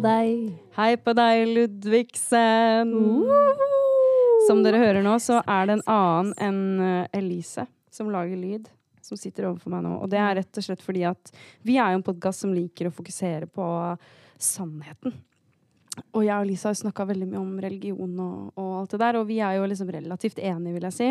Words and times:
på 0.00 0.06
deg. 0.08 0.52
Hei 0.78 0.96
på 0.96 1.12
deg, 1.12 1.42
Ludvigsen. 1.50 2.92
Som 4.46 4.62
dere 4.64 4.80
hører 4.80 5.04
nå, 5.04 5.16
så 5.20 5.42
er 5.44 5.68
det 5.68 5.76
en 5.76 5.88
annen 5.92 6.30
enn 6.40 6.60
eh, 6.84 7.18
Elise 7.18 7.66
som 7.92 8.08
lager 8.12 8.38
lyd, 8.38 8.70
som 9.04 9.18
sitter 9.20 9.50
overfor 9.50 9.74
meg 9.74 9.84
nå. 9.84 9.98
Og 10.00 10.08
det 10.08 10.20
er 10.22 10.38
rett 10.40 10.60
og 10.60 10.64
slett 10.64 10.84
fordi 10.84 11.04
at 11.10 11.32
vi 11.66 11.76
er 11.76 11.92
jo 11.92 12.00
en 12.00 12.06
podkast 12.06 12.46
som 12.46 12.54
liker 12.56 12.88
å 12.88 12.94
fokusere 12.94 13.50
på 13.52 13.66
sannheten. 14.40 15.18
Og 16.14 16.24
jeg 16.24 16.38
og 16.38 16.48
Lisa 16.48 16.70
har 16.70 16.78
snakka 16.80 17.04
veldig 17.10 17.28
mye 17.28 17.42
om 17.42 17.52
religion 17.60 18.14
og, 18.24 18.52
og 18.56 18.70
alt 18.78 18.94
det 18.94 19.02
der, 19.02 19.18
og 19.20 19.28
vi 19.28 19.40
er 19.44 19.58
jo 19.58 19.68
liksom 19.68 19.90
relativt 19.92 20.40
enige, 20.40 20.78
vil 20.78 20.88
jeg 20.88 20.96
si. 20.96 21.10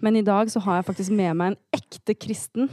Men 0.00 0.16
i 0.16 0.24
dag 0.24 0.48
så 0.48 0.62
har 0.64 0.80
jeg 0.80 0.88
faktisk 0.88 1.12
med 1.12 1.36
meg 1.36 1.52
en 1.52 1.60
ekte 1.76 2.16
kristen. 2.16 2.72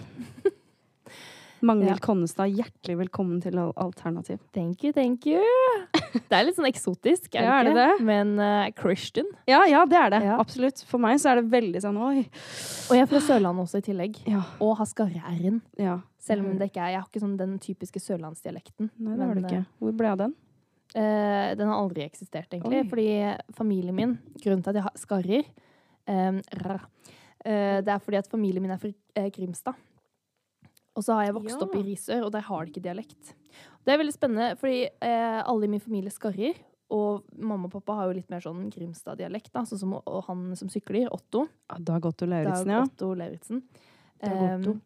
Magnhild 1.66 1.96
Ja. 1.96 2.02
Konnestad, 2.02 2.52
hjertelig 2.54 2.98
velkommen 3.00 3.42
til 3.42 3.58
Alternativ. 3.58 4.40
Thank 4.54 4.84
you, 4.84 4.94
thank 4.94 5.26
you. 5.26 5.42
Det 6.14 6.34
er 6.34 6.46
litt 6.48 6.58
sånn 6.58 6.70
eksotisk, 6.70 7.30
er 7.36 7.42
det 7.42 7.48
Ja, 7.48 7.58
er 7.60 7.68
det 7.68 7.76
det? 7.78 8.06
Men 8.06 8.34
uh, 8.40 8.68
Christian. 8.78 9.30
Ja, 9.50 9.64
ja, 9.70 9.84
det 9.90 9.98
er 10.00 10.14
det. 10.14 10.22
Ja. 10.28 10.38
Absolutt. 10.42 10.84
For 10.90 11.02
meg 11.02 11.20
så 11.22 11.32
er 11.32 11.42
det 11.42 11.52
veldig 11.54 11.82
sånn 11.84 11.98
oi. 11.98 12.26
Og 12.88 12.98
jeg 12.98 13.06
er 13.06 13.10
fra 13.12 13.22
Sørlandet 13.24 13.68
også 13.68 13.82
i 13.82 13.86
tillegg. 13.88 14.20
Ja. 14.30 14.44
Og 14.64 14.76
har 14.82 14.90
skarre-r-en. 14.90 15.62
ja. 15.82 16.00
Selv 16.28 16.44
om 16.44 16.58
det 16.60 16.66
ikke 16.68 16.84
er 16.84 16.90
Jeg 16.92 17.00
har 17.00 17.06
ikke 17.08 17.22
sånn 17.24 17.38
den 17.40 17.54
typiske 17.64 18.02
sørlandsdialekten. 18.04 18.90
Nei, 19.00 19.14
det 19.16 19.24
har 19.24 19.38
du 19.38 19.46
ikke. 19.46 19.62
Hvor 19.80 19.94
ble 19.96 20.10
av 20.12 20.18
den? 20.26 20.34
Uh, 20.92 21.56
den 21.56 21.70
har 21.72 21.78
aldri 21.78 22.04
eksistert, 22.04 22.52
egentlig. 22.52 22.82
Oi. 22.84 22.90
Fordi 22.92 23.08
familien 23.56 23.96
min 23.96 24.18
Grunnen 24.42 24.66
til 24.66 24.74
at 24.74 24.80
jeg 24.82 24.88
har 24.90 25.00
skarrer 25.00 25.46
eh, 26.08 26.40
rr, 26.64 26.80
eh, 27.46 27.80
Det 27.84 27.94
er 27.94 28.04
fordi 28.04 28.20
at 28.20 28.28
familien 28.32 28.64
min 28.64 28.74
er 28.76 28.82
fra 28.82 28.92
eh, 29.16 29.30
Grimstad. 29.32 29.78
Og 30.98 31.06
så 31.06 31.14
har 31.18 31.28
jeg 31.28 31.36
vokst 31.38 31.54
Ja. 31.56 31.66
opp 31.68 31.76
i 31.78 31.84
Risør, 31.86 32.26
og 32.26 32.32
der 32.34 32.42
har 32.48 32.66
de 32.66 32.72
ikke 32.72 32.82
dialekt. 32.88 33.36
Det 33.86 33.94
er 33.94 34.00
veldig 34.02 34.16
spennende, 34.16 34.48
fordi 34.58 34.80
eh, 34.90 35.44
alle 35.46 35.68
i 35.68 35.72
min 35.72 35.84
familie 35.84 36.12
skarrer. 36.12 36.58
Og 36.90 37.24
mamma 37.38 37.68
og 37.68 37.74
pappa 37.76 37.98
har 38.00 38.08
jo 38.08 38.16
litt 38.18 38.30
mer 38.32 38.40
sånn 38.42 38.70
Grimstad-dialekt, 38.72 39.52
da, 39.54 39.66
sånn 39.68 39.80
som 39.82 39.94
og 40.00 40.24
han 40.26 40.56
som 40.56 40.70
sykler, 40.72 41.10
Otto. 41.12 41.46
Dag 41.84 42.06
Otto 42.08 42.26
Lauritzen, 42.26 42.72
ja. 42.72 42.82
Otto 42.88 43.14
Lauritzen. 43.14 43.62
Dag 44.24 44.44
Otto. 44.60 44.72
Um, 44.72 44.82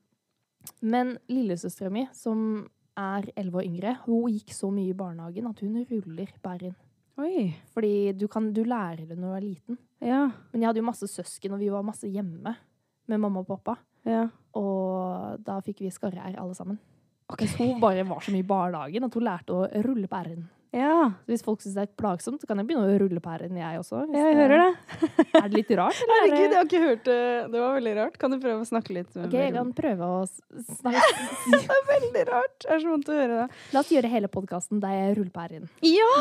men 0.82 1.18
lillesøstera 1.30 1.92
mi, 1.94 2.08
som 2.14 2.68
er 2.98 3.30
elleve 3.38 3.62
år 3.62 3.68
yngre, 3.70 3.94
hun 4.06 4.34
gikk 4.34 4.52
så 4.54 4.72
mye 4.74 4.92
i 4.92 4.98
barnehagen 4.98 5.48
at 5.50 5.62
hun 5.64 5.78
ruller 5.90 6.34
på 6.42 6.56
r-en. 6.58 6.76
Oi. 7.22 7.54
Fordi 7.74 7.94
du, 8.18 8.28
kan, 8.32 8.50
du 8.54 8.64
lærer 8.66 9.06
det 9.06 9.18
når 9.18 9.28
du 9.28 9.38
er 9.38 9.46
liten. 9.46 9.78
Ja. 10.02 10.24
Men 10.52 10.62
jeg 10.64 10.68
hadde 10.72 10.82
jo 10.82 10.90
masse 10.90 11.08
søsken, 11.10 11.54
og 11.54 11.62
vi 11.62 11.70
var 11.70 11.86
masse 11.86 12.10
hjemme 12.10 12.56
med 13.08 13.20
mamma 13.22 13.44
og 13.44 13.48
pappa. 13.48 13.78
Ja. 14.08 14.24
Og 14.58 15.38
da 15.48 15.60
fikk 15.64 15.84
vi 15.86 15.92
skarre-r 15.94 16.36
alle 16.42 16.56
sammen. 16.58 16.80
Ok. 17.32 17.46
så 17.48 17.64
hun 17.64 17.78
bare 17.80 18.04
var 18.04 18.20
så 18.26 18.34
mye 18.34 18.44
i 18.44 18.48
barnehagen 18.48 19.06
at 19.08 19.14
hun 19.16 19.24
lærte 19.24 19.54
å 19.56 19.68
rulle 19.86 20.10
på 20.12 20.18
r-en. 20.26 20.50
Ja. 20.76 21.12
Hvis 21.28 21.42
folk 21.44 21.60
syns 21.64 21.76
det 21.76 21.84
er 21.84 21.90
plagsomt, 22.00 22.40
så 22.40 22.48
kan 22.48 22.60
jeg 22.60 22.68
begynne 22.70 22.88
å 22.88 22.98
rulle 23.00 23.20
på 23.24 23.32
r-en, 23.32 23.56
jeg 23.60 23.80
også. 23.80 24.06
hvis 24.08 24.20
Jeg 24.20 24.36
hører 24.40 24.62
det. 24.62 25.00
Er 25.42 25.48
det 25.48 25.58
litt 25.58 25.72
rart? 25.80 26.00
eller 26.04 26.14
er 26.16 26.22
Herregud, 26.22 26.44
jeg 26.44 26.58
har 26.58 26.68
ikke 26.70 26.82
hørt 26.84 27.04
det. 27.08 27.18
Det 27.54 27.60
var 27.64 27.74
veldig 27.78 27.94
rart. 28.02 28.18
Kan 28.20 28.32
du 28.36 28.38
prøve 28.44 28.64
å 28.64 28.68
snakke 28.68 28.96
litt? 28.96 29.12
Ok, 29.20 29.36
jeg 29.36 29.56
kan 29.56 29.72
prøve 29.76 30.10
å 30.16 30.20
snakke. 30.82 31.06
Det 31.52 31.62
er 31.76 31.88
veldig 31.92 32.26
rart. 32.32 32.58
Det 32.64 32.72
er 32.76 32.84
så 32.84 32.92
vondt 32.94 33.12
å 33.12 33.18
høre 33.20 33.40
det. 33.42 33.48
La 33.76 33.84
oss 33.84 33.92
gjøre 33.96 34.12
hele 34.12 34.32
podkasten 34.32 34.84
der 34.84 34.96
jeg 34.98 35.18
ruller 35.20 35.34
på 35.36 35.48
r-en. 35.48 35.72
Ja! 35.88 36.12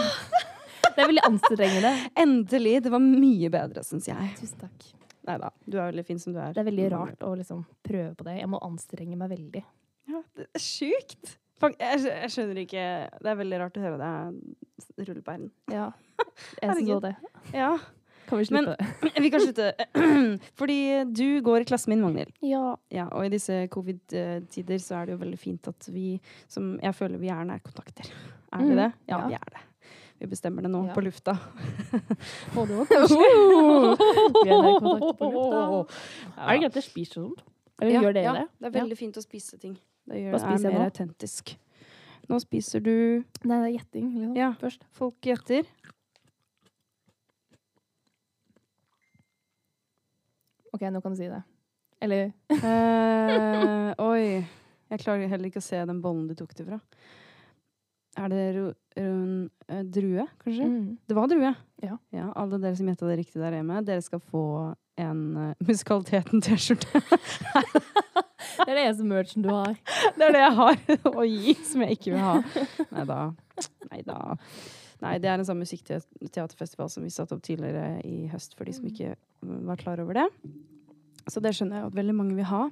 Det 0.90 1.04
er 1.04 1.10
veldig 1.12 1.22
anstrengende. 1.28 1.90
Endelig. 2.18 2.72
Det 2.86 2.90
var 2.90 3.02
mye 3.04 3.50
bedre, 3.52 3.82
syns 3.86 4.08
jeg. 4.10 4.30
Tusen 4.40 4.62
takk. 4.64 4.88
Nei 5.28 5.36
da. 5.42 5.50
Du 5.66 5.76
er 5.78 5.90
veldig 5.90 6.06
fin 6.08 6.18
som 6.18 6.32
du 6.32 6.38
er. 6.40 6.52
Det 6.56 6.62
er 6.62 6.68
veldig 6.70 6.88
rart 6.94 7.20
å 7.26 7.34
liksom 7.36 7.64
prøve 7.84 8.14
på 8.16 8.24
det. 8.24 8.38
Jeg 8.40 8.48
må 8.48 8.60
anstrenge 8.64 9.16
meg 9.20 9.30
veldig. 9.34 9.62
Ja, 10.10 10.22
det 10.36 10.46
er 10.56 10.64
sjukt. 10.64 11.36
Jeg, 11.60 12.30
skjønner 12.32 12.56
ikke 12.62 12.82
Det 13.20 13.28
er 13.28 13.36
veldig 13.36 13.58
rart 13.60 13.74
å 13.76 13.82
høre 13.84 13.98
deg 14.00 15.08
rulle 15.08 15.22
på 15.26 15.34
r-en. 15.34 15.50
Ja. 15.68 15.90
Jeg 16.62 16.76
syns 16.78 16.88
også 16.94 17.00
det. 17.04 17.14
Ja. 17.52 17.74
Kan 18.30 18.38
vi 18.40 18.46
Men- 18.54 18.64
slutte? 18.70 19.10
Vi 19.20 19.30
kan 19.34 19.40
slutte. 19.44 19.66
Fordi 20.60 20.78
du 21.12 21.26
går 21.44 21.60
i 21.60 21.68
klassen 21.68 21.90
min, 21.92 22.00
Magnhild. 22.04 22.32
ja. 22.46 22.76
Ja, 22.94 23.08
og 23.12 23.26
i 23.26 23.32
disse 23.32 23.66
covid-tider 23.74 24.78
så 24.80 25.00
er 25.02 25.06
det 25.10 25.16
jo 25.18 25.20
veldig 25.24 25.38
fint 25.40 25.68
at 25.68 25.88
vi, 25.92 26.14
som 26.48 26.78
jeg 26.80 26.94
føler 26.96 27.20
vi 27.20 27.28
er 27.32 27.44
nærkontakter. 27.44 28.08
Er 28.52 28.64
vi 28.64 28.70
Mm, 28.72 28.76
det? 28.80 28.88
Ja, 29.08 29.18
ja. 29.18 29.26
vi 29.28 29.34
er 29.34 29.52
det. 29.56 29.62
Vi 30.20 30.26
bestemmer 30.28 30.62
det 30.62 30.70
nå, 30.70 30.82
Ja. 30.86 30.92
på 30.94 31.00
lufta. 31.02 31.32
Å, 31.32 32.64
det 32.68 32.76
var 32.76 32.86
koselig. 32.90 33.28
Vi 34.36 34.50
er 34.50 34.62
nærkontakt 34.66 35.18
på 35.18 35.30
lufta. 35.32 35.60
Ja. 36.36 36.44
Er 36.44 36.52
det 36.52 36.60
greit 36.60 36.70
at 36.70 36.76
jeg 36.80 36.84
spiser 36.90 37.22
sånt? 37.22 37.40
Eller 37.80 37.92
Ja, 37.94 38.00
gjør 38.04 38.12
dere 38.18 38.24
ja, 38.26 38.32
det? 38.36 38.46
det 38.60 38.66
er 38.68 38.74
veldig 38.82 38.98
fint 39.00 39.16
å 39.16 39.22
spise 39.24 39.56
ting. 39.58 39.78
Det 40.10 40.18
gjør 40.20 40.34
Hva 40.36 40.40
spiser 40.42 40.66
er 40.66 40.70
jeg 40.70 40.76
mer 40.76 40.84
nå? 40.84 40.90
autentisk. 40.92 41.54
Nå 42.28 42.38
spiser 42.44 42.80
du 42.84 42.92
Nei, 43.48 43.56
det 43.56 43.66
er 43.70 43.72
gjetting. 43.78 44.10
Liksom. 44.14 44.36
Ja, 44.36 44.50
Først. 44.60 44.84
folk 44.92 45.16
gjetter. 45.24 45.64
OK, 50.72 50.84
nå 50.92 51.00
kan 51.02 51.14
du 51.14 51.18
si 51.18 51.28
det. 51.30 51.40
Eller 52.00 52.32
Eh, 52.50 53.94
oi. 54.10 54.44
Jeg 54.90 55.02
klarer 55.04 55.28
heller 55.30 55.46
ikke 55.50 55.60
å 55.62 55.64
se 55.64 55.78
den 55.86 56.00
bollen 56.02 56.26
du 56.28 56.34
tok 56.38 56.52
det 56.58 56.66
fra. 56.66 56.78
Er 58.18 58.30
det 58.32 58.44
ro, 58.56 58.64
ro, 58.98 59.10
eh, 59.70 59.82
drue, 59.86 60.26
kanskje? 60.42 60.66
mm. 60.66 60.98
Det 61.06 61.14
var 61.14 61.28
drue. 61.30 61.52
Ja. 61.82 61.98
Alle 62.34 62.58
dere 62.58 62.76
som 62.76 62.88
gjetta 62.90 63.06
det 63.06 63.20
riktig 63.22 63.42
der 63.42 63.54
hjemme, 63.54 63.82
dere 63.86 64.02
skal 64.02 64.20
få 64.20 64.74
en 65.00 65.22
uh, 65.36 65.52
Musikaliteten-T-skjorte. 65.64 67.00
Det 68.60 68.66
er 68.66 68.76
det 68.76 68.82
eneste 68.82 69.06
merchen 69.06 69.44
du 69.44 69.48
har. 69.52 69.76
det 70.16 70.26
er 70.26 70.34
det 70.34 70.40
jeg 70.40 70.54
har 70.56 70.80
å 71.20 71.24
gi, 71.24 71.54
som 71.64 71.84
jeg 71.84 71.96
ikke 71.96 72.12
vil 72.12 72.22
ha. 72.24 72.64
Nei 72.90 73.04
da. 73.08 73.18
Nei 73.90 74.00
da. 74.04 74.18
Nei, 75.00 75.14
det 75.22 75.30
er 75.30 75.40
en 75.40 75.46
sånn 75.48 75.60
musikkteaterfestival 75.62 76.90
som 76.92 77.04
vi 77.06 77.12
satte 77.14 77.36
opp 77.36 77.44
tidligere 77.46 78.02
i 78.04 78.26
høst, 78.32 78.56
for 78.58 78.68
de 78.68 78.74
som 78.76 78.88
ikke 78.90 79.14
mm, 79.14 79.62
var 79.70 79.80
klar 79.80 80.02
over 80.02 80.18
det. 80.18 80.26
Så 81.28 81.40
det 81.42 81.52
skjønner 81.54 81.76
jeg 81.80 81.86
at 81.86 81.94
veldig 81.94 82.14
mange 82.14 82.34
vil 82.34 82.44
ha. 82.44 82.62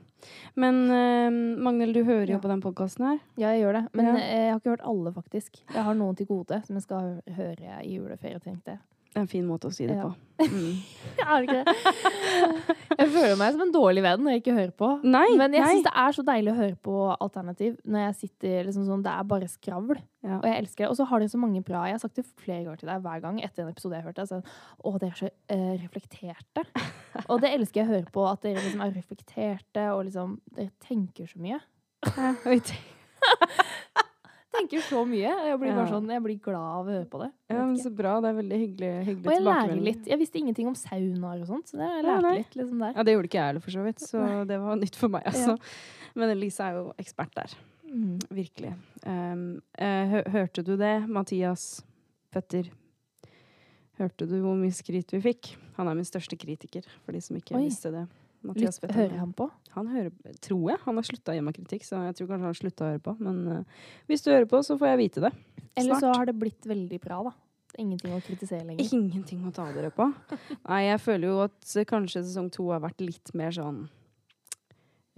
Men 0.56 0.75
uh, 0.91 1.62
Magnhild, 1.62 1.94
du 1.94 2.04
hører 2.04 2.26
jo 2.26 2.36
Ja. 2.38 2.38
på 2.38 2.48
den 2.48 2.60
podkasten 2.62 3.04
her. 3.06 3.19
Ja, 3.36 3.48
jeg 3.53 3.62
gjør 3.64 3.72
det. 3.72 3.84
Men 3.94 4.06
Ja. 4.06 4.14
eh, 4.16 4.44
jeg 4.47 4.53
har 4.53 4.60
ikke 4.60 4.70
hørt 4.76 4.86
alle, 4.88 5.12
faktisk. 5.12 5.60
Jeg 5.75 5.84
har 5.84 5.94
noen 5.94 6.16
til 6.16 6.26
gode 6.26 6.62
som 6.66 6.76
jeg 6.76 6.82
skal 6.82 7.22
høre 7.36 7.82
i 7.84 7.97
juleferie, 7.98 8.38
tenkte 8.41 8.70
jeg. 8.76 8.78
Det 9.08 9.16
er 9.16 9.24
en 9.24 9.30
fin 9.30 9.46
måte 9.48 9.69
å 9.70 9.72
si 9.74 9.86
det 9.88 9.96
Ja. 9.98 10.08
på. 10.08 10.14
Mm. 10.38 10.76
Er 11.19 11.42
det 11.42 11.48
ikke 11.48 11.64
det? 11.66 12.76
Jeg 12.98 13.08
føler 13.10 13.32
meg 13.41 13.52
som 13.56 13.62
en 13.64 13.72
dårlig 13.74 14.02
venn 14.04 14.20
når 14.22 14.36
jeg 14.36 14.42
ikke 14.44 14.52
hører 14.54 14.74
på. 14.78 14.91
Nei, 15.02 15.24
Men 15.36 15.56
jeg 15.56 15.64
syns 15.66 15.86
det 15.88 15.92
er 15.98 16.14
så 16.14 16.22
deilig 16.28 16.52
å 16.52 16.58
høre 16.60 16.76
på 16.86 16.94
alternativ 17.16 17.74
når 17.82 18.04
jeg 18.04 18.14
sitter 18.20 18.68
liksom 18.68 18.84
sånn 18.86 19.02
Det 19.02 19.10
er 19.18 19.26
bare 19.32 19.48
skravl. 19.50 19.98
Ja. 20.22 20.36
Og 20.38 20.47
jeg 20.47 20.60
elsker 20.62 20.84
det. 20.84 20.91
Og 20.92 20.98
så 21.00 21.08
har 21.10 21.18
dere 21.24 21.32
så 21.32 21.41
mange 21.42 21.62
bra 21.66 21.82
Jeg 21.88 21.97
har 21.97 22.02
sagt 22.04 22.20
det 22.20 22.24
flere 22.38 22.62
ganger 22.68 22.78
til 22.84 22.91
deg 22.92 23.02
hver 23.08 23.24
gang 23.24 23.41
etter 23.42 23.64
en 23.64 23.72
episode 23.72 23.98
jeg 23.98 24.04
har 24.04 24.12
hørt. 24.12 24.20
Jeg, 24.22 24.30
sånn, 24.30 24.47
å, 24.78 24.94
dere 25.02 25.10
er 25.10 25.18
så 25.24 25.30
uh, 25.32 25.74
reflekterte. 25.82 26.64
og 27.32 27.42
det 27.42 27.50
elsker 27.58 27.82
jeg 27.82 27.88
å 27.88 27.94
høre 27.97 28.14
på. 28.14 28.28
At 28.30 28.47
dere 28.47 28.62
liksom 28.62 28.84
er 28.86 28.94
reflekterte, 28.94 29.88
og 29.97 30.04
liksom 30.06 30.38
Dere 30.54 30.70
tenker 30.86 31.26
så 31.26 31.42
mye. 31.42 31.58
Te- 32.06 32.78
Tenker 34.54 34.81
så 34.81 35.03
mye. 35.04 35.28
Jeg 35.28 35.59
blir 35.60 35.75
bare 35.76 35.91
sånn 35.91 36.06
Jeg 36.09 36.22
blir 36.25 36.38
glad 36.41 36.56
av 36.81 36.86
å 36.88 36.92
høre 36.94 37.06
på 37.12 37.19
det. 37.20 37.28
Ja, 37.53 37.59
men 37.66 37.76
så 37.81 37.91
bra. 37.94 38.14
Det 38.25 38.31
er 38.31 38.36
veldig 38.38 38.59
hyggelig, 38.62 38.92
hyggelig 39.04 39.28
og 39.28 39.34
jeg 39.34 39.44
lærer 39.44 39.82
litt. 39.91 40.06
Jeg 40.09 40.20
visste 40.22 40.41
ingenting 40.41 40.70
om 40.70 40.76
saunaer 40.78 41.42
og 41.44 41.50
sånt, 41.50 41.69
så 41.69 41.76
det 41.76 41.88
Ja, 41.88 42.00
lærte 42.06 42.22
nei. 42.25 42.36
litt 42.38 42.56
liksom 42.56 42.78
der. 42.84 42.94
Ja, 42.97 43.04
det 43.04 43.14
gjorde 43.14 43.28
ikke 43.28 43.38
jeg 43.41 43.50
heller, 43.50 43.65
for 43.66 43.77
så 43.77 43.84
vidt. 43.84 44.00
Så 44.00 44.22
det 44.48 44.60
var 44.62 44.80
nytt 44.80 44.97
for 44.97 45.12
meg, 45.12 45.27
altså. 45.28 45.59
Men 46.16 46.33
Elise 46.33 46.65
er 46.65 46.78
jo 46.80 46.86
ekspert 46.98 47.34
der. 47.36 47.54
Mm. 47.89 48.16
Virkelig. 48.41 48.72
Um, 49.04 49.45
hørte 49.78 50.65
du 50.65 50.77
det, 50.80 50.95
Mathias 51.09 51.83
Petter? 52.33 52.71
Hørte 53.98 54.28
du 54.30 54.36
hvor 54.41 54.56
mye 54.56 54.72
skryt 54.72 55.12
vi 55.12 55.21
fikk? 55.21 55.56
Han 55.77 55.89
er 55.91 55.95
min 55.98 56.06
største 56.06 56.39
kritiker, 56.39 56.86
for 57.04 57.12
de 57.12 57.21
som 57.21 57.36
ikke 57.36 57.56
Oi. 57.59 57.65
visste 57.66 57.91
det. 57.95 58.06
Mathias 58.46 58.78
Litt, 58.82 58.94
hører 58.94 59.18
han 59.18 59.32
på? 59.36 59.48
Han 59.74 59.90
hører, 59.90 60.12
tror 60.44 60.70
jeg. 60.70 60.80
Han 60.84 61.00
har 61.00 61.06
slutta 61.08 61.32
å 61.32 61.36
gi 61.36 61.42
meg 61.44 61.56
kritikk, 61.58 61.84
så 61.86 62.04
jeg 62.06 62.16
tror 62.18 62.30
kanskje 62.30 62.44
han 62.44 62.52
har 62.52 62.58
slutta 62.60 62.84
å 62.86 62.90
høre 62.92 63.02
på. 63.02 63.14
Men 63.24 63.40
uh, 63.50 63.84
hvis 64.10 64.24
du 64.24 64.30
hører 64.30 64.48
på, 64.50 64.62
så 64.66 64.78
får 64.78 64.92
jeg 64.92 65.00
vite 65.02 65.24
det. 65.26 65.32
Eller 65.78 66.00
så 66.02 66.12
har 66.14 66.30
det 66.30 66.36
blitt 66.38 66.68
veldig 66.68 67.00
bra, 67.02 67.20
da. 67.28 67.34
Ingenting 67.78 68.14
å 68.16 68.22
kritisere 68.24 68.64
lenger. 68.64 68.88
Ingenting 68.96 69.44
å 69.46 69.52
ta 69.54 69.68
dere 69.74 69.90
på. 69.94 70.08
Nei, 70.64 70.80
jeg 70.86 71.02
føler 71.04 71.30
jo 71.30 71.40
at 71.44 71.74
kanskje 71.90 72.24
sesong 72.24 72.48
to 72.54 72.70
har 72.72 72.82
vært 72.82 73.02
litt 73.04 73.34
mer 73.38 73.52
sånn 73.54 73.84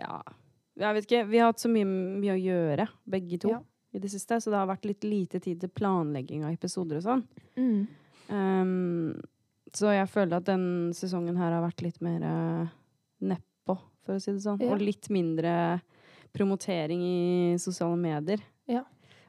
Ja, 0.01 0.19
jeg 0.81 0.97
vet 0.97 1.07
ikke. 1.07 1.23
Vi 1.31 1.41
har 1.41 1.53
hatt 1.53 1.63
så 1.63 1.71
mye, 1.73 1.87
mye 1.87 2.35
å 2.35 2.41
gjøre, 2.41 2.89
begge 3.09 3.39
to, 3.43 3.53
Ja. 3.55 3.61
i 3.93 4.03
det 4.03 4.11
siste. 4.13 4.41
Så 4.41 4.51
det 4.51 4.59
har 4.59 4.69
vært 4.69 4.89
litt 4.89 5.05
lite 5.05 5.41
tid 5.41 5.61
til 5.61 5.69
planlegging 5.69 6.45
av 6.45 6.53
episoder 6.57 7.01
og 7.01 7.07
sånn. 7.07 7.25
Mm. 7.57 7.87
Um, 8.31 9.23
så 9.75 9.93
jeg 9.95 10.09
føler 10.11 10.39
at 10.39 10.49
den 10.49 10.93
sesongen 10.97 11.39
her 11.39 11.53
har 11.53 11.63
vært 11.63 11.83
litt 11.85 12.01
mer 12.03 12.23
uh, 12.27 12.69
nedpå, 13.21 13.77
for 14.05 14.17
å 14.17 14.23
si 14.23 14.33
det 14.33 14.43
sånn. 14.45 14.61
Ja. 14.63 14.75
Og 14.75 14.83
litt 14.83 15.09
mindre 15.13 15.53
promotering 16.33 17.03
i 17.03 17.59
sosiale 17.59 17.99
medier. 17.99 18.43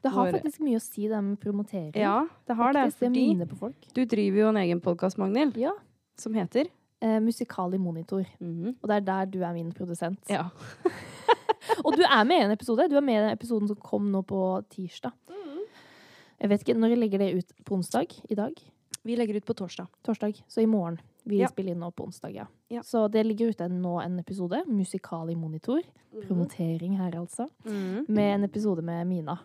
Det 0.02 0.10
har 0.10 0.26
hvor, 0.26 0.34
faktisk 0.34 0.62
mye 0.66 0.78
å 0.80 0.82
si, 0.82 1.06
det 1.06 1.18
med 1.22 1.38
promotering. 1.38 1.94
Ja, 1.94 2.24
det 2.48 2.56
har 2.58 2.74
det. 2.74 2.88
Fordi 2.98 3.26
på 3.46 3.58
folk. 3.60 3.88
du 3.94 4.04
driver 4.04 4.40
jo 4.40 4.48
en 4.50 4.58
egen 4.64 4.80
podkast, 4.82 5.18
Magnhild, 5.18 5.56
Ja. 5.56 5.74
som 6.18 6.34
heter 6.34 6.66
Eh, 7.02 7.20
musikal 7.20 7.74
i 7.74 7.78
monitor. 7.78 8.24
-hmm. 8.40 8.76
Og 8.80 8.88
det 8.88 8.96
er 8.96 9.00
der 9.00 9.24
du 9.24 9.42
er 9.42 9.52
min 9.52 9.72
produsent. 9.72 10.20
Ja. 10.30 10.50
Og 11.84 11.96
du 11.96 12.02
er 12.02 12.24
med 12.24 12.36
i 12.36 12.44
en 12.44 12.50
episode. 12.50 12.88
Du 12.88 12.96
er 12.96 13.00
med 13.00 13.14
i 13.14 13.26
den 13.26 13.36
episoden 13.38 13.68
som 13.68 13.76
kom 13.76 14.12
nå 14.12 14.22
på 14.22 14.62
tirsdag. 14.70 15.10
Jeg 16.40 16.48
vet 16.48 16.60
ikke, 16.60 16.78
Når 16.78 16.96
legger 16.96 17.18
det 17.18 17.34
ut? 17.34 17.52
På 17.64 17.74
onsdag? 17.74 18.06
I 18.30 18.34
dag? 18.34 18.52
Vi 19.04 19.16
legger 19.16 19.36
ut 19.36 19.44
på 19.44 19.54
torsdag. 19.54 19.86
Torsdag. 20.04 20.42
Så 20.48 20.60
i 20.60 20.66
morgen. 20.66 21.00
Vi 21.24 21.38
Ja. 21.40 21.48
spiller 21.48 21.72
inn 21.72 21.80
nå 21.80 21.90
på 21.94 22.04
onsdag, 22.04 22.34
ja. 22.34 22.46
Ja. 22.68 22.82
Så 22.82 23.08
det 23.10 23.24
ligger 23.26 23.52
ute 23.52 23.68
nå 23.68 24.00
en 24.02 24.18
episode. 24.18 24.64
Musikal 24.66 25.30
i 25.30 25.34
monitor. 25.34 25.82
Promotering 26.26 26.96
her, 26.98 27.12
altså. 27.12 27.48
Mm. 27.64 28.06
Med 28.08 28.34
en 28.34 28.44
episode 28.44 28.82
med 28.82 29.06
Mina. 29.06 29.38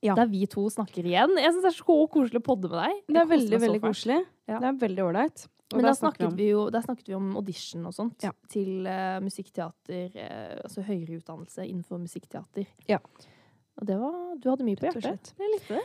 Ja. 0.00 0.14
Der 0.14 0.26
vi 0.26 0.46
to 0.46 0.68
snakker 0.70 1.04
igjen. 1.04 1.34
Jeg 1.40 1.52
syns 1.52 1.64
det 1.64 1.72
er 1.72 1.78
så 1.82 2.08
koselig 2.08 2.40
å 2.40 2.44
podde 2.44 2.68
med 2.68 2.78
deg. 2.82 3.02
Det 3.08 3.20
er 3.22 3.26
veldig, 3.26 3.60
veldig 3.60 3.80
koselig. 3.80 4.24
Ja. 4.46 4.58
Det 4.60 4.68
er 4.68 4.78
veldig 4.88 5.04
ålreit. 5.04 5.46
Men 5.72 5.82
der 5.82 5.88
da 5.88 5.94
snakket, 5.96 6.34
vi 6.36 6.48
jo, 6.50 6.66
snakket 6.70 7.08
vi 7.08 7.14
om 7.16 7.36
audition 7.36 7.86
og 7.88 7.94
sånt. 7.96 8.26
Til 8.52 8.86
uh, 8.86 9.18
musikkteater, 9.24 10.12
uh, 10.14 10.60
altså 10.62 10.84
høyere 10.84 11.18
utdannelse 11.18 11.64
innenfor 11.64 11.98
musikkteater. 12.02 12.68
Ja. 12.86 13.00
Og 13.80 13.88
det 13.88 13.96
var 13.98 14.36
Du 14.38 14.50
hadde 14.52 14.66
mye 14.66 14.78
på 14.78 14.86
hjertet. 14.90 15.32
Jeg 15.40 15.54
likte 15.56 15.78
det. 15.80 15.84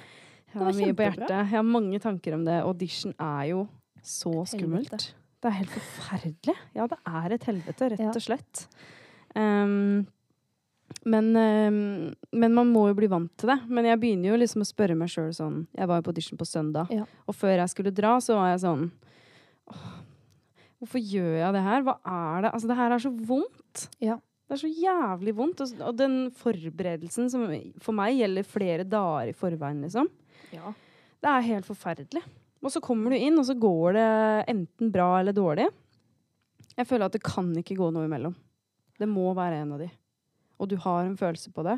Jeg 0.50 0.60
har 0.60 0.74
mye 0.74 0.94
på 0.98 1.06
hjertet. 1.08 1.30
Jeg 1.32 1.50
har 1.54 1.66
mange 1.66 2.00
tanker 2.04 2.36
om 2.36 2.46
det. 2.46 2.60
Audition 2.66 3.16
er 3.16 3.44
jo 3.54 3.68
så 4.10 4.34
skummelt. 4.50 4.90
helvete. 4.92 5.16
Det 5.40 5.48
er 5.48 5.58
helt 5.62 5.76
forferdelig. 5.76 6.56
Ja, 6.76 6.88
det 6.92 6.98
er 7.08 7.36
et 7.38 7.46
helvete, 7.48 7.90
rett 7.94 8.18
og 8.20 8.24
slett. 8.26 8.64
Um, 9.38 10.08
men, 11.06 11.30
um, 11.38 12.16
men 12.34 12.56
man 12.58 12.72
må 12.74 12.88
jo 12.90 12.98
bli 12.98 13.08
vant 13.12 13.32
til 13.40 13.52
det. 13.54 13.60
Men 13.70 13.86
jeg 13.88 14.02
begynner 14.02 14.34
jo 14.34 14.40
liksom 14.42 14.66
å 14.66 14.68
spørre 14.68 14.98
meg 14.98 15.12
sjøl 15.14 15.30
sånn 15.38 15.60
Jeg 15.78 15.88
var 15.88 16.00
jo 16.00 16.06
på 16.08 16.12
audition 16.16 16.40
på 16.42 16.48
søndag, 16.50 16.90
Ja. 16.92 17.06
og 17.30 17.36
før 17.38 17.56
jeg 17.62 17.70
skulle 17.72 17.94
dra, 17.96 18.18
så 18.20 18.36
var 18.40 18.50
jeg 18.52 18.64
sånn 18.66 18.88
åh, 19.70 19.86
Hvorfor 20.80 21.04
gjør 21.04 21.34
jeg 21.44 21.54
det 21.54 21.62
her? 21.66 21.82
Hva 21.84 21.96
er 22.08 22.42
det? 22.46 22.52
Altså, 22.56 22.68
det 22.72 22.78
her 22.80 22.92
er 22.96 23.02
så 23.04 23.12
vondt. 23.12 23.86
Ja. 24.00 24.16
Det 24.48 24.56
er 24.56 24.62
så 24.64 24.70
jævlig 24.72 25.34
vondt. 25.36 25.62
Og, 25.62 25.82
og 25.84 25.98
den 26.00 26.14
forberedelsen 26.40 27.28
som 27.30 27.44
for 27.84 27.96
meg 27.98 28.16
gjelder 28.16 28.48
flere 28.48 28.86
dager 28.88 29.30
i 29.30 29.36
forveien, 29.36 29.82
liksom. 29.84 30.08
Ja. 30.56 30.72
Det 31.20 31.30
er 31.34 31.48
helt 31.50 31.68
forferdelig. 31.68 32.24
Og 32.60 32.74
så 32.74 32.82
kommer 32.84 33.14
du 33.14 33.20
inn, 33.20 33.38
og 33.40 33.46
så 33.48 33.56
går 33.56 33.96
det 33.96 34.10
enten 34.52 34.92
bra 34.92 35.14
eller 35.20 35.36
dårlig. 35.36 35.70
Jeg 36.76 36.88
føler 36.88 37.08
at 37.08 37.16
det 37.16 37.24
kan 37.26 37.50
ikke 37.60 37.78
gå 37.80 37.90
noe 37.96 38.08
imellom. 38.08 38.36
Det 39.00 39.08
må 39.08 39.32
være 39.36 39.62
en 39.64 39.76
av 39.78 39.84
de. 39.84 39.88
Og 40.60 40.68
du 40.72 40.76
har 40.84 41.06
en 41.06 41.18
følelse 41.20 41.54
på 41.56 41.64
det. 41.68 41.78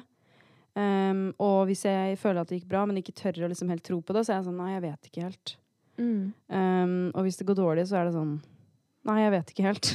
Um, 0.71 1.33
og 1.41 1.65
hvis 1.67 1.83
jeg 1.83 2.15
føler 2.19 2.41
at 2.41 2.49
det 2.49 2.61
gikk 2.61 2.69
bra, 2.71 2.85
men 2.87 3.01
ikke 3.01 3.15
tør 3.17 3.43
å 3.43 3.49
liksom 3.51 3.69
helt 3.73 3.83
tro 3.85 3.99
på 4.01 4.15
det, 4.15 4.23
så 4.23 4.33
er 4.33 4.39
jeg 4.39 4.47
sånn 4.47 4.61
Nei, 4.61 4.69
jeg 4.71 4.83
vet 4.85 5.09
ikke 5.09 5.25
helt. 5.25 5.53
Mm. 5.99 6.21
Um, 6.47 6.93
og 7.11 7.27
hvis 7.27 7.37
det 7.41 7.47
går 7.49 7.59
dårlig, 7.59 7.85
så 7.89 7.99
er 7.99 8.07
det 8.07 8.15
sånn 8.15 8.37
Nei, 9.09 9.17
jeg 9.23 9.33
vet 9.33 9.51
ikke 9.51 9.65
helt. 9.65 9.91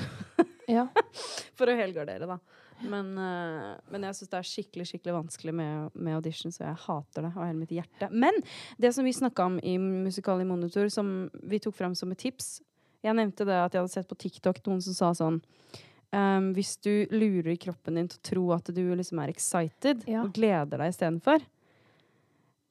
ja. 0.77 0.87
For 1.59 1.71
å 1.71 1.79
helgardere, 1.79 2.29
da. 2.29 2.39
Men, 2.85 3.13
uh, 3.17 3.77
men 3.93 4.05
jeg 4.09 4.19
syns 4.19 4.33
det 4.33 4.39
er 4.39 4.49
skikkelig 4.51 4.87
skikkelig 4.91 5.15
vanskelig 5.17 5.55
med, 5.57 5.95
med 5.95 6.19
audition, 6.19 6.53
så 6.53 6.67
jeg 6.67 6.81
hater 6.85 7.25
det 7.25 7.33
av 7.33 7.47
hele 7.47 7.59
mitt 7.61 7.73
hjerte. 7.73 8.11
Men 8.13 8.37
det 8.83 8.93
som 8.97 9.07
vi 9.07 9.15
snakka 9.17 9.49
om 9.49 9.59
i 9.63 9.77
Musikal 9.81 10.43
i 10.43 10.49
monitor, 10.49 10.89
som 10.93 11.31
vi 11.43 11.61
tok 11.63 11.77
fram 11.79 11.97
som 11.97 12.13
et 12.13 12.21
tips 12.27 12.59
Jeg 13.07 13.17
nevnte 13.17 13.47
det 13.47 13.57
at 13.57 13.75
jeg 13.75 13.83
hadde 13.83 13.93
sett 13.93 14.09
på 14.11 14.19
TikTok 14.19 14.63
noen 14.67 14.81
som 14.85 14.97
sa 14.97 15.11
sånn 15.15 15.41
um, 15.41 16.49
Hvis 16.57 16.77
du 16.85 17.07
lurer 17.13 17.57
kroppen 17.61 18.01
din 18.01 18.09
til 18.11 18.19
å 18.21 18.27
tro 18.31 18.47
at 18.57 18.71
du 18.75 18.83
liksom 18.95 19.21
er 19.23 19.33
excited 19.33 20.07
Ja. 20.11 20.25
og 20.25 20.33
gleder 20.37 20.83
deg 20.83 20.93
istedenfor, 20.93 21.45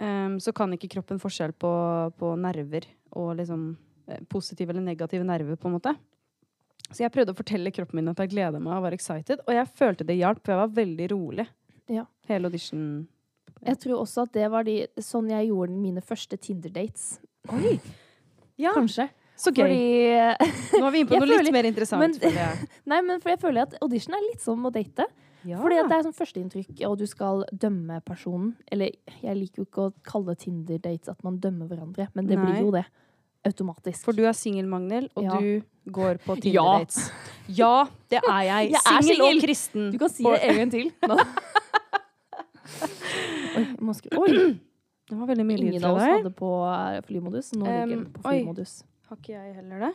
um, 0.02 0.38
så 0.44 0.54
kan 0.56 0.74
ikke 0.76 0.92
kroppen 0.98 1.22
forskjell 1.22 1.56
på, 1.58 1.72
på 2.20 2.36
nerver 2.42 2.90
og 3.16 3.38
liksom 3.40 3.70
eh, 4.12 4.22
positive 4.30 4.74
eller 4.74 4.84
negative 4.84 5.24
nerver, 5.24 5.56
på 5.56 5.70
en 5.70 5.78
måte. 5.78 5.94
Så 6.92 7.02
jeg 7.04 7.12
prøvde 7.12 7.34
å 7.34 7.38
fortelle 7.38 7.72
kroppen 7.74 7.98
min 8.00 8.12
at 8.12 8.20
jeg 8.22 8.30
gleda 8.36 8.60
meg 8.62 8.76
og 8.78 8.84
var 8.86 8.94
excited, 8.96 9.42
og 9.48 9.54
jeg 9.56 9.68
følte 9.76 10.06
det 10.08 10.18
hjalp, 10.20 10.42
for 10.46 10.54
jeg 10.54 10.62
var 10.62 10.74
veldig 10.78 11.08
rolig. 11.12 11.48
Ja. 11.92 12.06
Hele 12.30 12.50
audition. 12.52 13.08
Jeg 13.66 13.80
tror 13.82 14.02
også 14.04 14.26
at 14.28 14.34
det 14.38 14.48
var 14.54 14.64
de, 14.68 14.76
sånn 15.02 15.30
jeg 15.34 15.48
gjorde 15.50 15.74
mine 15.82 16.02
første 16.06 16.38
Tinder-dates. 16.38 17.16
Oi! 17.56 17.80
Ja, 18.62 18.72
Kanskje. 18.76 19.10
så 19.36 19.52
gøy. 19.52 19.66
Fordi 19.66 20.80
Nå 20.80 20.86
er 20.88 20.94
vi 20.94 21.02
inne 21.04 21.10
på 21.10 21.18
noe 21.20 21.30
noe 21.34 21.44
litt 21.44 21.56
mer 21.58 21.68
interessant. 21.68 22.00
men- 22.06 22.18
føler 22.22 22.42
jeg. 22.44 22.70
Nei, 22.94 23.02
men 23.02 23.20
for 23.24 23.34
jeg 23.34 23.42
føler 23.42 23.66
at 23.66 23.78
audition 23.82 24.14
er 24.16 24.24
litt 24.30 24.42
som 24.46 24.62
å 24.66 24.72
date. 24.74 25.08
Ja. 25.46 25.60
Fordi 25.62 25.78
det 25.90 25.94
er 25.98 26.06
sånn 26.08 26.16
førsteinntrykk, 26.18 26.72
og 26.88 26.96
du 27.02 27.06
skal 27.10 27.44
dømme 27.54 28.00
personen. 28.06 28.56
Eller 28.74 28.94
jeg 29.22 29.36
liker 29.38 29.62
jo 29.62 29.66
ikke 29.68 29.84
å 29.90 29.94
kalle 30.08 30.34
Tinder-dates 30.42 31.10
at 31.12 31.22
man 31.26 31.38
dømmer 31.42 31.68
hverandre, 31.70 32.08
men 32.18 32.26
det 32.30 32.38
Nei. 32.40 32.46
blir 32.48 32.62
jo 32.64 32.72
det. 32.74 32.86
Automatisk. 33.46 34.04
For 34.06 34.12
du 34.18 34.24
er 34.26 34.34
singel, 34.34 34.66
Magnhild, 34.68 35.10
og 35.16 35.24
Ja. 35.24 35.38
du 35.40 35.92
går 35.92 36.18
på 36.26 36.36
Tinder-dates. 36.42 37.12
Ja, 37.48 37.86
det 38.10 38.20
er 38.26 38.42
jeg. 38.48 38.72
Jeg 38.76 39.04
Singel 39.04 39.22
og 39.22 39.42
kristen. 39.44 39.92
Du 39.94 39.98
kan 40.02 40.10
si 40.10 40.24
det 40.24 40.40
en 40.50 40.56
gang 40.56 40.72
til. 40.72 40.92
Oi, 43.56 43.66
måske. 43.80 44.10
Oi, 44.18 44.60
Det 45.06 45.14
var 45.20 45.28
veldig 45.30 45.46
mye 45.46 45.60
lyd 45.62 45.68
ingen 45.76 45.84
av 45.86 46.00
oss 46.00 46.08
hadde 46.10 46.32
på 46.34 46.48
eh, 46.66 46.98
flymodus. 47.06 47.52
Nå 47.54 47.66
ligger 47.68 47.92
den 47.94 48.06
på 48.10 48.22
på 48.24 48.30
oi. 48.32 48.40
flymodus. 48.40 48.72
Har 49.10 49.20
ikke 49.22 49.36
jeg 49.36 49.54
heller 49.60 49.84
det? 49.86 49.92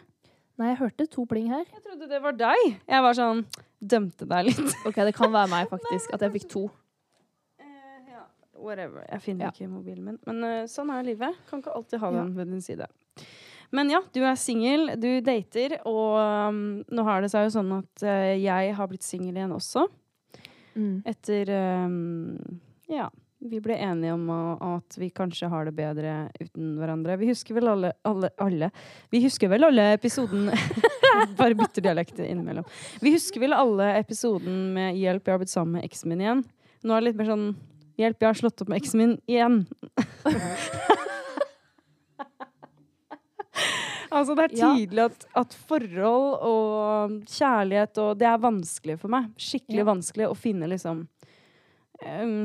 Nei, 0.61 0.69
jeg 0.71 0.79
hørte 0.79 1.07
to 1.11 1.25
pling 1.27 1.49
her. 1.51 1.65
Jeg 1.67 1.83
trodde 1.83 2.07
det 2.13 2.21
var 2.23 2.37
deg. 2.39 2.63
Jeg 2.87 3.03
var 3.07 3.17
sånn 3.19 3.43
Dømte 3.81 4.27
deg 4.29 4.51
litt. 4.51 4.75
Ok, 4.87 4.99
det 5.09 5.15
kan 5.17 5.33
være 5.33 5.49
meg, 5.51 5.67
faktisk. 5.73 6.13
At 6.15 6.21
jeg 6.27 6.35
fikk 6.37 6.47
to. 6.53 6.63
Eh, 7.59 8.13
ja, 8.13 8.23
whatever. 8.61 9.03
Jeg 9.09 9.23
finner 9.25 9.49
Ja. 9.49 9.51
ikke 9.57 9.71
mobilen 9.73 10.05
min. 10.05 10.19
Men 10.29 10.45
uh, 10.45 10.65
sånn 10.71 10.93
er 10.95 11.03
livet. 11.07 11.39
Kan 11.51 11.63
ikke 11.65 11.73
alltid 11.75 11.99
ha 12.05 12.11
Ja. 12.13 12.21
den 12.23 12.35
ved 12.37 12.53
din 12.53 12.61
side. 12.63 12.87
Men 13.77 13.91
ja, 13.93 14.03
du 14.13 14.21
er 14.27 14.39
singel, 14.39 14.95
du 14.99 15.09
dater, 15.25 15.79
og 15.87 16.19
um, 16.51 16.61
nå 16.91 17.07
har 17.07 17.23
det 17.23 17.31
seg 17.33 17.47
jo 17.47 17.55
sånn 17.55 17.73
at 17.79 18.05
uh, 18.07 18.35
jeg 18.35 18.75
har 18.77 18.91
blitt 18.91 19.07
singel 19.07 19.37
igjen 19.37 19.55
også. 19.55 19.87
Mm. 20.75 21.03
Etter 21.09 21.51
um, 21.87 22.61
Ja, 22.91 23.09
vi 23.41 23.61
ble 23.63 23.79
enige 23.81 24.13
om 24.13 24.27
at 24.31 24.99
vi 25.01 25.09
kanskje 25.15 25.49
har 25.49 25.65
det 25.65 25.73
bedre 25.79 26.29
uten 26.41 26.75
hverandre. 26.77 27.17
Vi 27.21 27.31
husker 27.31 27.57
vel 27.57 27.71
alle, 27.73 27.95
alle, 28.05 28.29
alle. 28.43 28.69
Vi 29.11 29.23
husker 29.25 29.49
vel 29.49 29.65
alle 29.71 29.93
episoden 29.95 30.51
Bare 31.39 31.57
bytter 31.57 31.85
dialekt 31.85 32.21
innimellom. 32.21 32.67
Vi 33.01 33.15
husker 33.15 33.43
vel 33.43 33.57
alle 33.57 33.95
episoden 33.99 34.71
med 34.77 34.99
'Hjelp, 34.99 35.27
jeg 35.27 35.35
har 35.35 35.41
blitt 35.43 35.53
sammen 35.53 35.79
med 35.79 35.89
eksen 35.89 36.13
min 36.13 36.23
igjen'. 36.23 36.45
Nå 36.85 36.95
er 36.95 37.01
det 37.01 37.11
litt 37.11 37.19
mer 37.21 37.31
sånn 37.33 37.49
'Hjelp, 38.01 38.21
jeg 38.21 38.29
har 38.29 38.41
slått 38.43 38.63
opp 38.63 38.71
med 38.73 38.81
eksen 38.81 39.03
min 39.03 39.17
igjen'. 39.29 39.63
altså, 44.21 44.37
det 44.39 44.45
er 44.47 44.55
tydelig 44.55 45.07
at, 45.09 45.27
at 45.41 45.57
forhold 45.69 46.37
og 46.47 47.17
kjærlighet 47.31 48.01
og 48.03 48.13
Det 48.21 48.29
er 48.31 48.43
vanskelig 48.43 48.97
for 49.01 49.13
meg. 49.13 49.31
Skikkelig 49.41 49.87
vanskelig 49.89 50.29
å 50.31 50.37
finne 50.39 50.69
liksom 50.71 51.03
um, 52.07 52.39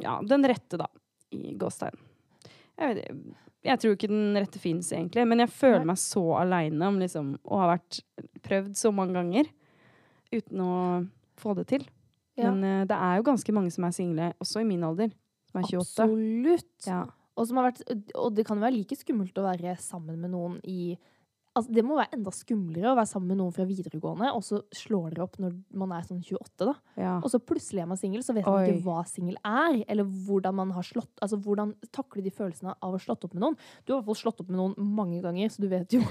Ja, 0.00 0.16
den 0.26 0.48
rette, 0.48 0.80
da. 0.80 0.88
I 1.30 1.54
gåstegn. 1.58 2.00
Jeg, 2.80 2.96
vet, 2.96 3.38
jeg 3.68 3.82
tror 3.82 3.94
ikke 3.94 4.10
den 4.10 4.38
rette 4.40 4.62
fins, 4.62 4.88
egentlig. 4.96 5.26
Men 5.28 5.44
jeg 5.44 5.52
føler 5.52 5.86
meg 5.86 6.00
så 6.00 6.24
aleine 6.40 6.88
om 6.88 6.98
liksom 7.02 7.34
å 7.44 7.60
ha 7.60 7.70
vært 7.74 8.00
prøvd 8.46 8.72
så 8.78 8.92
mange 8.94 9.18
ganger 9.18 9.50
uten 10.32 10.64
å 10.64 10.74
få 11.40 11.54
det 11.58 11.68
til. 11.74 11.86
Ja. 12.38 12.50
Men 12.50 12.64
uh, 12.64 12.86
det 12.88 12.96
er 12.96 13.20
jo 13.20 13.28
ganske 13.30 13.54
mange 13.54 13.72
som 13.74 13.86
er 13.86 13.94
single, 13.94 14.32
også 14.42 14.62
i 14.62 14.68
min 14.68 14.84
alder. 14.86 15.12
Som 15.50 15.60
er 15.60 15.66
28. 15.68 16.06
Absolutt. 16.06 16.76
Ja. 16.86 17.04
Og, 17.40 17.48
som 17.48 17.60
har 17.60 17.70
vært, 17.70 17.80
og 18.20 18.34
det 18.36 18.44
kan 18.48 18.60
være 18.60 18.76
like 18.76 18.98
skummelt 18.98 19.38
å 19.40 19.46
være 19.48 19.78
sammen 19.80 20.20
med 20.20 20.34
noen 20.34 20.60
i 20.68 20.98
altså 21.56 21.72
Det 21.74 21.82
må 21.82 21.96
være 21.98 22.14
enda 22.14 22.30
skumlere 22.34 22.92
å 22.92 22.96
være 22.98 23.10
sammen 23.10 23.32
med 23.32 23.40
noen 23.40 23.54
fra 23.54 23.64
videregående, 23.66 24.28
og 24.36 24.44
så 24.46 24.60
slår 24.76 25.08
dere 25.10 25.24
opp 25.24 25.38
når 25.42 25.56
man 25.82 25.94
er 25.96 26.04
sånn 26.06 26.20
28, 26.22 26.68
da. 26.68 26.74
ja. 27.00 27.14
Og 27.18 27.32
så 27.32 27.40
plutselig 27.42 27.82
er 27.82 27.88
man 27.90 27.98
singel, 27.98 28.22
så 28.22 28.36
vet 28.36 28.46
man 28.46 28.60
Oi. 28.60 28.68
ikke 28.70 28.84
hva 28.86 29.02
singel 29.10 29.34
er. 29.42 29.80
Eller 29.90 30.06
hvordan 30.06 30.56
man 30.60 30.70
har 30.76 30.86
slått 30.86 31.10
Altså 31.18 31.40
hvordan 31.42 31.74
takle 31.90 32.22
de 32.22 32.32
følelsene 32.34 32.76
av 32.76 32.92
å 32.92 32.94
ha 32.94 33.02
slått 33.02 33.26
opp 33.26 33.34
med 33.34 33.42
noen. 33.42 33.58
Du 33.82 33.92
har 33.92 33.98
i 33.98 34.00
hvert 34.00 34.12
fall 34.12 34.20
slått 34.22 34.44
opp 34.44 34.52
med 34.52 34.60
noen 34.60 34.94
mange 35.00 35.20
ganger, 35.24 35.50
så 35.50 35.64
du 35.64 35.68
vet 35.72 35.98
jo 35.98 36.04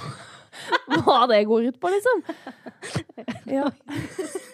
hva 1.08 1.24
det 1.32 1.46
går 1.50 1.72
ut 1.72 1.80
på, 1.82 1.96
liksom. 1.96 2.26
Ja. 3.60 3.72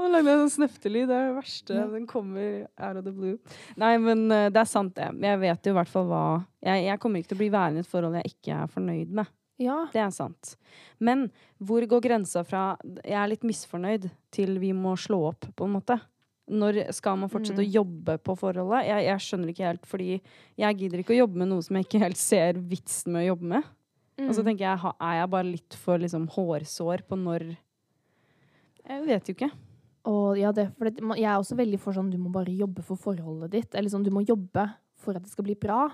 Å, 0.00 0.08
lagde 0.08 0.32
en 0.32 0.46
sånn 0.46 0.54
snøftelyd. 0.54 1.08
Det 1.10 1.16
er 1.16 1.26
det 1.28 1.36
verste. 1.36 1.74
Ja. 1.76 1.86
Den 1.92 2.06
kommer 2.08 2.62
out 2.80 2.96
of 3.00 3.04
the 3.04 3.12
blue. 3.12 3.36
Nei, 3.80 3.92
men 4.00 4.22
eh, 4.32 4.46
det 4.54 4.62
er 4.62 4.68
sant, 4.70 4.94
det. 4.96 5.10
Jeg 5.20 5.40
vet 5.42 5.66
jo 5.68 5.74
i 5.74 5.76
hvert 5.76 5.90
fall 5.92 6.06
hva 6.08 6.22
jeg, 6.64 6.86
jeg 6.86 7.00
kommer 7.02 7.20
ikke 7.20 7.32
til 7.34 7.38
å 7.38 7.42
bli 7.42 7.50
værende 7.52 7.82
i 7.82 7.84
et 7.84 7.90
forhold 7.90 8.16
jeg 8.20 8.32
ikke 8.32 8.56
er 8.62 8.72
fornøyd 8.72 9.12
med. 9.20 9.26
ja. 9.60 9.76
Det 9.92 10.00
er 10.00 10.10
sant. 10.16 10.54
Men 10.98 11.26
hvor 11.60 11.84
går 11.86 12.00
grensa 12.06 12.42
fra 12.48 12.62
jeg 13.04 13.12
er 13.20 13.28
litt 13.28 13.44
misfornøyd, 13.44 14.08
til 14.32 14.56
vi 14.62 14.72
må 14.72 14.94
slå 14.96 15.20
opp, 15.34 15.44
på 15.56 15.68
en 15.68 15.76
måte? 15.76 15.98
Når 16.50 16.80
skal 16.96 17.16
man 17.20 17.28
fortsette 17.30 17.60
Mm. 17.62 17.66
å 17.68 17.72
jobbe 17.76 18.14
på 18.26 18.34
forholdet? 18.40 18.86
Jeg, 18.88 19.04
jeg 19.06 19.20
skjønner 19.26 19.52
ikke 19.52 19.66
helt, 19.68 19.84
fordi 19.86 20.08
jeg 20.58 20.78
gidder 20.80 20.98
ikke 21.04 21.14
å 21.14 21.20
jobbe 21.20 21.36
med 21.44 21.48
noe 21.52 21.62
som 21.62 21.76
jeg 21.76 21.84
ikke 21.86 22.00
helt 22.02 22.18
ser 22.18 22.54
vitsen 22.58 23.12
med 23.12 23.22
å 23.22 23.28
jobbe 23.36 23.50
med. 23.52 23.68
Og 24.20 24.32
så 24.34 24.42
Mm. 24.42 24.46
tenker 24.48 24.64
jeg, 24.66 24.94
er 25.00 25.14
jeg 25.20 25.30
bare 25.30 25.46
litt 25.52 25.74
for 25.78 25.98
liksom, 25.98 26.26
hårsår 26.28 27.04
på 27.08 27.16
når 27.20 27.44
Jeg 28.88 29.04
vet 29.06 29.28
jo 29.28 29.34
ikke. 29.36 29.50
Og 30.08 30.38
ja, 30.40 30.50
det, 30.56 30.70
for 30.78 30.88
det, 30.88 31.02
jeg 31.18 31.28
er 31.28 31.36
også 31.38 31.56
veldig 31.58 31.78
for 31.82 31.92
sånn 31.96 32.10
du 32.12 32.16
må 32.18 32.30
bare 32.32 32.52
jobbe 32.56 32.82
for 32.86 32.96
forholdet 32.96 33.50
ditt. 33.52 33.74
Eller 33.76 33.92
sånn 33.92 34.04
du 34.06 34.10
må 34.14 34.22
jobbe 34.24 34.64
for 35.00 35.16
at 35.16 35.24
det 35.24 35.32
skal 35.32 35.44
bli 35.44 35.56
bra. 35.60 35.90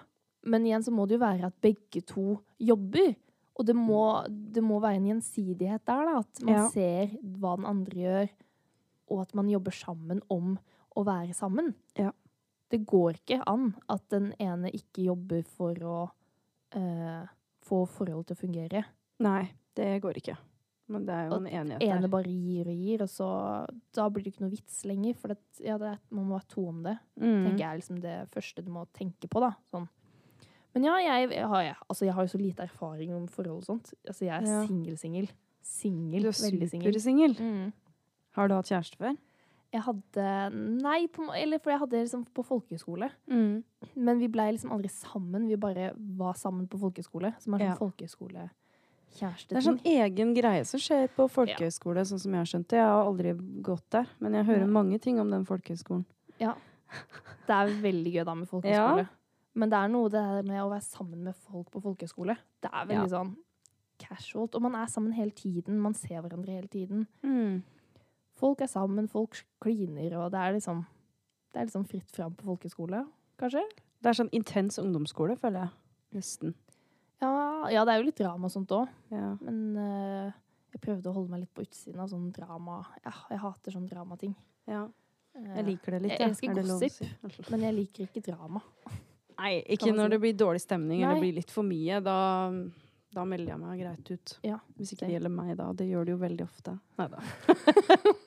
Men 0.47 0.67
igjen 0.69 0.85
så 0.87 0.93
må 0.95 1.07
det 1.09 1.17
jo 1.17 1.25
være 1.25 1.49
at 1.51 1.57
begge 1.65 2.03
to 2.07 2.37
jobber. 2.63 3.15
Og 3.57 3.67
det 3.67 3.75
må, 3.75 4.03
det 4.29 4.63
må 4.63 4.79
være 4.83 5.01
en 5.01 5.09
gjensidighet 5.11 5.83
der, 5.89 6.05
da. 6.07 6.19
At 6.21 6.43
man 6.45 6.55
Ja. 6.55 6.69
ser 6.71 7.17
hva 7.41 7.57
den 7.57 7.67
andre 7.67 7.97
gjør, 8.05 8.29
og 9.11 9.21
at 9.23 9.35
man 9.35 9.49
jobber 9.49 9.73
sammen 9.73 10.21
om 10.31 10.59
å 10.97 11.05
være 11.07 11.35
sammen. 11.35 11.75
Ja. 11.97 12.13
Det 12.71 12.85
går 12.87 13.19
ikke 13.21 13.43
an 13.47 13.75
at 13.89 14.03
den 14.11 14.33
ene 14.43 14.71
ikke 14.75 15.05
jobber 15.07 15.43
for 15.47 15.75
å 15.75 15.99
eh, 16.77 17.27
få 17.67 17.87
forholdet 17.89 18.27
til 18.27 18.37
å 18.37 18.41
fungere. 18.43 18.85
Nei, 19.23 19.49
det 19.79 20.03
går 20.03 20.19
ikke. 20.21 20.37
Men 20.89 21.05
det 21.07 21.15
er 21.17 21.25
jo 21.29 21.37
en 21.41 21.47
enighet 21.51 21.81
der. 21.81 21.97
ene 21.97 22.09
bare 22.13 22.31
gir 22.31 22.69
og 22.71 22.77
gir, 22.79 23.03
og 23.03 23.09
så 23.11 23.29
Da 23.93 24.09
blir 24.09 24.23
det 24.23 24.33
ikke 24.35 24.45
noe 24.45 24.51
vits 24.55 24.85
lenger. 24.85 25.17
For 25.19 25.29
det, 25.29 25.39
ja, 25.65 25.79
det 25.79 25.99
man 26.11 26.25
må 26.29 26.37
være 26.37 26.49
to 26.49 26.69
om 26.69 26.83
det. 26.85 26.99
Mm. 27.19 27.45
tenker 27.47 27.59
jeg 27.59 27.71
er 27.73 27.81
liksom 27.81 28.01
det 28.01 28.17
første 28.31 28.63
du 28.65 28.71
må 28.71 28.85
tenke 28.95 29.27
på, 29.29 29.41
da. 29.43 29.51
Sånn. 29.73 29.89
Men 30.75 30.85
ja, 30.85 30.97
jeg, 31.01 31.31
jeg, 31.33 31.47
har, 31.49 31.63
jeg, 31.63 31.77
altså, 31.89 32.05
jeg 32.05 32.15
har 32.15 32.23
jo 32.27 32.29
så 32.29 32.39
lite 32.39 32.63
erfaring 32.63 33.15
om 33.17 33.27
forhold 33.33 33.63
og 33.65 33.65
sånt. 33.65 33.95
Altså, 34.07 34.25
jeg 34.29 34.37
er 34.43 34.47
Ja. 34.47 34.67
singel-singel. 34.67 35.31
Singel. 35.63 36.23
Du 36.23 36.31
Veldig 36.31 37.01
singel. 37.03 37.35
Mm. 37.41 37.73
Har 38.37 38.49
du 38.49 38.55
hatt 38.55 38.67
kjæreste 38.71 38.97
før? 39.01 39.17
Jeg 39.73 39.83
hadde 39.83 40.53
Nei, 40.83 41.07
på, 41.09 41.27
eller 41.35 41.59
for 41.59 41.71
jeg 41.71 41.81
hadde 41.81 41.99
liksom 42.05 42.25
på 42.33 42.45
folkehøyskole. 42.47 43.11
Mm. 43.27 43.65
Men 43.97 44.19
vi 44.21 44.29
blei 44.29 44.53
liksom 44.53 44.71
aldri 44.71 44.89
sammen. 44.89 45.49
Vi 45.49 45.57
bare 45.57 45.91
var 45.97 46.35
sammen 46.39 46.69
på 46.69 46.79
folkehøyskole. 46.79 47.35
Som 47.43 47.55
er 47.55 47.59
sånn 47.59 47.73
Ja. 47.73 47.75
folkehøyskolekjæresteting. 47.81 48.51
Det 49.17 49.57
er 49.57 49.65
sånn 49.65 49.81
egen 49.87 50.35
greie 50.37 50.65
som 50.69 50.81
skjer 50.83 51.09
på 51.17 51.27
folkehøyskole, 51.33 52.05
sånn 52.09 52.21
som 52.21 52.35
jeg 52.35 52.43
har 52.43 52.51
skjønt 52.51 52.69
det. 52.73 52.81
Jeg 52.81 52.91
har 52.91 53.07
aldri 53.09 53.33
gått 53.65 53.87
der, 53.95 54.11
men 54.21 54.37
jeg 54.39 54.49
hører 54.51 54.67
mange 54.79 54.99
ting 55.03 55.21
om 55.23 55.31
den 55.33 55.47
folkehøyskolen. 55.49 56.05
Det 57.47 57.55
er 57.55 57.73
veldig 57.83 58.13
gøy 58.13 58.25
da 58.27 58.35
med 58.37 58.51
folkehøyskole. 58.51 59.07
Men 59.57 59.73
det 59.73 59.79
er 59.79 59.89
noe 59.89 60.13
det 60.13 60.25
med 60.45 60.61
å 60.61 60.69
være 60.69 60.85
sammen 60.85 61.23
med 61.25 61.37
folk 61.47 61.71
på 61.73 61.81
folkehøyskole. 61.81 62.37
Det 62.61 62.71
er 62.73 62.89
veldig 62.91 63.13
sånn 63.15 63.33
casualt. 64.03 64.55
Og 64.59 64.67
man 64.67 64.77
er 64.77 64.91
sammen 64.93 65.15
hele 65.17 65.33
tiden. 65.33 65.79
Man 65.81 65.97
ser 65.97 66.21
hverandre 66.21 66.53
hele 66.59 66.69
tiden. 66.69 67.07
Mm. 67.25 67.63
Folk 68.37 68.61
er 68.61 68.69
sammen, 68.69 69.09
folk 69.09 69.39
kliner, 69.65 70.19
og 70.21 70.31
det 70.35 70.43
er 70.43 70.59
liksom 70.59 70.85
Det 71.55 71.63
er 71.63 71.69
liksom 71.71 71.87
fritt 71.89 72.11
fram 72.13 72.35
på 72.37 72.45
folkehøyskole, 72.45 72.99
kanskje? 73.41 73.63
Det 74.05 74.11
er 74.11 74.17
sånn 74.19 74.29
intens 74.37 74.77
ungdomsskole, 74.77 75.39
føler 75.41 75.63
jeg. 75.63 75.71
Nesten. 76.19 76.53
Ja, 77.23 77.69
ja 77.73 77.85
det 77.89 77.95
er 77.95 78.01
jo 78.03 78.07
litt 78.11 78.19
drama 78.21 78.45
og 78.49 78.53
sånt 78.53 78.73
òg, 78.77 78.89
Ja. 79.11 79.31
men 79.41 79.77
uh, 79.77 80.33
jeg 80.75 80.81
prøvde 80.85 81.09
å 81.11 81.15
holde 81.17 81.31
meg 81.33 81.41
litt 81.47 81.55
på 81.57 81.65
utsiden 81.65 82.01
av 82.03 82.09
sånn 82.13 82.31
drama. 82.37 82.83
Ja, 83.05 83.13
jeg 83.31 83.39
hater 83.41 83.73
sånn 83.73 83.89
dramating. 83.89 84.35
ja. 84.69 84.87
Eh, 85.37 85.51
Jeg 85.59 85.65
liker 85.67 85.93
det 85.93 85.99
litt. 86.03 86.13
Jeg 86.19 86.31
elsker 86.31 86.51
Er 86.51 86.63
gossip. 86.63 86.93
si? 86.93 87.43
Men 87.53 87.61
jeg 87.67 87.75
liker 87.77 88.07
ikke 88.07 88.23
drama. 88.25 88.63
Nei, 89.39 89.63
ikke 89.69 89.93
når 89.93 90.15
det 90.15 90.19
blir 90.23 90.33
dårlig 90.33 90.63
stemning 90.65 91.03
eller 91.03 91.19
Nei. 91.19 91.21
blir 91.27 91.35
litt 91.37 91.51
for 91.53 91.63
mye. 91.63 91.99
Da, 92.01 92.17
da 93.13 93.25
melder 93.29 93.53
jeg 93.53 93.61
meg 93.61 93.83
greit 93.83 94.11
ut. 94.15 94.33
Ja, 94.49 94.57
Hvis 94.79 94.95
ikke 94.95 95.05
det 95.05 95.13
gjelder 95.19 95.35
meg, 95.37 95.51
da. 95.59 95.67
Det 95.77 95.91
gjør 95.91 96.05
det 96.09 96.15
jo 96.15 96.21
veldig 96.23 96.47
ofte. 96.47 96.79
Nei 96.97 97.09
da. 97.13 97.21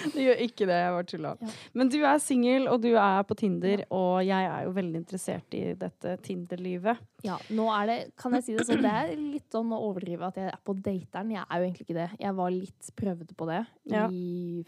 det 0.14 0.24
gjør 0.26 0.42
ikke 0.46 0.66
det. 0.68 0.76
Jeg 0.80 0.92
bare 0.96 1.08
tulla. 1.12 1.32
Ja. 1.40 1.48
Men 1.80 1.88
du 1.92 1.98
er 2.04 2.18
singel, 2.22 2.68
og 2.72 2.80
du 2.82 2.90
er 2.96 3.22
på 3.28 3.36
Tinder, 3.40 3.84
og 3.90 4.20
jeg 4.26 4.48
er 4.50 4.64
jo 4.66 4.74
veldig 4.76 5.00
interessert 5.02 5.56
i 5.58 5.62
dette 5.80 6.16
Tinder-livet. 6.26 7.00
Ja, 7.26 7.38
nå 7.50 7.68
er 7.76 7.86
det, 7.90 7.98
kan 8.20 8.32
jeg 8.38 8.44
si 8.46 8.56
det 8.56 8.66
sånn, 8.68 8.82
det 8.84 8.92
er 9.02 9.14
litt 9.16 9.48
sånn 9.52 9.72
å 9.76 9.80
overdrive 9.90 10.28
at 10.30 10.36
jeg 10.40 10.52
er 10.52 10.60
på 10.64 10.76
dateren. 10.80 11.34
Jeg 11.36 11.44
er 11.46 11.58
jo 11.60 11.66
egentlig 11.68 11.88
ikke 11.88 11.98
det. 12.00 12.08
Jeg 12.22 12.38
var 12.42 12.54
litt 12.54 12.92
prøvd 12.96 13.34
på 13.36 13.50
det 13.50 13.64
Ja. 13.92 14.06
i 14.10 14.64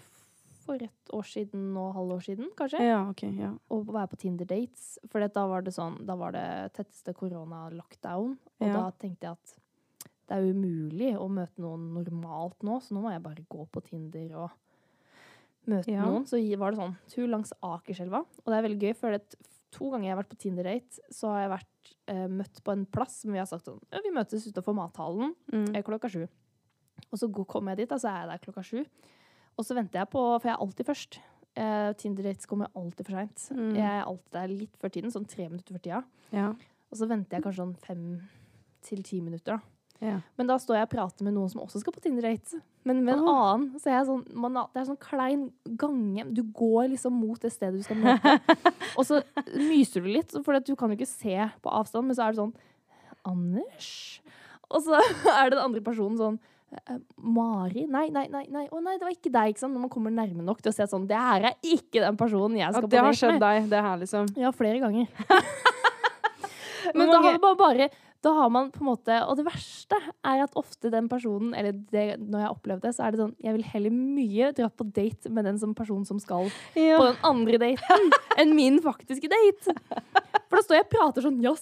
for 0.62 0.78
et 0.78 1.10
år 1.10 1.24
siden 1.26 1.72
og 1.76 1.88
halvår 1.96 2.20
siden, 2.22 2.52
kanskje. 2.54 2.78
Ja, 2.86 3.00
ok. 3.10 3.24
Ja. 3.34 3.48
Å 3.74 3.80
være 3.82 4.12
på 4.12 4.18
Tinder-dates. 4.22 4.92
For 5.10 5.18
da 5.26 5.46
var 5.50 5.64
det 5.66 5.72
sånn, 5.74 6.04
da 6.06 6.14
var 6.14 6.30
det 6.36 6.44
tetteste 6.76 7.14
korona-lockdown. 7.18 8.36
Og 8.60 8.66
Ja. 8.68 8.72
da 8.72 8.90
tenkte 8.92 9.26
jeg 9.26 9.32
at 9.32 9.54
det 10.28 10.36
er 10.38 10.52
umulig 10.54 11.16
å 11.18 11.28
møte 11.28 11.58
noen 11.58 11.92
normalt 11.92 12.62
nå, 12.62 12.78
så 12.80 12.92
nå 12.94 13.02
må 13.02 13.10
jeg 13.10 13.22
bare 13.24 13.44
gå 13.50 13.66
på 13.74 13.82
Tinder 13.84 14.36
og 14.38 14.50
møte 15.66 15.90
Ja. 15.92 16.04
noen. 16.04 16.24
Så 16.26 16.38
var 16.58 16.70
det 16.72 16.78
sånn 16.80 16.96
tur 17.08 17.26
langs 17.28 17.52
Akerselva. 17.62 18.20
Og 18.24 18.44
det 18.46 18.54
er 18.58 18.68
veldig 18.68 18.80
gøy, 18.80 18.96
for 18.96 19.10
det, 19.10 19.34
to 19.72 19.90
ganger 19.90 20.04
jeg 20.08 20.14
har 20.16 20.22
vært 20.22 20.28
på 20.34 20.38
Tinder-date, 20.38 20.98
så 21.10 21.28
har 21.32 21.40
jeg 21.48 21.50
vært 21.58 21.68
eh, 22.08 22.26
møtt 22.28 22.62
på 22.64 22.72
en 22.72 22.84
plass 22.86 23.20
som 23.22 23.32
vi 23.32 23.38
har 23.38 23.46
sagt 23.46 23.64
sånn 23.64 23.80
Vi 24.04 24.10
møtes 24.12 24.46
utenfor 24.46 24.74
mathallen 24.74 25.34
Mm. 25.52 25.74
eh, 25.76 25.82
klokka 25.82 26.10
sju. 26.10 26.28
Og 27.12 27.18
så 27.18 27.28
kommer 27.46 27.70
jeg 27.72 27.78
dit, 27.78 27.88
da, 27.88 27.96
så 27.96 28.08
er 28.10 28.26
jeg 28.28 28.28
der 28.40 28.52
klokka 28.52 28.62
sju. 28.64 28.86
Og 29.58 29.64
så 29.64 29.74
venter 29.74 30.00
jeg 30.00 30.10
på 30.10 30.40
For 30.40 30.48
jeg 30.48 30.56
er 30.56 30.62
alltid 30.66 30.86
først. 30.86 31.18
Eh, 31.56 31.92
Tinder-dates 31.94 32.46
kommer 32.46 32.68
alltid 32.74 33.06
for 33.06 33.12
seint. 33.12 33.36
Mm. 33.56 33.74
Jeg 33.76 33.84
er 33.84 34.04
alltid 34.04 34.30
der 34.32 34.48
litt 34.48 34.76
før 34.78 34.88
tiden, 34.90 35.10
sånn 35.12 35.26
tre 35.28 35.48
minutter 35.48 35.74
før 35.74 35.82
tida. 35.82 36.04
Ja. 36.32 36.48
Og 36.90 36.96
så 36.98 37.06
venter 37.08 37.36
jeg 37.36 37.42
kanskje 37.44 37.60
sånn 37.64 37.76
fem 37.78 38.28
til 38.82 39.02
ti 39.02 39.20
minutter, 39.20 39.56
da. 39.56 39.60
Ja. 40.02 40.16
Men 40.38 40.48
da 40.50 40.56
står 40.58 40.80
jeg 40.80 40.88
og 40.88 40.92
prater 40.96 41.26
med 41.26 41.36
noen 41.36 41.50
som 41.52 41.60
også 41.62 41.78
skal 41.78 41.94
på 41.94 42.00
Tinder-date. 42.02 42.58
Men 42.88 43.04
med 43.06 43.14
en 43.14 43.22
oh. 43.22 43.36
annen. 43.38 43.78
Så 43.78 43.92
jeg 43.92 44.06
sånn, 44.08 44.24
man, 44.34 44.58
det 44.74 44.80
er 44.80 44.88
sånn 44.88 44.98
klein 44.98 45.44
gange. 45.78 46.24
Du 46.34 46.42
går 46.42 46.90
liksom 46.96 47.14
mot 47.14 47.38
det 47.42 47.52
stedet 47.54 47.78
du 47.78 47.86
skal 47.86 48.00
møte. 48.02 48.56
og 48.98 49.06
så 49.06 49.20
myser 49.54 50.02
du 50.02 50.10
litt, 50.10 50.34
for 50.42 50.58
du 50.58 50.74
kan 50.78 50.90
jo 50.90 50.98
ikke 50.98 51.10
se 51.10 51.36
på 51.62 51.74
avstand, 51.82 52.10
men 52.10 52.18
så 52.18 52.26
er 52.26 52.34
det 52.34 52.42
sånn 52.42 52.54
Anders? 53.22 53.92
Og 54.72 54.82
så 54.82 54.98
er 55.38 55.52
det 55.52 55.54
den 55.54 55.62
andre 55.62 55.84
personen 55.84 56.18
sånn 56.18 56.40
«Eh, 56.72 56.98
Mari? 57.20 57.84
Nei, 57.84 58.06
nei, 58.10 58.24
nei. 58.32 58.46
nei. 58.50 58.64
Å 58.72 58.78
nei, 58.80 58.96
det 58.96 59.04
var 59.04 59.14
ikke 59.14 59.30
deg. 59.30 59.52
ikke 59.52 59.60
sant? 59.60 59.76
Når 59.76 59.84
man 59.84 59.92
kommer 59.92 60.14
nærme 60.14 60.42
nok 60.46 60.62
til 60.64 60.72
å 60.72 60.74
se 60.74 60.86
sånn 60.88 61.04
Det 61.10 61.18
her 61.20 61.50
er 61.50 61.58
ikke 61.60 62.00
den 62.00 62.16
personen 62.18 62.56
jeg 62.58 62.72
skal 62.72 62.88
At 62.88 62.94
det 62.94 63.02
har 63.04 63.18
skjedd 63.18 63.36
med. 63.36 63.42
deg, 63.44 63.66
det 63.70 63.82
her, 63.86 63.98
liksom. 64.00 64.30
Ja, 64.40 64.52
flere 64.56 64.80
ganger. 64.80 65.10
men 66.94 67.04
Men 67.04 67.12
da 67.12 67.18
mange- 67.18 67.28
har, 67.28 67.42
man 67.44 67.58
bare, 67.60 67.90
da 68.22 68.32
har 68.36 68.50
man 68.54 68.68
på 68.70 68.80
en 68.84 68.86
måte 68.86 69.16
Og 69.26 69.36
det 69.38 69.44
verste 69.48 69.96
er 70.24 70.42
at 70.44 70.52
ofte 70.58 70.90
den 70.92 71.08
personen, 71.10 71.52
eller 71.58 71.72
det, 71.74 72.04
når 72.22 72.38
jeg 72.38 72.46
har 72.46 72.54
opplevd 72.54 72.84
det, 72.86 72.92
så 72.94 73.04
er 73.06 73.14
det 73.14 73.20
sånn 73.22 73.34
Jeg 73.42 73.56
vil 73.56 73.64
heller 73.72 73.94
mye 73.96 74.52
dra 74.56 74.68
på 74.70 74.86
date 74.94 75.30
med 75.34 75.44
den 75.48 75.58
som 75.58 75.74
personen 75.74 76.06
som 76.06 76.20
skal 76.22 76.46
Ja. 76.78 76.98
på 77.00 77.08
den 77.10 77.18
andre 77.26 77.58
daten, 77.64 78.12
enn 78.40 78.54
min 78.54 78.78
faktiske 78.84 79.30
date. 79.32 79.74
For 80.48 80.58
da 80.60 80.62
står 80.66 80.78
jeg 80.78 80.86
og 80.86 80.92
prater 80.94 81.26
sånn 81.26 81.42
Ja, 81.42 81.54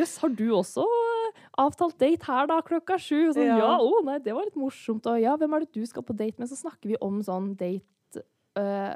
Jøss, 0.00 0.16
har 0.22 0.32
du 0.38 0.46
også 0.54 0.84
eh, 0.86 1.44
avtalt 1.58 1.98
date 1.98 2.26
her 2.30 2.46
da, 2.50 2.60
klokka 2.62 2.98
sju? 3.00 3.32
Sånn, 3.34 3.46
Ja. 3.50 3.58
ja, 3.58 3.70
å 3.82 4.02
nei, 4.06 4.18
det 4.22 4.34
var 4.36 4.46
litt 4.46 4.58
morsomt. 4.60 5.06
Og 5.10 5.18
ja, 5.20 5.34
hvem 5.40 5.54
er 5.56 5.66
det 5.66 5.72
du 5.74 5.84
skal 5.86 6.04
på 6.06 6.14
date 6.16 6.38
med? 6.38 6.48
Så 6.50 6.58
snakker 6.60 6.92
vi 6.92 6.98
om 7.02 7.18
sånn 7.26 7.54
date 7.58 8.22
øh, 8.58 8.94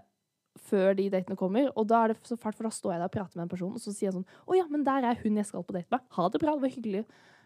før 0.56 0.94
de 0.96 1.08
datene 1.10 1.36
kommer. 1.36 1.70
Og 1.76 1.86
da 1.90 2.04
er 2.04 2.08
det 2.14 2.18
så 2.26 2.36
fælt, 2.38 2.56
for 2.56 2.64
da 2.64 2.70
står 2.70 2.92
jeg 2.94 3.00
der 3.00 3.10
og 3.10 3.12
prater 3.12 3.36
med 3.36 3.42
en 3.44 3.48
person, 3.52 3.72
og 3.74 3.80
så 3.82 3.92
sier 3.92 4.08
jeg 4.10 4.14
sånn 4.14 4.26
Å 4.46 4.56
ja, 4.56 4.64
men 4.70 4.84
der 4.84 5.04
er 5.10 5.18
hun 5.22 5.36
jeg 5.36 5.46
skal 5.46 5.64
på 5.66 5.72
date 5.74 5.90
med. 5.90 6.00
Ha 6.16 6.28
det 6.28 6.40
bra, 6.40 6.54
det 6.54 6.62
var 6.62 6.74
hyggelig. 6.76 7.04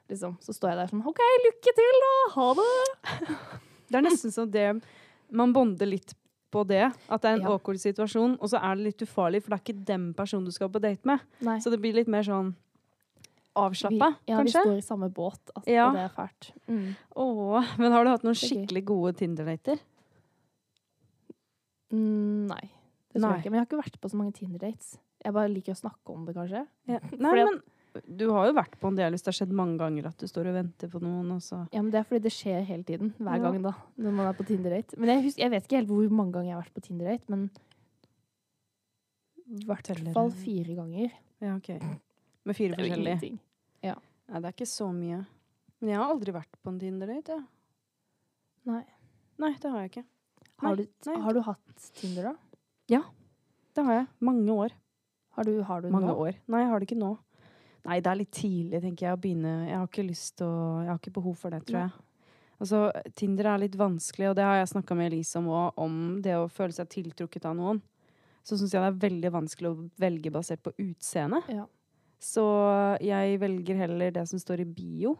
Liksom. 0.08 0.36
Så 0.40 0.52
står 0.56 0.70
jeg 0.72 0.78
der 0.78 0.86
sånn 0.92 1.02
OK, 1.06 1.18
lykke 1.44 1.74
til, 1.76 1.98
da! 2.04 2.12
Ha 2.36 2.46
det! 2.54 2.68
Det 3.88 3.96
er 3.98 4.04
nesten 4.04 4.32
sånn 4.32 4.50
det 4.52 4.66
Man 5.32 5.52
bonder 5.52 5.86
litt 5.88 6.14
på 6.52 6.62
det. 6.68 6.86
At 7.12 7.20
det 7.22 7.28
er 7.28 7.34
en 7.36 7.42
Ja. 7.42 7.50
awkward 7.52 7.76
situasjon, 7.80 8.38
og 8.40 8.48
så 8.48 8.56
er 8.62 8.76
det 8.76 8.84
litt 8.86 9.02
ufarlig, 9.04 9.42
for 9.42 9.50
det 9.52 9.58
er 9.58 9.64
ikke 9.66 9.84
den 9.84 10.14
personen 10.16 10.44
du 10.46 10.50
skal 10.52 10.70
på 10.72 10.80
date 10.80 11.04
med. 11.04 11.20
Nei. 11.44 11.58
Så 11.60 11.68
det 11.70 11.80
blir 11.80 11.92
litt 11.92 12.08
mer 12.08 12.22
sånn 12.24 12.54
Vi, 13.58 13.98
kanskje? 13.98 14.16
ja, 14.28 14.40
vi 14.42 14.50
står 14.54 14.76
i 14.78 14.80
samme 14.86 15.08
båt, 15.12 15.40
altså, 15.54 15.66
Ja. 15.68 15.88
og 15.88 15.94
det 15.94 16.04
er 16.06 16.14
fælt. 16.14 16.52
Mm. 16.68 16.96
Åh, 17.16 17.64
men 17.78 17.92
har 17.92 18.04
du 18.04 18.10
hatt 18.10 18.22
noen 18.24 18.34
skikkelig 18.38 18.84
gode 18.86 19.12
Tinder-dater? 19.18 19.78
Mm, 21.92 22.46
nei, 22.48 22.70
det 23.18 23.24
tror 23.26 23.34
jeg 23.34 23.42
ikke. 23.44 23.50
Men 23.50 23.58
jeg 23.58 23.64
har 23.64 23.68
ikke 23.68 23.82
vært 23.84 23.98
på 24.00 24.10
så 24.12 24.16
mange 24.20 24.32
Tinder-dates. 24.38 24.92
Jeg 25.24 25.34
bare 25.34 25.50
liker 25.50 25.74
å 25.74 25.80
snakke 25.82 26.14
om 26.14 26.24
det, 26.28 26.34
kanskje. 26.38 26.62
Ja. 26.86 26.98
Nei, 27.18 27.34
at- 27.42 27.50
men 27.50 28.16
du 28.16 28.30
har 28.30 28.46
jo 28.46 28.52
vært 28.54 28.76
på 28.78 28.88
en 28.88 28.96
del 28.96 29.10
hvis 29.16 29.24
det 29.26 29.32
har 29.34 29.38
skjedd 29.46 29.52
mange 29.58 29.78
ganger 29.80 30.06
at 30.06 30.18
du 30.18 30.26
står 30.30 30.46
og 30.50 30.54
venter 30.54 30.88
på 30.92 31.00
noen, 31.02 31.32
Også. 31.34 31.68
Ja, 31.72 31.80
men 31.82 31.90
Det 31.90 31.98
er 32.00 32.04
fordi 32.04 32.22
det 32.22 32.32
skjer 32.32 32.64
hele 32.64 32.84
tiden. 32.84 33.12
Hver 33.18 33.40
gang 33.42 33.62
da, 33.62 33.72
når 33.98 34.12
man 34.12 34.26
er 34.28 34.34
på 34.38 34.46
Tinder-date. 34.46 34.98
Men 34.98 35.08
jeg, 35.08 35.24
husker, 35.24 35.42
jeg 35.42 35.50
vet 35.50 35.64
ikke 35.66 35.76
helt 35.80 35.88
hvor 35.88 36.10
mange 36.10 36.32
ganger 36.32 36.48
jeg 36.52 36.54
har 36.54 36.62
vært 36.62 36.74
på 36.74 36.84
Tinder-date, 36.86 37.28
men 37.28 37.50
i 39.48 39.64
hvert 39.64 40.12
fall 40.14 40.30
fire 40.30 40.74
ganger. 40.76 41.10
Ja, 41.40 41.54
OK. 41.56 41.68
Med 42.44 42.56
fire 42.56 42.76
forskjellige. 42.76 43.18
ingenting. 43.18 43.38
Nei, 44.28 44.40
det 44.42 44.44
er 44.44 44.52
ikke 44.52 44.68
så 44.68 44.90
mye. 44.92 45.22
Men 45.80 45.88
jeg 45.88 45.96
har 45.96 46.10
aldri 46.12 46.32
vært 46.34 46.58
på 46.62 46.68
en 46.68 46.78
Tinder-date, 46.78 47.28
jeg. 47.32 47.44
Nei. 48.68 48.82
Nei, 49.38 49.52
det 49.62 49.70
har 49.72 49.80
jeg 49.86 49.90
ikke. 49.94 50.04
Har, 50.58 50.76
du, 50.76 50.84
har 51.22 51.32
du 51.32 51.40
hatt 51.46 51.86
Tinder, 51.96 52.22
da? 52.28 52.34
Det 53.78 53.84
har 53.86 53.94
jeg. 53.94 54.06
Mange 54.24 54.50
år. 54.50 54.72
Har 55.36 55.44
du, 55.46 55.62
har 55.62 55.82
du 55.84 55.90
Mange 55.94 56.10
nå? 56.10 56.16
år. 56.18 56.38
Nei, 56.50 56.64
jeg 56.64 56.70
har 56.72 56.80
det 56.80 56.88
ikke 56.88 56.98
nå. 56.98 57.12
Nei, 57.86 58.00
det 58.02 58.10
er 58.10 58.18
litt 58.18 58.32
tidlig, 58.34 58.80
tenker 58.82 59.06
jeg, 59.06 59.14
å 59.14 59.20
begynne. 59.22 59.52
Jeg 59.68 59.76
har 59.78 59.86
ikke 59.86 60.06
lyst 60.08 60.32
til 60.40 60.48
å 60.48 60.80
Jeg 60.82 60.90
har 60.90 60.98
ikke 60.98 61.14
behov 61.20 61.36
for 61.38 61.54
det, 61.54 61.60
tror 61.68 61.78
jeg. 61.84 61.92
Altså, 62.58 62.80
Tinder 63.14 63.52
er 63.52 63.62
litt 63.62 63.76
vanskelig, 63.78 64.32
og 64.32 64.34
det 64.34 64.48
har 64.48 64.56
jeg 64.58 64.72
snakka 64.72 64.96
med 64.98 65.12
Elise 65.12 65.38
om 65.38 65.46
òg, 65.54 65.78
om 65.78 65.94
det 66.24 66.34
å 66.34 66.48
føle 66.50 66.74
seg 66.74 66.90
tiltrukket 66.90 67.46
av 67.46 67.54
noen. 67.54 67.78
Så 68.42 68.58
syns 68.58 68.74
jeg 68.74 68.82
det 68.82 68.88
er 68.90 69.02
veldig 69.06 69.30
vanskelig 69.36 69.70
å 69.70 69.78
velge 70.00 70.32
basert 70.34 70.64
på 70.64 70.72
utseende. 70.82 71.38
Ja. 71.54 71.68
Så 72.18 72.42
jeg 73.04 73.38
velger 73.38 73.78
heller 73.84 74.10
det 74.16 74.26
som 74.26 74.40
står 74.42 74.64
i 74.64 74.68
bio. 74.74 75.14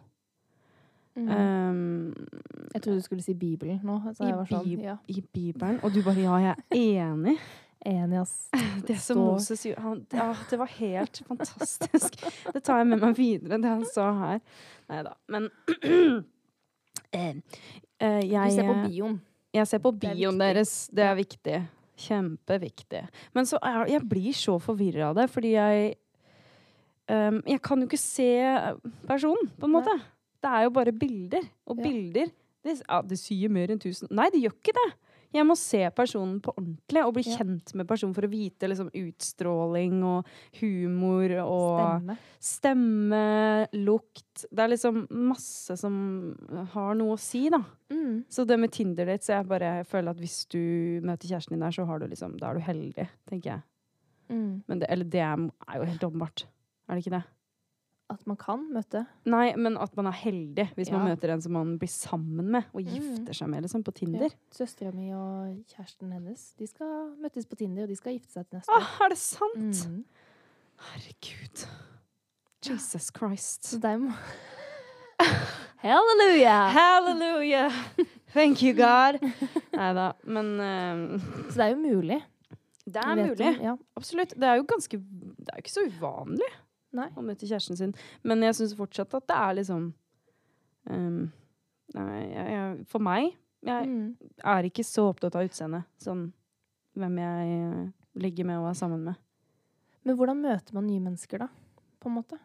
Mm. 1.19 1.29
Um, 1.35 2.27
jeg 2.73 2.81
trodde 2.81 2.99
du 2.99 3.05
skulle 3.05 3.23
si 3.25 3.33
Bibelen 3.35 3.79
nå. 3.83 3.97
Så 4.15 4.23
I 4.27 4.31
var 4.35 4.45
sånn, 4.49 4.65
Bib- 4.67 4.83
ja, 4.85 4.97
I 5.11 5.23
Bibelen. 5.33 5.79
Og 5.83 5.91
du 5.95 6.01
bare 6.05 6.21
ja, 6.23 6.37
jeg 6.43 6.55
er 6.55 7.09
enig. 7.09 7.37
Enig, 7.87 8.19
ass. 8.21 8.33
Det 8.87 8.97
som 8.99 9.17
Moses 9.21 9.61
gjorde 9.65 9.81
han, 9.85 9.99
ja, 10.11 10.29
Det 10.49 10.59
var 10.59 10.71
helt 10.79 11.21
fantastisk. 11.29 12.19
Det 12.53 12.61
tar 12.63 12.81
jeg 12.81 12.89
med 12.91 12.99
meg 13.03 13.15
videre, 13.17 13.59
det 13.63 13.69
han 13.71 13.85
sa 13.87 14.09
her. 14.19 14.41
Nei 14.91 15.01
da. 15.07 15.13
Men 15.31 15.47
uh, 15.85 16.19
jeg, 17.13 17.41
Du 17.41 18.55
ser 18.55 18.67
på 18.67 18.77
bioen. 18.87 19.19
jeg 19.55 19.67
ser 19.71 19.83
på 19.83 19.93
bioen 20.03 20.39
deres. 20.41 20.73
Det 20.93 21.05
er 21.07 21.15
viktig. 21.19 21.57
Kjempeviktig. 21.99 23.01
Men 23.35 23.47
så 23.49 23.59
er, 23.63 23.81
jeg 23.91 24.05
blir 24.07 24.35
så 24.37 24.55
forvirra 24.63 25.09
av 25.11 25.17
det, 25.19 25.25
fordi 25.33 25.49
jeg 25.55 25.89
um, 27.11 27.41
Jeg 27.47 27.59
kan 27.65 27.81
jo 27.81 27.89
ikke 27.89 27.99
se 27.99 28.29
personen, 29.09 29.49
på 29.59 29.67
en 29.67 29.73
måte. 29.73 29.95
Det 30.41 30.49
er 30.49 30.63
jo 30.63 30.69
bare 30.71 30.91
bilder. 30.95 31.43
Og 31.67 31.77
Ja. 31.77 31.83
bilder 31.83 32.31
det, 32.63 32.81
ja, 32.89 33.01
det 33.01 33.17
syr 33.17 33.49
mer 33.49 33.67
enn 33.71 33.79
tusen 33.79 34.07
Nei, 34.11 34.29
det 34.29 34.41
gjør 34.43 34.55
ikke 34.57 34.73
det! 34.75 34.89
Jeg 35.31 35.45
må 35.45 35.53
se 35.55 35.83
personen 35.93 36.39
på 36.41 36.49
ordentlig 36.57 37.03
og 37.05 37.13
bli 37.13 37.21
Ja. 37.23 37.37
kjent 37.37 37.75
med 37.75 37.87
personen 37.87 38.15
for 38.15 38.25
å 38.25 38.29
vite 38.31 38.65
liksom, 38.67 38.89
utstråling 38.97 39.99
og 40.03 40.25
humor 40.59 41.29
og 41.43 42.01
Stemme. 42.01 42.17
stemme, 42.41 43.67
lukt 43.73 44.45
Det 44.51 44.59
er 44.63 44.71
liksom 44.73 45.07
masse 45.11 45.77
som 45.77 46.35
har 46.73 46.95
noe 46.95 47.13
å 47.13 47.19
si, 47.19 47.47
da. 47.49 47.59
Mm. 47.91 48.23
Så 48.29 48.45
det 48.47 48.57
med 48.59 48.71
Tinder-dates, 48.71 49.27
jeg 49.29 49.47
bare 49.47 49.83
føler 49.85 50.09
at 50.09 50.17
hvis 50.17 50.47
du 50.49 50.99
møter 51.05 51.27
kjæresten 51.29 51.51
din 51.55 51.59
der, 51.59 51.71
så 51.77 51.85
har 51.85 51.99
du 51.99 52.07
liksom, 52.07 52.37
da 52.39 52.49
er 52.49 52.53
du 52.55 52.61
heldig, 52.61 53.07
tenker 53.29 53.51
jeg. 53.53 53.61
Mm. 54.29 54.63
Men 54.67 54.79
det, 54.79 54.87
eller 54.89 55.05
det 55.05 55.21
er 55.21 55.37
jo 55.77 55.85
helt 55.85 56.01
åpenbart. 56.09 56.45
Er 56.89 56.95
det 56.95 57.05
ikke 57.05 57.17
det? 57.19 57.23
At 58.09 58.23
man 58.25 58.37
kan 58.41 58.63
møte. 58.73 59.03
Nei, 59.29 59.51
men 59.55 59.75
at 59.77 59.93
man 59.95 60.07
er 60.09 60.15
heldig 60.17 60.63
hvis 60.75 60.89
man 60.91 61.03
møter 61.05 61.29
en 61.29 61.41
som 61.45 61.53
man 61.53 61.75
blir 61.77 61.91
sammen 61.93 62.47
med 62.55 62.63
og 62.73 62.81
Mm. 62.81 62.87
gifter 62.95 63.33
seg 63.37 63.49
med, 63.51 63.61
liksom, 63.67 63.83
på 63.85 63.93
Tinder. 63.93 64.29
Søstera 64.51 64.91
mi 64.95 65.11
og 65.13 65.59
kjæresten 65.69 66.11
hennes 66.11 66.47
De 66.57 66.65
skal 66.67 67.11
møtes 67.21 67.45
på 67.45 67.55
Tinder, 67.59 67.83
og 67.83 67.89
de 67.89 67.95
skal 67.99 68.13
gifte 68.17 68.33
seg 68.33 68.47
til 68.49 68.57
neste 68.57 68.73
år. 68.73 68.87
er 69.05 69.09
det 69.13 69.17
sant? 69.21 69.83
Mm. 69.89 70.03
Herregud. 70.89 71.67
Jesus 72.65 73.11
Christ. 73.15 73.63
Så 73.75 73.79
jo 73.79 74.11
Halleluja! 75.83 76.57
Hallelujah! 76.75 77.71
Thank 78.33 78.61
you, 78.63 78.73
God. 78.73 79.19
Nei 79.73 79.93
da, 79.95 80.11
men 80.27 80.49
eh, 80.59 81.21
Så 81.49 81.55
det 81.55 81.65
er 81.65 81.71
jo 81.73 81.79
mulig. 81.81 82.19
det 82.89 83.03
er 83.03 83.15
mulig. 83.15 83.51
Ja. 83.63 83.75
Absolutt. 83.97 84.33
Det 84.35 84.43
er 84.49 84.59
jo 84.59 84.65
ganske 84.69 84.97
Det 84.99 85.47
er 85.53 85.59
jo 85.59 85.63
ikke 85.63 85.71
så 85.77 85.85
uvanlig 85.87 86.49
Nei. 86.95 87.07
å 87.15 87.21
møte 87.21 87.45
kjæresten 87.45 87.77
sin. 87.77 87.93
Men 88.23 88.41
jeg 88.47 88.55
syns 88.57 88.75
fortsatt 88.77 89.13
at 89.19 89.27
det 89.29 89.35
er 89.37 89.53
liksom 89.59 89.83
um, 90.89 91.19
Nei, 91.95 92.17
jeg, 92.29 92.47
jeg, 92.53 92.85
for 92.89 93.01
meg 93.01 93.31
Jeg 93.65 93.87
Mm. 93.89 94.15
er 94.45 94.67
ikke 94.69 94.83
så 94.85 95.07
opptatt 95.09 95.35
av 95.35 95.47
utseendet. 95.49 95.83
Sånn 95.99 96.27
hvem 96.99 97.17
jeg 97.19 97.55
eh, 97.59 97.87
ligger 98.21 98.45
med 98.47 98.59
og 98.61 98.69
er 98.69 98.77
sammen 98.77 99.01
med. 99.03 99.17
Men 100.07 100.15
hvordan 100.15 100.39
møter 100.41 100.73
man 100.77 100.85
nye 100.87 101.01
mennesker, 101.03 101.39
da? 101.43 101.47
På 101.99 102.07
en 102.09 102.15
måte. 102.21 102.37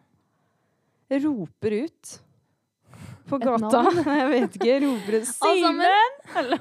Roper 1.22 1.76
ut 1.84 2.14
på 3.28 3.38
gata. 3.40 3.84
Jeg 4.20 4.30
vet 4.32 4.56
ikke. 4.58 4.74
Roper 4.84 5.18
ut. 5.20 5.28
Simen! 5.30 6.58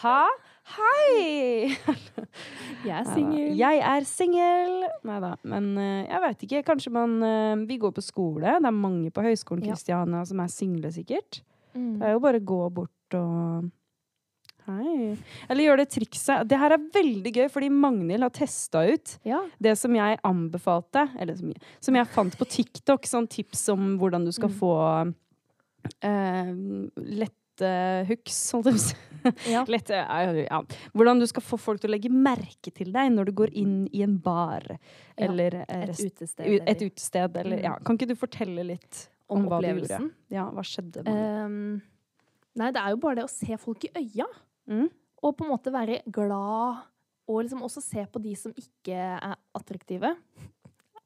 Hæ? 0.00 0.16
Hei! 0.70 1.74
Jeg 2.86 2.94
er 2.96 3.08
singel. 3.10 3.48
Jeg 3.58 3.80
er 3.84 4.06
singel! 4.08 4.76
Nei 5.04 5.18
da. 5.20 5.34
Men 5.50 5.66
eh, 5.80 6.06
jeg 6.08 6.22
veit 6.22 6.44
ikke. 6.46 6.62
Kanskje 6.70 6.92
man 6.94 7.16
eh, 7.26 7.64
Vi 7.68 7.76
går 7.82 7.92
på 7.96 8.04
skole. 8.04 8.54
Det 8.62 8.70
er 8.70 8.76
mange 8.76 9.10
på 9.12 9.24
Høgskolen 9.24 9.66
Ja. 9.68 9.76
Som 10.24 10.40
er 10.40 10.48
single, 10.52 10.92
sikkert. 10.94 11.42
Mm. 11.74 11.98
Det 12.00 12.06
er 12.08 12.14
jo 12.16 12.22
bare 12.24 12.40
å 12.40 12.46
gå 12.52 12.60
bort 12.78 13.16
og 13.18 13.68
Hei. 14.70 15.16
Eller 15.50 15.64
gjør 15.66 15.80
det 15.82 15.88
trikset. 15.90 16.44
Det 16.46 16.58
her 16.60 16.74
er 16.76 16.82
veldig 16.94 17.30
gøy, 17.34 17.46
fordi 17.50 17.70
Magnhild 17.74 18.22
har 18.22 18.30
testa 18.36 18.84
ut 18.86 19.16
Ja. 19.26 19.40
det 19.58 19.72
som 19.80 19.94
jeg 19.96 20.18
anbefalte, 20.28 21.06
eller 21.18 21.34
som, 21.40 21.50
som 21.82 21.96
jeg 21.98 22.06
fant 22.12 22.36
på 22.38 22.46
TikTok, 22.46 23.08
sånn 23.08 23.26
tips 23.32 23.64
om 23.74 23.96
hvordan 23.98 24.28
du 24.28 24.30
skal 24.36 24.52
Mm. 24.52 24.58
få 24.60 24.72
eh, 26.04 26.52
lette 27.02 27.39
hooks, 28.08 28.38
holdt 28.52 28.66
jeg 28.70 28.74
på 28.74 28.80
å 28.80 28.84
si. 28.88 28.96
ja. 29.52 29.64
Lette, 29.68 29.92
ja, 30.00 30.32
ja. 30.46 30.60
Hvordan 30.96 31.18
du 31.20 31.26
skal 31.28 31.42
få 31.44 31.58
folk 31.60 31.80
til 31.82 31.90
å 31.90 31.92
legge 31.92 32.08
merke 32.08 32.72
til 32.72 32.88
deg 32.94 33.10
når 33.12 33.28
du 33.28 33.32
går 33.42 33.50
inn 33.60 33.74
i 33.92 34.00
en 34.06 34.14
bar 34.24 34.64
eller 35.20 35.58
ja, 35.60 35.64
Et 35.68 36.00
utested. 36.00 36.46
u- 36.48 36.62
et 36.66 36.80
utested. 36.86 37.36
Eller, 37.36 37.58
Mm. 37.58 37.64
ja. 37.68 37.74
Kan 37.84 37.98
ikke 37.98 38.08
du 38.08 38.16
fortelle 38.16 38.64
litt 38.64 39.08
om 39.28 39.44
hva 39.46 39.60
du 39.60 39.68
gjorde? 39.68 40.10
Ja, 40.32 40.46
hva 40.50 40.64
skjedde? 40.64 41.04
Ehm, 41.06 41.82
nei, 42.56 42.70
det 42.72 42.80
er 42.80 42.90
jo 42.94 42.96
bare 42.96 43.20
det 43.20 43.24
å 43.28 43.30
se 43.30 43.56
folk 43.60 43.84
i 43.84 43.92
øya. 44.00 44.26
Mm. 44.70 44.88
Og 45.22 45.36
på 45.36 45.44
en 45.44 45.50
måte 45.52 45.70
være 45.74 46.00
glad, 46.10 46.80
og 47.28 47.42
liksom 47.44 47.60
også 47.62 47.82
se 47.84 48.06
på 48.10 48.22
de 48.24 48.32
som 48.34 48.52
ikke 48.56 48.96
er 48.96 49.36
attraktive. 49.54 50.16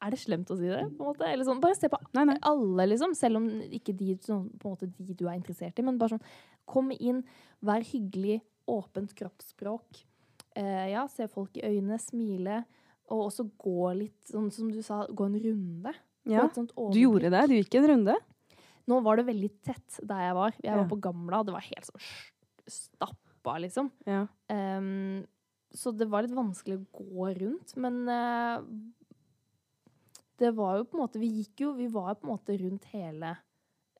Er 0.04 0.12
det 0.12 0.18
slemt 0.20 0.50
å 0.52 0.56
si 0.58 0.68
det? 0.68 0.82
på 0.98 1.04
en 1.06 1.10
måte? 1.12 1.24
Eller 1.30 1.46
sånn, 1.48 1.60
bare 1.62 1.76
se 1.78 1.88
på 1.88 1.98
Nei, 2.16 2.24
nei. 2.28 2.36
alle, 2.50 2.84
liksom. 2.90 3.14
Selv 3.16 3.40
om 3.40 3.46
ikke 3.72 3.94
de, 3.96 4.14
sånn, 4.20 4.50
på 4.60 4.68
en 4.68 4.74
måte, 4.76 4.88
de 4.98 5.14
du 5.16 5.24
er 5.26 5.38
interessert 5.38 5.78
i. 5.80 5.84
Men 5.86 5.96
bare 6.00 6.16
sånn, 6.18 6.26
kom 6.68 6.90
inn, 6.98 7.22
vær 7.64 7.80
hyggelig, 7.88 8.40
åpent 8.68 9.14
kroppsspråk. 9.16 10.02
Eh, 10.56 10.90
ja, 10.92 11.06
se 11.08 11.26
folk 11.32 11.56
i 11.56 11.64
øynene, 11.66 11.98
smile. 12.00 12.60
Og 13.12 13.26
også 13.30 13.48
gå 13.60 13.90
litt, 13.98 14.20
sånn 14.30 14.50
som 14.52 14.70
du 14.72 14.80
sa, 14.84 15.06
gå 15.08 15.26
en 15.26 15.40
runde. 15.42 15.92
Ja. 16.24 16.46
Du 16.54 16.96
gjorde 17.00 17.28
det? 17.32 17.42
Du 17.50 17.54
gikk 17.58 17.74
en 17.80 17.88
runde? 17.90 18.14
Nå 18.88 19.00
var 19.04 19.16
det 19.20 19.26
veldig 19.28 19.50
tett 19.64 19.98
der 20.04 20.22
jeg 20.28 20.34
var. 20.36 20.52
Jeg 20.62 20.70
Ja. 20.72 20.76
var 20.82 20.88
på 20.88 21.00
Gamla, 21.00 21.40
og 21.40 21.46
det 21.46 21.52
var 21.56 21.64
helt 21.64 21.84
sånn 21.88 22.00
stappa, 22.68 23.58
liksom. 23.60 23.90
Ja. 24.06 24.26
Um, 24.48 25.24
så 25.74 25.92
det 25.96 26.06
var 26.08 26.22
litt 26.24 26.36
vanskelig 26.36 26.78
å 26.78 26.86
gå 27.02 27.26
rundt, 27.40 27.74
men 27.76 28.08
eh, 28.08 28.62
det 30.40 30.50
var 30.56 30.78
jo 30.78 30.86
på 30.88 30.98
en 30.98 31.04
måte 31.04 31.20
Vi 31.22 31.30
gikk 31.40 31.64
jo 31.64 31.72
Vi 31.78 31.88
var 31.92 32.14
på 32.18 32.26
en 32.26 32.34
måte 32.34 32.56
rundt 32.58 32.86
hele 32.92 33.36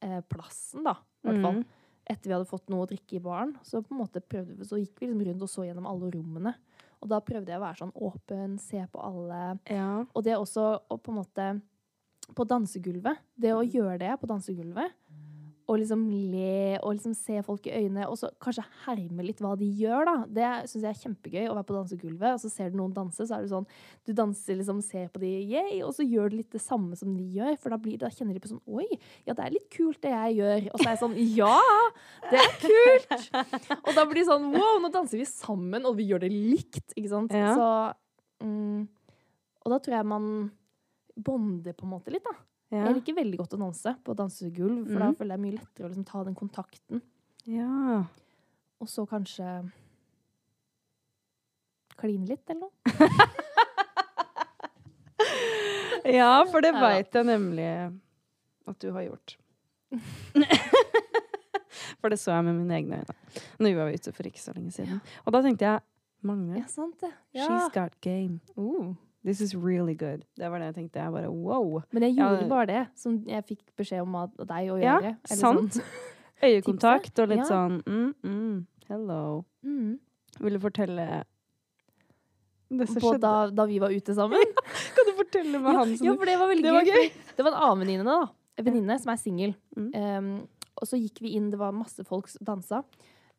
eh, 0.03 0.20
plassen, 0.31 0.85
da. 0.87 0.99
I 1.23 1.29
hvert 1.29 1.42
fall. 1.44 1.61
Mm. 1.62 1.83
Etter 2.05 2.29
vi 2.29 2.35
hadde 2.37 2.49
fått 2.49 2.73
noe 2.73 2.85
å 2.85 2.88
drikke 2.88 3.16
i 3.16 3.23
baren, 3.25 3.55
så 3.64 3.81
på 3.81 3.94
en 3.94 4.03
måte 4.03 4.20
prøvde 4.20 4.59
vi, 4.59 4.66
så 4.68 4.77
gikk 4.77 4.99
vi 5.01 5.07
liksom 5.09 5.23
rundt 5.25 5.44
og 5.47 5.49
så 5.49 5.64
gjennom 5.64 5.87
alle 5.88 6.11
rommene. 6.12 6.53
Og 7.01 7.09
da 7.09 7.20
prøvde 7.25 7.53
jeg 7.53 7.61
å 7.61 7.64
være 7.64 7.81
sånn 7.81 7.94
åpen, 8.09 8.59
se 8.61 8.83
på 8.92 9.01
alle. 9.01 9.40
Ja. 9.73 10.03
Og 10.05 10.27
det 10.27 10.37
også 10.37 10.66
å 10.88 10.99
på 10.99 11.12
en 11.14 11.20
måte 11.23 11.53
På 12.33 12.47
dansegulvet. 12.49 13.18
Det 13.37 13.51
å 13.53 13.61
gjøre 13.61 13.99
det 14.01 14.14
på 14.16 14.29
dansegulvet, 14.29 14.94
og 15.64 15.79
liksom 15.81 16.03
le 16.12 16.77
og 16.83 16.96
liksom 16.96 17.14
se 17.16 17.38
folk 17.46 17.64
i 17.68 17.72
øynene, 17.79 18.05
og 18.11 18.18
så 18.20 18.29
kanskje 18.42 18.66
herme 18.85 19.24
litt 19.24 19.40
hva 19.40 19.55
de 19.57 19.68
gjør, 19.79 20.05
da. 20.09 20.14
Det 20.37 20.48
syns 20.68 20.85
jeg 20.85 20.90
er 20.90 21.00
kjempegøy, 21.00 21.46
å 21.48 21.57
være 21.57 21.68
på 21.70 21.77
dansegulvet, 21.79 22.35
og 22.35 22.42
så 22.42 22.50
ser 22.53 22.72
du 22.72 22.77
noen 22.81 22.92
danse, 22.96 23.24
så 23.24 23.38
er 23.38 23.46
det 23.46 23.53
sånn 23.53 23.68
Du 24.05 24.12
danser 24.16 24.59
liksom, 24.61 24.83
ser 24.85 25.09
på 25.12 25.22
de, 25.22 25.31
yeah, 25.48 25.72
og 25.87 25.94
så 25.96 26.05
gjør 26.05 26.33
du 26.33 26.38
litt 26.40 26.53
det 26.53 26.61
samme 26.61 26.98
som 27.00 27.14
de 27.16 27.24
gjør, 27.38 27.57
for 27.62 27.72
da, 27.72 27.81
blir, 27.81 27.96
da 28.03 28.12
kjenner 28.12 28.37
de 28.37 28.44
på 28.44 28.53
sånn 28.53 28.62
Oi, 28.68 28.88
ja, 29.24 29.33
det 29.33 29.46
er 29.46 29.57
litt 29.57 29.68
kult 29.72 30.00
det 30.05 30.12
jeg 30.12 30.38
gjør. 30.40 30.68
Og 30.70 30.77
så 30.77 30.85
er 30.85 30.92
jeg 30.92 31.03
sånn 31.05 31.18
Ja, 31.40 31.59
det 32.31 32.42
er 32.42 32.57
kult! 32.61 33.31
Og 33.81 33.92
da 33.96 34.05
blir 34.11 34.20
det 34.20 34.29
sånn 34.29 34.50
Wow, 34.55 34.81
nå 34.85 34.92
danser 34.92 35.20
vi 35.20 35.29
sammen, 35.29 35.88
og 35.88 35.96
vi 35.98 36.11
gjør 36.11 36.27
det 36.27 36.33
likt, 36.35 36.92
ikke 36.92 37.11
sant? 37.11 37.33
Ja. 37.33 37.55
Så 37.57 38.44
mm, 38.44 38.85
Og 39.64 39.72
da 39.72 39.81
tror 39.81 39.96
jeg 39.98 40.12
man 40.12 40.29
bonder 41.14 41.72
på 41.72 41.87
en 41.87 41.94
måte 41.94 42.12
litt, 42.12 42.27
da. 42.27 42.37
Ja. 42.74 42.80
Jeg 42.88 42.94
liker 42.98 43.14
veldig 43.20 43.38
godt 43.38 43.52
å 43.54 43.58
danse 43.60 43.90
på 44.04 44.14
dansegulv, 44.18 44.80
for 44.90 44.98
da 44.98 45.06
Mhm. 45.12 45.16
føler 45.20 45.30
jeg 45.30 45.38
det 45.38 45.44
mye 45.44 45.58
lettere 45.60 45.87
å 45.87 45.90
liksom 45.92 46.06
ta 46.08 46.18
den 46.26 46.34
kontakten. 46.34 46.98
ja. 47.46 48.04
Og 48.80 48.88
så 48.90 49.06
kanskje 49.08 49.46
kline 51.96 52.26
litt, 52.26 52.50
eller 52.50 52.66
noe. 52.66 52.72
Ja, 56.04 56.44
for 56.50 56.60
det 56.60 56.74
veit 56.76 57.14
jeg 57.16 57.24
nemlig 57.26 57.64
at 58.68 58.78
du 58.82 58.90
har 58.92 59.02
gjort. 59.06 59.37
for 62.00 62.08
det 62.12 62.18
så 62.20 62.30
jeg 62.34 62.44
med 62.44 62.54
mine 62.58 62.74
egne 62.76 62.98
øyne. 63.00 63.14
Når 63.58 63.68
vi 63.70 63.74
var 63.78 63.92
ute 63.94 64.12
for 64.12 64.22
ikke 64.28 64.42
så 64.42 64.52
lenge 64.56 64.72
siden. 64.74 65.00
Og 65.24 65.32
da 65.32 65.40
tenkte 65.46 65.64
jeg 65.70 65.80
Magne, 66.24 66.56
Ja, 66.58 66.66
sant 66.72 67.00
det. 67.00 67.10
she's 67.37 67.68
got 67.72 67.92
game. 68.00 68.40
Uh. 68.56 68.94
This 69.24 69.40
is 69.40 69.54
really 69.56 69.94
good. 69.94 70.24
Det 70.37 70.50
var 70.52 70.60
det 70.60 70.66
jeg 70.72 70.74
tenkte. 70.74 71.00
Jeg 71.00 71.12
bare 71.12 71.30
wow. 71.32 71.82
Men 71.92 72.02
jeg 72.02 72.16
gjorde 72.18 72.42
ja. 72.42 72.48
bare 72.48 72.66
det 72.68 72.82
som 73.00 73.22
jeg 73.26 73.44
fikk 73.48 73.62
beskjed 73.78 74.02
om 74.04 74.18
av 74.20 74.34
deg 74.37 74.72
å 74.74 74.76
gjøre. 74.76 75.14
Ja, 75.14 75.37
sant. 75.37 75.78
sånn. 75.78 75.87
Øyekontakt 76.44 77.22
og 77.22 77.30
litt 77.30 77.40
Ja. 77.40 77.46
sånn 77.48 77.78
mm, 77.87 78.10
mm, 78.20 78.56
hello. 78.90 79.44
Mm. 79.64 79.94
Vil 80.44 80.58
du 80.58 80.60
fortelle 80.60 81.06
det 82.68 82.88
som 82.90 83.00
skjedde? 83.00 83.20
da, 83.22 83.34
da 83.54 83.66
vi 83.70 83.78
var 83.80 83.94
ute 83.94 84.14
sammen. 84.16 84.54
Kan 84.96 85.08
du 85.08 85.14
fortelle 85.16 85.60
med 85.60 85.78
han 85.78 85.96
som 85.96 86.08
ja, 86.08 86.16
for 86.18 86.28
det 86.28 86.38
var 86.40 86.50
veldig 86.52 86.66
Det 86.66 86.76
var 86.76 86.88
gøy. 86.88 87.00
gøy. 87.00 87.10
Det 87.37 87.46
var 87.46 87.52
en 87.52 87.60
annen 87.62 87.84
venninne, 87.84 88.04
da. 88.04 88.32
En 88.58 88.68
venninne 88.68 88.98
som 89.00 89.12
er 89.14 89.20
singel. 89.20 89.54
Mm. 89.78 89.90
Um, 89.94 90.32
og 90.74 90.90
så 90.90 90.98
gikk 90.98 91.22
vi 91.24 91.37
inn, 91.38 91.50
det 91.52 91.60
var 91.60 91.74
masse 91.74 92.04
folk 92.06 92.28
som 92.28 92.44
dansa. 92.46 92.82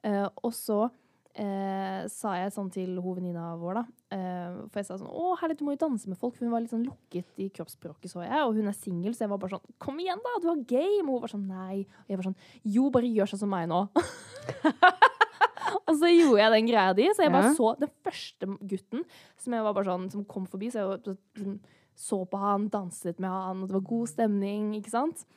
Uh, 0.05 0.27
og 0.41 0.53
så 0.55 0.85
uh, 0.87 2.01
sa 2.11 2.35
jeg 2.39 2.53
sånn 2.55 2.71
til 2.73 2.97
hun 2.97 3.19
venninna 3.19 3.53
vår, 3.59 3.81
da. 3.81 3.85
Uh, 4.15 4.63
for 4.71 4.79
jeg 4.79 4.87
sa 4.87 4.95
sånn 4.95 5.09
Å, 5.11 5.33
herlig, 5.41 5.57
du 5.59 5.65
må 5.67 5.73
jo 5.73 5.81
danse 5.81 6.07
med 6.07 6.19
folk. 6.19 6.37
For 6.37 6.45
hun 6.45 6.53
var 6.53 6.63
litt 6.63 6.71
sånn 6.71 6.85
lukket 6.87 7.41
i 7.43 7.49
kroppsspråket, 7.51 8.07
så 8.11 8.23
jeg. 8.23 8.43
Og 8.45 8.55
hun 8.55 8.71
er 8.71 8.77
singel, 8.77 9.15
så 9.15 9.25
jeg 9.25 9.31
var 9.33 9.41
bare 9.41 9.57
sånn 9.57 9.75
Kom 9.81 9.99
igjen, 9.99 10.21
da! 10.23 10.35
Du 10.39 10.47
har 10.51 10.61
game! 10.69 11.07
Og 11.09 11.17
hun 11.17 11.25
var 11.25 11.33
sånn 11.33 11.47
Nei. 11.49 11.81
Og 12.05 12.13
jeg 12.13 12.21
var 12.21 12.29
sånn 12.29 12.37
Jo, 12.77 12.87
bare 12.95 13.11
gjør 13.11 13.33
sånn 13.33 13.43
som 13.43 13.51
meg 13.51 13.67
nå. 13.71 13.81
og 15.89 15.93
så 15.99 16.11
gjorde 16.13 16.41
jeg 16.43 16.55
den 16.55 16.71
greia 16.71 16.95
di. 16.97 17.09
Så 17.11 17.25
jeg 17.25 17.35
bare 17.35 17.51
Ja. 17.51 17.55
så 17.57 17.73
den 17.81 17.93
første 18.07 18.51
gutten 18.61 19.05
som 19.41 19.57
jeg 19.57 19.67
var 19.67 19.75
bare 19.75 19.91
sånn, 19.91 20.09
som 20.13 20.25
kom 20.29 20.47
forbi. 20.47 20.71
Så 20.71 20.83
jeg 20.83 20.91
var, 20.93 21.03
sånn, 21.35 21.59
så 22.07 22.23
på 22.29 22.39
han, 22.39 22.69
danset 22.71 23.19
med 23.23 23.31
han, 23.31 23.63
og 23.63 23.71
det 23.71 23.79
var 23.79 23.87
god 23.91 24.11
stemning, 24.11 24.73
ikke 24.79 24.95
sant? 24.95 25.27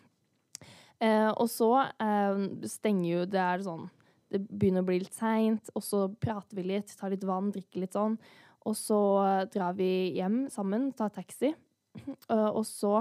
Eh, 0.98 1.30
og 1.30 1.46
så 1.46 1.70
eh, 2.02 2.40
stenger 2.66 3.06
jo 3.06 3.20
Det 3.30 3.38
er 3.38 3.62
sånn 3.62 3.84
det 4.28 4.42
begynner 4.44 4.84
å 4.84 4.88
bli 4.88 4.98
litt 5.00 5.16
seint, 5.16 5.70
og 5.72 5.84
så 5.84 6.02
prater 6.20 6.58
vi 6.58 6.66
litt, 6.68 6.92
tar 6.98 7.12
litt 7.14 7.24
vann, 7.24 7.48
drikker 7.54 7.80
litt 7.80 7.96
sånn. 7.96 8.18
Og 8.66 8.76
så 8.76 8.98
eh, 9.24 9.46
drar 9.52 9.76
vi 9.78 9.90
hjem 10.16 10.46
sammen, 10.52 10.92
tar 10.96 11.14
taxi. 11.14 11.54
Eh, 12.30 12.50
og 12.52 12.62
så 12.68 13.00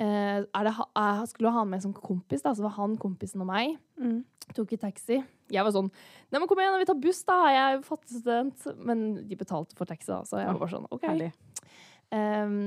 eh, 0.00 0.38
er 0.40 0.64
det, 0.64 0.72
jeg 0.72 1.28
skulle 1.28 1.50
ha 1.52 1.60
han 1.60 1.68
med 1.68 1.82
som 1.82 1.92
kompis, 1.92 2.40
da, 2.44 2.54
så 2.56 2.64
var 2.64 2.76
han 2.78 2.94
kompisen 3.00 3.42
og 3.44 3.50
meg. 3.50 3.74
Mm. 4.00 4.22
Tok 4.56 4.72
i 4.72 4.78
taxi. 4.80 5.18
Jeg 5.52 5.64
var 5.64 5.74
sånn 5.74 5.90
Nei, 5.90 6.38
men 6.38 6.46
kom 6.48 6.60
igjen, 6.62 6.78
vi 6.80 6.88
tar 6.88 7.00
buss, 7.02 7.20
da! 7.28 7.36
Jeg 7.52 7.74
er 7.74 7.84
fattig 7.84 8.20
student. 8.20 8.64
Men 8.80 9.04
de 9.28 9.38
betalte 9.40 9.76
for 9.76 9.88
taxi, 9.90 10.08
da, 10.12 10.22
så 10.28 10.40
jeg 10.40 10.48
var 10.48 10.60
bare 10.62 10.72
sånn 10.76 10.88
OK. 10.94 11.06
Ehm, 12.16 12.60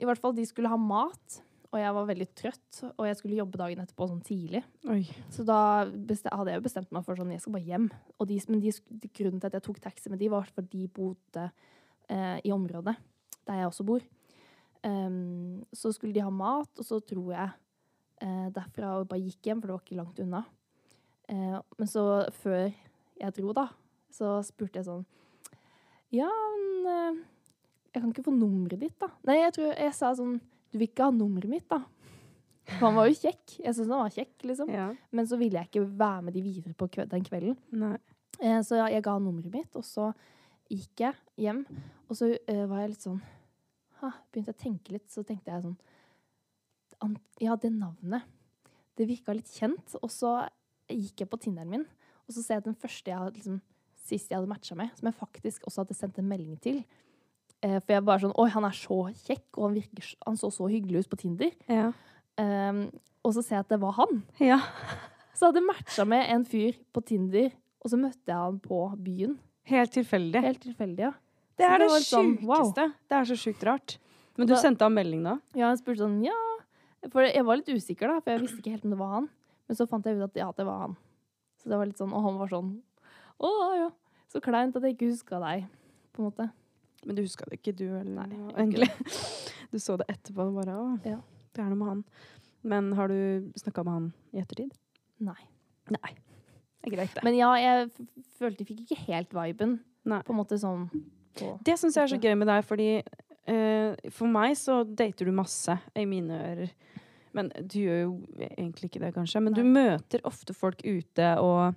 I 0.00 0.08
hvert 0.08 0.22
fall, 0.22 0.34
de 0.36 0.46
skulle 0.48 0.70
ha 0.72 0.78
mat, 0.80 1.40
og 1.76 1.82
jeg 1.82 1.94
var 1.96 2.08
veldig 2.08 2.26
trøtt. 2.38 2.78
Og 2.96 3.04
jeg 3.08 3.18
skulle 3.18 3.38
jobbe 3.38 3.60
dagen 3.60 3.82
etterpå 3.82 4.08
sånn 4.08 4.22
tidlig. 4.24 4.62
Oi. 4.88 5.02
Så 5.32 5.44
da 5.46 5.58
hadde 5.84 6.48
jeg 6.50 6.60
jo 6.60 6.64
bestemt 6.64 6.94
meg 6.94 7.04
for 7.04 7.18
sånn, 7.20 7.34
jeg 7.34 7.44
skal 7.44 7.56
bare 7.58 7.68
hjem. 7.68 7.90
Og 8.16 8.30
de, 8.30 8.38
men 8.48 8.62
de, 8.64 8.72
de, 9.02 9.10
grunnen 9.20 9.42
til 9.42 9.50
at 9.50 9.58
jeg 9.58 9.66
tok 9.68 9.82
taxi 9.84 10.12
med 10.12 10.22
de, 10.22 10.32
var 10.32 10.48
fordi 10.56 10.86
de 10.86 10.94
bodde 10.96 11.44
eh, 12.08 12.38
i 12.48 12.54
området 12.54 12.96
der 13.46 13.60
jeg 13.60 13.68
også 13.70 13.86
bor. 13.86 14.02
Um, 14.86 15.62
så 15.74 15.92
skulle 15.94 16.14
de 16.14 16.22
ha 16.22 16.30
mat, 16.30 16.70
og 16.78 16.86
så 16.86 16.98
dro 17.02 17.28
jeg 17.30 17.48
eh, 18.22 18.48
derfra 18.54 18.96
og 19.00 19.08
bare 19.10 19.22
gikk 19.22 19.48
hjem, 19.48 19.62
for 19.62 19.70
det 19.70 19.76
var 19.76 19.84
ikke 19.84 20.00
langt 20.00 20.20
unna. 20.22 20.42
Eh, 21.30 21.56
men 21.78 21.90
så, 21.90 22.04
før 22.42 22.68
jeg 23.20 23.36
dro, 23.38 23.54
da, 23.56 23.68
så 24.14 24.38
spurte 24.46 24.80
jeg 24.80 24.86
sånn 24.86 25.06
Ja, 26.14 26.28
men 26.30 26.90
eh, 26.92 27.24
jeg 27.94 28.02
kan 28.02 28.12
ikke 28.12 28.26
få 28.28 28.34
nummeret 28.36 28.82
ditt, 28.82 28.98
da. 29.02 29.10
Nei, 29.26 29.40
jeg 29.40 29.56
tror 29.56 29.72
jeg 29.72 29.96
sa 29.96 30.12
sånn 30.18 30.36
Du 30.76 30.82
vil 30.82 30.90
ikke 30.90 31.06
ha 31.08 31.12
nummeret 31.14 31.48
mitt, 31.48 31.64
da? 31.72 31.78
For 32.68 32.82
han 32.90 32.96
var 32.98 33.06
jo 33.08 33.14
kjekk. 33.16 33.54
Jeg 33.62 33.72
syns 33.78 33.88
han 33.88 34.02
var 34.02 34.12
kjekk, 34.12 34.34
liksom. 34.50 34.70
Ja. 34.74 34.90
Men 35.16 35.28
så 35.30 35.38
ville 35.40 35.56
jeg 35.56 35.70
ikke 35.70 35.86
være 35.88 36.24
med 36.26 36.34
de 36.36 36.42
videre 36.44 36.74
på 36.76 36.88
kve 36.92 37.06
den 37.08 37.24
kvelden. 37.24 37.54
Eh, 38.42 38.58
så 38.66 38.82
jeg 38.82 39.04
ga 39.06 39.14
nummeret 39.16 39.54
mitt, 39.54 39.78
og 39.78 39.86
så 39.88 40.10
gikk 40.68 41.06
jeg 41.06 41.16
hjem. 41.40 41.62
Og 42.10 42.18
så 42.18 42.28
eh, 42.34 42.66
var 42.68 42.82
jeg 42.82 42.92
litt 42.92 43.06
sånn 43.06 43.22
ha, 44.02 44.10
Begynte 44.28 44.52
jeg 44.52 44.58
å 44.58 44.64
tenke 44.66 44.96
litt, 44.98 45.06
så 45.08 45.24
tenkte 45.24 45.54
jeg 45.54 45.64
sånn 45.64 47.16
Ja, 47.40 47.56
det 47.56 47.72
navnet. 47.72 48.28
Det 49.00 49.08
virka 49.08 49.32
litt 49.32 49.48
kjent. 49.48 49.96
Og 50.02 50.12
så 50.12 50.34
gikk 50.92 51.24
jeg 51.24 51.32
på 51.32 51.40
Tinderen 51.40 51.72
min, 51.72 51.88
og 52.26 52.36
så 52.36 52.42
ser 52.42 52.58
jeg 52.58 52.66
at 52.66 52.68
den 52.68 52.80
første 52.84 53.14
jeg 53.14 53.38
liksom 53.38 53.62
Sist 54.06 54.28
jeg 54.30 54.36
hadde 54.36 54.46
matcha 54.46 54.76
med, 54.78 54.92
som 54.94 55.08
jeg 55.08 55.16
faktisk 55.18 55.64
også 55.66 55.82
hadde 55.82 55.94
sendt 55.98 56.18
en 56.20 56.28
melding 56.30 56.60
til. 56.62 56.76
Eh, 57.62 57.78
for 57.80 57.92
jeg 57.96 58.04
var 58.04 58.18
sånn 58.22 58.34
Oi, 58.36 58.48
han 58.52 58.64
er 58.68 58.76
så 58.76 58.98
kjekk, 59.24 59.46
og 59.56 59.62
han, 59.68 59.74
virker, 59.78 60.14
han 60.26 60.36
så 60.36 60.50
så 60.52 60.68
hyggelig 60.70 61.04
ut 61.06 61.10
på 61.10 61.18
Tinder. 61.22 61.52
Ja. 61.72 61.92
Um, 62.36 62.82
og 63.24 63.32
så 63.34 63.42
ser 63.42 63.56
jeg 63.56 63.64
at 63.66 63.68
det 63.72 63.80
var 63.80 63.92
han. 63.96 64.22
ja. 64.38 64.60
Så 65.36 65.44
jeg 65.44 65.52
hadde 65.52 65.66
matcha 65.68 66.04
med 66.08 66.30
en 66.32 66.44
fyr 66.48 66.76
på 66.96 67.02
Tinder, 67.04 67.50
og 67.84 67.90
så 67.92 67.98
møtte 68.00 68.24
jeg 68.30 68.36
han 68.40 68.58
på 68.64 68.78
byen. 69.04 69.34
Helt 69.68 69.92
tilfeldig. 69.92 70.40
Helt 70.40 70.62
tilfeldig, 70.62 71.02
ja. 71.10 71.12
Det 71.56 71.64
er 71.66 71.80
det 71.82 71.88
var 71.90 72.00
litt 72.00 72.08
sånn, 72.08 72.30
wow. 72.46 72.70
Det 72.76 73.16
er 73.16 73.26
så 73.28 73.36
sjukt 73.40 73.64
rart. 73.64 73.96
Men 74.36 74.46
du 74.48 74.54
Da- 74.54 74.60
sendte 74.60 74.84
han 74.84 74.94
melding 74.94 75.22
da? 75.24 75.38
Ja, 75.54 75.70
jeg 75.72 75.80
spurte 75.80 76.04
sånn, 76.04 76.22
ja 76.24 76.36
For 77.10 77.22
jeg 77.22 77.44
var 77.44 77.56
litt 77.56 77.68
usikker, 77.68 78.08
da, 78.08 78.20
for 78.20 78.30
jeg 78.32 78.40
visste 78.42 78.58
ikke 78.60 78.72
helt 78.74 78.84
om 78.84 78.90
det 78.90 78.98
var 78.98 79.12
han. 79.14 79.28
Men 79.68 79.76
så 79.76 79.86
fant 79.88 80.04
jeg 80.04 80.16
ut 80.16 80.24
at 80.24 80.34
ja, 80.36 80.50
det 80.52 80.66
var 80.66 80.78
han. 80.80 80.96
Så 81.60 81.68
det 81.70 81.78
var 81.78 81.86
litt 81.86 81.96
sånn, 81.98 82.12
Og 82.12 82.22
han 82.22 82.38
var 82.38 82.48
sånn 82.48 82.82
Å 83.40 83.50
ja, 83.76 83.90
så 84.32 84.40
kleint 84.40 84.76
at 84.76 84.82
jeg 84.82 84.96
ikke 84.96 85.10
huska 85.12 85.38
deg, 85.40 85.66
på 86.12 86.20
en 86.24 86.30
måte. 86.30 86.50
Men 87.06 87.16
du 87.18 87.22
huska 87.22 87.46
det 87.48 87.60
ikke, 87.60 87.74
du 87.78 87.84
heller? 87.92 88.26
Nei, 88.26 88.52
egentlig. 88.56 88.90
Du 89.72 89.80
så 89.82 89.96
det 89.98 90.06
etterpå 90.12 90.44
og 90.46 90.60
bare 90.60 90.74
Å, 90.78 90.86
Ja. 91.06 91.16
det 91.54 91.62
er 91.62 91.70
noe 91.72 91.78
med 91.80 91.88
han. 91.90 92.02
Men 92.66 92.92
har 92.98 93.10
du 93.10 93.50
snakka 93.58 93.82
med 93.86 93.92
han 93.96 94.06
i 94.34 94.42
ettertid? 94.42 94.72
Nei. 95.26 95.38
Nei. 95.90 96.12
Det 96.82 96.90
er 96.90 96.94
greit, 96.94 97.14
det. 97.16 97.24
Men 97.26 97.34
ja, 97.38 97.50
jeg 97.58 97.88
følte 98.38 98.62
jeg 98.62 98.68
fikk 98.70 98.82
ikke 98.84 98.98
helt 99.08 99.34
viben. 99.34 99.78
Nei. 100.06 100.20
På 100.26 100.34
en 100.34 100.38
måte 100.38 100.58
sånn 100.62 100.86
Det 101.66 101.74
syns 101.78 101.98
jeg 101.98 102.04
er 102.04 102.12
så 102.14 102.20
gøy 102.22 102.36
med 102.38 102.48
deg, 102.50 102.62
fordi 102.66 102.88
uh, 103.02 104.10
for 104.14 104.30
meg 104.30 104.54
så 104.58 104.80
dater 104.86 105.26
du 105.28 105.34
masse 105.34 105.74
i 105.98 106.06
mine 106.08 106.38
ører. 106.52 106.70
Men 107.36 107.50
du 107.58 107.80
gjør 107.82 107.98
jo 108.00 108.12
egentlig 108.46 108.88
ikke 108.88 109.02
det, 109.02 109.12
kanskje. 109.18 109.42
Men 109.44 109.56
du 109.58 109.60
møter 109.66 110.22
ofte 110.24 110.54
folk 110.56 110.80
ute, 110.86 111.34
og, 111.42 111.74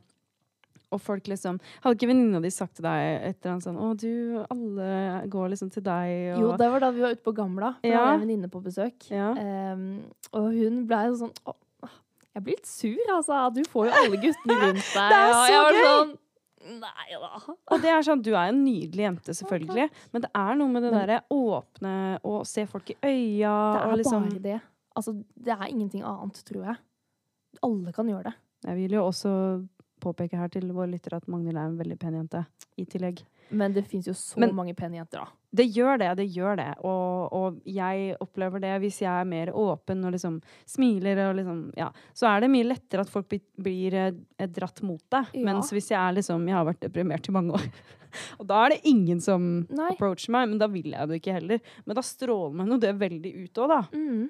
og 0.91 1.01
folk 1.01 1.27
liksom 1.29 1.59
Hadde 1.83 1.95
ikke 1.97 2.09
venninna 2.09 2.39
di 2.41 2.49
sagt 2.53 2.75
til 2.79 2.85
deg 2.87 2.99
et 3.29 3.37
eller 3.43 3.55
annet 3.55 3.65
sånn 3.67 3.77
Å, 3.79 3.89
du, 3.99 4.11
alle 4.49 4.91
går 5.29 5.51
liksom 5.53 5.69
til 5.73 5.83
deg, 5.85 6.13
og 6.35 6.41
Jo, 6.41 6.53
det 6.57 6.69
var 6.73 6.83
da 6.85 6.91
vi 6.95 7.03
var 7.05 7.13
ute 7.17 7.25
på 7.25 7.33
Gamla. 7.37 7.73
Da 7.83 7.89
Ja. 7.91 8.05
jeg 8.07 8.15
en 8.19 8.23
venninne 8.25 8.49
på 8.49 8.61
besøk. 8.65 9.09
Ja. 9.13 9.31
Um, 9.37 9.83
og 10.33 10.47
hun 10.55 10.81
ble 10.89 11.03
jo 11.09 11.19
sånn 11.25 11.35
«Å, 11.45 11.53
Jeg 12.35 12.43
blir 12.45 12.57
litt 12.57 12.69
sur, 12.69 13.13
altså. 13.15 13.43
Du 13.53 13.61
får 13.69 13.89
jo 13.89 13.93
alle 14.01 14.17
guttene 14.23 14.57
rundt 14.63 14.89
deg. 14.95 15.13
Det 15.13 15.19
er 15.19 15.31
så 15.33 15.37
Og 15.43 15.49
jeg 15.49 15.61
var 15.65 15.77
gøy! 15.77 15.85
Sånn, 15.89 16.17
Nei 16.69 17.15
da. 17.15 17.29
Og 17.71 17.81
det 17.81 17.89
er 17.89 18.03
sånn, 18.05 18.21
Du 18.21 18.33
er 18.35 18.49
en 18.51 18.59
nydelig 18.65 19.05
jente, 19.05 19.33
selvfølgelig, 19.33 19.85
men 20.11 20.25
det 20.25 20.29
er 20.35 20.57
noe 20.59 20.67
med 20.73 20.83
det 20.83 20.91
derre 20.91 21.21
åpne 21.31 21.93
og 22.27 22.41
se 22.45 22.65
folk 22.69 22.91
i 22.91 22.97
øya 22.99 23.53
Det 23.73 23.79
er 23.85 23.95
liksom 24.01 24.27
bare 24.27 24.43
det. 24.43 24.57
Altså, 24.99 25.13
det 25.39 25.53
er 25.55 25.67
ingenting 25.71 26.03
annet, 26.03 26.41
tror 26.45 26.65
jeg. 26.67 26.75
Alle 27.63 27.93
kan 27.95 28.09
gjøre 28.11 28.27
det. 28.27 28.35
Jeg 28.67 28.75
vil 28.81 28.97
jo 28.97 29.05
også 29.07 29.31
påpeke 29.99 30.37
her 30.39 30.49
til 30.53 30.69
våre 30.75 30.89
lyttere 30.91 31.19
at 31.19 31.27
Magnhild 31.31 31.57
er 31.57 31.67
en 31.69 31.77
veldig 31.79 31.99
pen 31.99 32.15
jente, 32.19 32.45
i 32.79 32.85
tillegg. 32.89 33.21
Men 33.51 33.73
det 33.73 33.87
fins 33.89 34.05
jo 34.07 34.13
så 34.13 34.37
Men- 34.39 34.53
mange 34.55 34.75
pene 34.77 34.99
jenter, 34.99 35.23
da. 35.25 35.27
Det 35.51 35.65
gjør 35.73 35.97
det, 35.97 36.09
det 36.17 36.27
gjør 36.29 36.57
det. 36.57 36.67
Og, 36.85 37.33
og 37.33 37.61
jeg 37.65 38.15
opplever 38.21 38.61
det 38.61 38.75
hvis 38.83 38.99
jeg 39.01 39.09
er 39.09 39.25
mer 39.25 39.49
åpen 39.57 40.03
og 40.05 40.11
liksom 40.13 40.35
smiler 40.69 41.17
og 41.29 41.35
liksom 41.39 41.63
Ja. 41.75 41.87
Så 42.13 42.27
er 42.29 42.41
det 42.41 42.51
mye 42.53 42.67
lettere 42.67 43.01
at 43.01 43.09
folk 43.09 43.27
blir, 43.27 43.41
blir 43.57 43.93
eh, 43.95 44.47
dratt 44.47 44.83
mot 44.85 45.01
deg. 45.09 45.25
Ja. 45.33 45.45
Mens 45.47 45.71
hvis 45.73 45.89
jeg 45.89 45.97
er 45.97 46.13
liksom 46.19 46.45
Jeg 46.45 46.53
har 46.55 46.65
vært 46.69 46.81
deprimert 46.85 47.27
i 47.27 47.31
mange 47.33 47.57
år. 47.57 47.65
og 48.39 48.45
da 48.45 48.65
er 48.65 48.75
det 48.75 48.81
ingen 48.85 49.19
som 49.19 49.65
Nei. 49.69 49.89
approacher 49.95 50.29
meg, 50.37 50.49
men 50.49 50.59
da 50.61 50.67
vil 50.69 50.91
jeg 50.93 51.07
det 51.09 51.17
ikke 51.19 51.33
heller. 51.39 51.59
Men 51.85 51.95
da 51.97 52.01
stråler 52.05 52.53
meg 52.61 52.67
noe 52.69 52.77
det 52.85 52.93
veldig 53.01 53.33
ut 53.47 53.63
òg, 53.65 53.73
da. 53.73 53.81
Mm, 53.97 54.29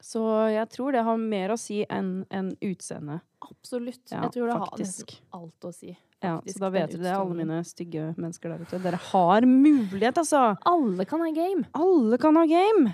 Så 0.00 0.22
jeg 0.48 0.68
tror 0.72 0.94
det 0.96 1.02
har 1.04 1.18
mer 1.20 1.52
å 1.52 1.58
si 1.60 1.82
enn 1.84 2.22
en 2.32 2.54
utseende. 2.64 3.20
absolutt. 3.40 4.06
Ja, 4.10 4.24
jeg 4.24 4.32
tror 4.36 4.46
det 4.48 4.54
har 4.56 4.70
faktisk. 4.70 5.12
nesten 5.12 5.36
alt 5.36 5.66
å 5.68 5.72
si. 5.76 5.92
Ja, 6.20 6.34
så 6.44 6.60
da 6.60 6.68
vet 6.72 6.90
dere 6.92 7.02
det, 7.02 7.12
alle 7.16 7.36
mine 7.36 7.60
stygge 7.64 8.10
mennesker 8.16 8.52
der 8.52 8.64
ute. 8.64 8.80
Dere 8.84 8.98
har 9.00 9.46
mulighet, 9.48 10.18
altså! 10.20 10.50
Alle 10.68 11.06
kan 11.08 11.22
ha 11.24 11.30
game. 11.32 11.64
Alle 11.76 12.18
kan 12.20 12.36
ha 12.36 12.44
game! 12.48 12.92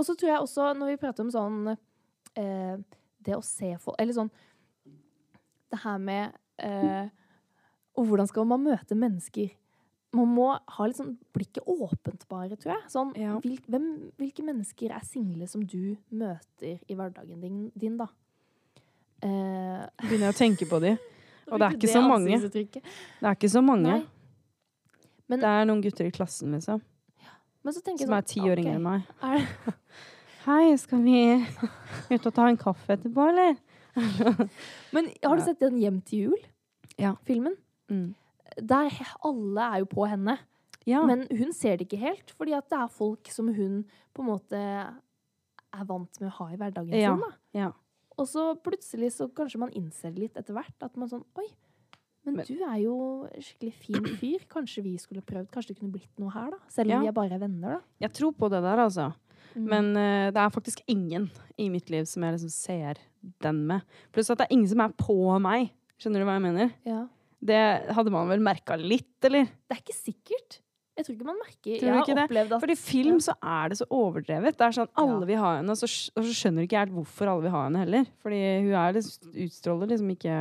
Og 0.00 0.06
så 0.06 0.16
tror 0.16 0.32
jeg 0.32 0.40
også, 0.40 0.72
når 0.80 0.94
vi 0.94 0.98
prater 1.00 1.24
om 1.26 1.32
sånn 1.32 1.72
eh, 1.72 2.76
Det 3.20 3.36
å 3.36 3.42
se 3.44 3.74
folk 3.82 3.98
Eller 4.00 4.16
sånn 4.16 4.30
Det 5.68 5.80
her 5.82 5.98
med 6.00 6.38
eh, 6.64 7.10
Og 8.00 8.08
hvordan 8.08 8.30
skal 8.30 8.48
man 8.48 8.64
møte 8.64 8.96
mennesker? 8.96 9.50
Man 10.12 10.26
må 10.34 10.48
ha 10.58 10.86
litt 10.88 10.96
sånn 10.98 11.12
blikket 11.32 11.62
åpent, 11.70 12.24
bare, 12.28 12.56
tror 12.58 12.72
jeg. 12.74 12.88
Sånn, 12.90 13.12
Ja. 13.16 13.36
hvil, 13.44 13.60
hvem, 13.70 13.84
hvilke 14.18 14.42
mennesker 14.42 14.90
er 14.96 15.04
single 15.06 15.46
som 15.46 15.62
du 15.64 15.96
møter 16.10 16.80
i 16.88 16.94
hverdagen 16.98 17.40
din, 17.40 17.70
din 17.78 17.96
da? 18.00 18.08
Eh, 19.22 19.86
Begynner 20.08 20.30
jeg 20.30 20.34
å 20.34 20.38
tenke 20.40 20.66
på 20.70 20.80
de. 20.82 20.96
Og 21.50 21.58
det 21.58 21.66
er 21.68 21.76
ikke 21.78 21.92
så 21.92 22.02
mange. 22.02 22.40
Det 22.50 22.82
er 23.22 23.34
ikke 23.36 23.50
så 23.50 23.62
mange. 23.62 24.00
Men, 25.30 25.38
Det 25.40 25.46
er 25.48 25.64
noen 25.70 25.82
gutter 25.82 26.06
i 26.06 26.10
klassen, 26.14 26.50
liksom. 26.58 26.82
Ja. 27.22 27.36
Som 27.62 27.70
er 27.70 28.22
sånn, 28.22 28.26
ti 28.26 28.40
år 28.40 28.58
ok, 28.58 28.64
yngre 28.64 28.74
enn 28.74 28.82
meg. 28.90 29.02
er 29.22 29.46
Hei, 30.46 30.74
skal 30.80 31.02
vi 31.04 31.16
ut 32.10 32.26
og 32.26 32.34
ta 32.34 32.46
en 32.48 32.56
kaffe 32.58 32.96
etterpå, 32.96 33.28
eller? 33.28 33.58
Men 34.94 35.10
har 35.22 35.36
du 35.36 35.42
sett 35.44 35.60
den 35.60 35.76
Hjem 35.78 36.00
til 36.02 36.18
jul? 36.30 36.38
Ja. 36.98 37.14
Filmen? 37.28 37.54
Mm. 37.90 38.14
Der 38.58 38.90
alle 39.24 39.60
er 39.74 39.78
jo 39.84 39.90
på 39.92 40.06
henne. 40.10 40.38
Ja. 40.88 41.02
Men 41.06 41.26
hun 41.30 41.52
ser 41.52 41.76
det 41.76 41.86
ikke 41.88 42.00
helt, 42.00 42.30
fordi 42.36 42.54
at 42.56 42.68
det 42.72 42.78
er 42.80 42.88
folk 42.88 43.28
som 43.30 43.50
hun 43.54 43.84
på 44.16 44.22
en 44.24 44.30
måte 44.32 44.58
er 44.60 45.84
vant 45.86 46.20
med 46.20 46.30
å 46.30 46.36
ha 46.40 46.46
i 46.52 46.56
hverdagen 46.58 46.94
Ja. 46.96 47.14
sin. 47.14 47.20
Da. 47.20 47.32
ja. 47.60 47.70
Og 48.18 48.26
så 48.28 48.54
plutselig 48.60 49.12
så 49.14 49.28
kanskje 49.32 49.58
man 49.62 49.70
innser 49.76 50.12
litt 50.12 50.36
etter 50.36 50.52
hvert 50.56 50.82
at 50.82 50.96
man 50.96 51.08
sånn 51.08 51.24
Oi, 51.38 51.46
men, 52.26 52.36
Men- 52.36 52.44
du 52.46 52.58
er 52.64 52.78
jo 52.82 53.28
skikkelig 53.38 53.72
fin 53.74 54.04
fyr. 54.20 54.40
Kanskje 54.48 54.82
vi 54.84 54.96
skulle 54.98 55.22
prøvd? 55.22 55.48
Kanskje 55.50 55.68
det 55.74 55.78
kunne 55.78 55.92
blitt 55.94 56.18
noe 56.20 56.30
her, 56.30 56.50
da? 56.50 56.58
Selv 56.68 56.92
om 56.92 57.00
vi 57.02 57.08
er 57.08 57.12
bare 57.16 57.38
venner, 57.40 57.78
da. 57.78 57.80
Jeg 58.00 58.12
tror 58.12 58.32
på 58.36 58.50
det 58.50 58.60
der, 58.62 58.76
altså. 58.78 59.14
Mm. 59.56 59.64
Men 59.68 59.88
uh, 59.96 60.30
det 60.30 60.36
er 60.36 60.50
faktisk 60.52 60.82
ingen 60.86 61.30
i 61.58 61.68
mitt 61.70 61.88
liv 61.90 62.04
som 62.06 62.22
jeg 62.22 62.34
liksom 62.36 62.50
ser 62.52 63.00
den 63.40 63.66
med. 63.66 63.82
Pluss 64.12 64.28
at 64.30 64.38
det 64.38 64.46
er 64.50 64.54
ingen 64.54 64.68
som 64.68 64.80
er 64.80 64.92
på 65.00 65.16
meg. 65.40 65.72
Skjønner 65.98 66.20
du 66.20 66.24
hva 66.28 66.36
jeg 66.38 66.42
mener? 66.48 66.74
ja. 66.86 67.06
Det 67.40 67.60
hadde 67.96 68.12
man 68.12 68.28
vel 68.28 68.42
merka 68.44 68.76
litt, 68.76 69.16
eller? 69.24 69.48
Det 69.48 69.76
er 69.76 69.80
ikke 69.80 69.96
sikkert. 69.96 70.60
Jeg 71.00 71.06
tror 71.06 71.14
ikke 71.14 71.26
man 71.30 71.38
merker 71.40 71.78
Tror 71.80 71.88
Jeg 71.88 71.96
har 71.96 72.08
det? 72.08 72.24
opplevd 72.28 72.50
at 72.52 72.60
For 72.60 72.72
i 72.72 72.76
film 72.76 73.20
så 73.24 73.34
er 73.40 73.70
det 73.72 73.78
så 73.80 73.86
overdrevet. 73.88 74.56
Det 74.58 74.66
er 74.66 74.74
sånn 74.76 74.90
alle 75.00 75.28
vil 75.28 75.38
ha 75.40 75.52
henne, 75.56 75.72
og 75.72 75.80
så, 75.80 75.88
og 76.12 76.26
så 76.26 76.34
skjønner 76.36 76.60
du 76.60 76.68
ikke 76.68 76.82
helt 76.82 76.96
hvorfor 76.96 77.30
alle 77.32 77.46
vil 77.46 77.54
ha 77.54 77.62
henne 77.68 77.84
heller. 77.86 78.10
Fordi 78.20 78.40
hun 78.66 78.74
er 78.82 78.98
liksom, 78.98 79.30
utstråler 79.46 79.94
liksom 79.94 80.12
ikke 80.16 80.40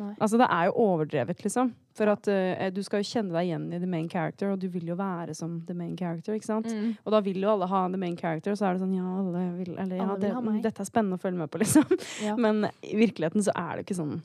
Nei. 0.00 0.14
Altså 0.22 0.38
det 0.40 0.46
er 0.54 0.68
jo 0.68 0.74
overdrevet, 0.80 1.40
liksom. 1.44 1.72
For 1.98 2.08
at 2.08 2.28
uh, 2.30 2.60
du 2.72 2.78
skal 2.86 3.02
jo 3.02 3.08
kjenne 3.10 3.34
deg 3.34 3.48
igjen 3.50 3.66
i 3.74 3.80
the 3.82 3.88
main 3.90 4.06
character, 4.08 4.52
og 4.54 4.60
du 4.62 4.68
vil 4.72 4.86
jo 4.88 4.96
være 4.96 5.34
som 5.36 5.58
the 5.68 5.74
main 5.76 5.96
character, 5.98 6.36
ikke 6.38 6.46
sant? 6.46 6.70
Mm. 6.70 6.94
Og 7.04 7.12
da 7.12 7.20
vil 7.26 7.42
jo 7.42 7.50
alle 7.52 7.68
ha 7.68 7.82
the 7.90 8.00
main 8.00 8.16
character, 8.16 8.54
og 8.54 8.60
så 8.60 8.68
er 8.68 8.78
det 8.78 8.84
sånn 8.84 8.94
ja, 8.96 9.04
alle 9.20 9.42
vil 9.58 9.74
Eller 9.74 9.98
ja, 9.98 10.06
Alle 10.06 10.30
vil 10.46 10.60
det, 10.60 10.70
dette 10.70 10.86
er 10.86 10.88
spennende 10.88 11.18
å 11.18 11.22
følge 11.22 11.42
med 11.42 11.52
på, 11.52 11.60
liksom. 11.64 11.98
Ja. 12.24 12.36
Men 12.40 12.70
i 12.86 12.94
virkeligheten 13.02 13.44
så 13.44 13.52
er 13.58 13.74
det 13.76 13.84
ikke 13.84 13.98
sånn 13.98 14.16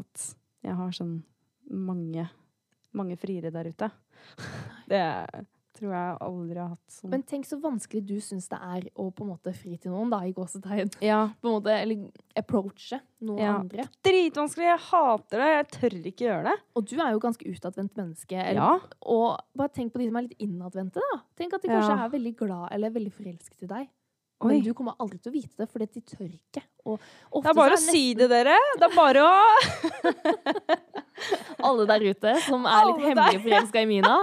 at 0.00 0.26
jeg 0.64 0.74
har 0.78 0.90
sånn 0.96 1.18
mange, 1.70 2.28
mange 2.92 3.16
friere 3.20 3.50
der 3.52 3.68
ute. 3.72 3.90
Det 4.88 5.02
tror 5.74 5.90
jeg 5.90 6.18
aldri 6.22 6.58
har 6.60 6.68
hatt 6.70 6.92
sånn. 6.94 7.10
Men 7.10 7.24
tenk 7.26 7.48
så 7.48 7.56
vanskelig 7.58 8.04
du 8.06 8.14
syns 8.22 8.46
det 8.52 8.60
er 8.62 8.84
å 8.94 9.08
på 9.10 9.24
en 9.24 9.32
måte 9.32 9.50
fri 9.58 9.74
til 9.82 9.90
noen, 9.90 10.12
da, 10.12 10.20
i 10.22 10.30
gåsetegn. 10.36 10.92
ja, 11.02 11.24
På 11.42 11.50
en 11.50 11.56
måte, 11.56 11.74
eller 11.82 12.04
approache 12.38 13.00
noen 13.26 13.42
Ja. 13.42 13.56
andre. 13.58 13.88
dritvanskelig. 14.06 14.68
Jeg 14.70 14.82
hater 14.86 15.42
det. 15.42 15.48
Jeg 15.56 15.66
tør 15.74 15.96
ikke 16.12 16.28
gjøre 16.28 16.44
det. 16.52 16.54
Og 16.78 16.86
du 16.86 16.94
er 17.02 17.10
jo 17.16 17.24
ganske 17.26 17.48
utadvendt 17.50 17.98
menneske. 17.98 18.38
Eller, 18.38 18.60
Ja. 18.60 18.78
Og 19.02 19.40
bare 19.56 19.74
tenk 19.74 19.92
på 19.92 19.98
de 19.98 20.06
som 20.12 20.16
er 20.20 20.28
litt 20.28 20.38
innadvendte, 20.46 21.02
da. 21.10 21.20
Tenk 21.36 21.54
at 21.58 21.62
de 21.66 21.68
kanskje 21.74 21.96
Ja. 21.98 22.04
er 22.06 22.14
veldig 22.14 22.36
glad 22.36 22.68
eller 22.70 22.90
veldig 22.94 23.12
forelsket 23.12 23.62
i 23.66 23.66
deg. 23.74 23.88
Men 24.50 24.62
du 24.64 24.72
kommer 24.76 24.94
aldri 24.98 25.18
til 25.18 25.32
å 25.32 25.34
vite 25.34 25.54
det, 25.62 25.68
fordi 25.72 25.86
de 25.94 26.00
tør 26.00 26.28
ikke. 26.28 26.62
Og 26.84 27.42
Det 27.42 27.50
er 27.50 27.58
bare 27.58 27.76
å 27.78 27.80
si 27.80 28.14
det, 28.18 28.28
dere. 28.30 28.56
Det 28.78 28.88
er 28.90 28.96
bare 28.96 29.24
å 29.24 29.34
alle 31.68 31.86
der 31.88 32.06
ute 32.10 32.34
som 32.44 32.66
er 32.68 32.88
litt 32.90 33.04
hemmelig 33.08 33.42
forelska 33.44 33.84
i 33.84 33.88
Mina, 33.88 34.16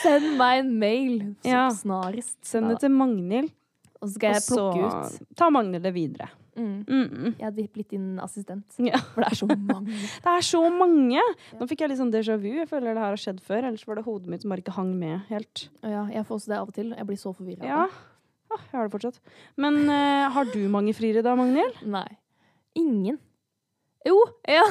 send 0.00 0.32
meg 0.40 0.64
en 0.64 0.72
mail 0.80 1.18
så 1.44 1.52
Ja. 1.54 1.66
snarest. 1.74 2.38
Send 2.46 2.72
det 2.72 2.80
til 2.84 2.94
Magnhild, 2.94 3.52
Og 4.00 4.08
så 4.08 4.14
skal 4.16 4.34
jeg 4.34 4.48
plukke 4.48 4.88
ut. 4.88 5.36
ta 5.38 5.50
Magnhild 5.54 5.84
det 5.86 5.94
videre. 5.94 6.30
Mm. 6.56 6.84
Mm 6.86 7.08
-mm. 7.08 7.34
Jeg 7.38 7.44
hadde 7.44 7.68
blitt 7.72 7.90
din 7.90 8.20
assistent. 8.20 8.64
Ja. 8.78 8.98
For 8.98 9.20
det 9.22 9.32
er 9.32 9.34
så 9.34 9.46
mange. 9.46 9.90
Det 10.24 10.30
er 10.30 10.40
så 10.40 10.70
mange! 10.70 11.20
Nå 11.60 11.66
fikk 11.66 11.80
jeg 11.80 11.88
litt 11.88 11.98
sånn 11.98 12.12
déjà 12.12 12.36
vu. 12.38 12.48
Jeg 12.58 12.68
føler 12.68 12.94
det 12.94 13.02
her 13.02 13.10
har 13.10 13.16
skjedd 13.16 13.40
før. 13.40 13.64
Ellers 13.64 13.86
var 13.86 13.96
det 13.96 14.04
hodet 14.04 14.28
mitt 14.28 14.42
som 14.42 14.50
bare 14.50 14.60
ikke 14.62 14.76
hang 14.76 14.94
med 14.98 15.20
helt. 15.28 15.68
Ja, 15.82 16.06
jeg 16.06 16.24
får 16.26 16.34
også 16.34 16.46
det 16.46 16.58
av 16.58 16.68
og 16.68 16.74
til. 16.74 16.94
Jeg 16.96 17.06
blir 17.06 17.16
så 17.16 17.32
forvirra. 17.34 17.64
Ja, 17.66 17.86
ah, 18.54 18.64
jeg 18.70 18.78
har 18.78 18.88
det 18.88 18.94
fortsatt. 18.94 19.20
Men 19.60 19.80
eh, 19.90 20.26
har 20.34 20.50
du 20.52 20.60
mange 20.72 20.94
friere 20.96 21.22
da, 21.26 21.34
Magnhild? 21.38 21.80
Nei. 21.96 22.08
Ingen. 22.78 23.18
Jo, 24.06 24.16
ja. 24.48 24.64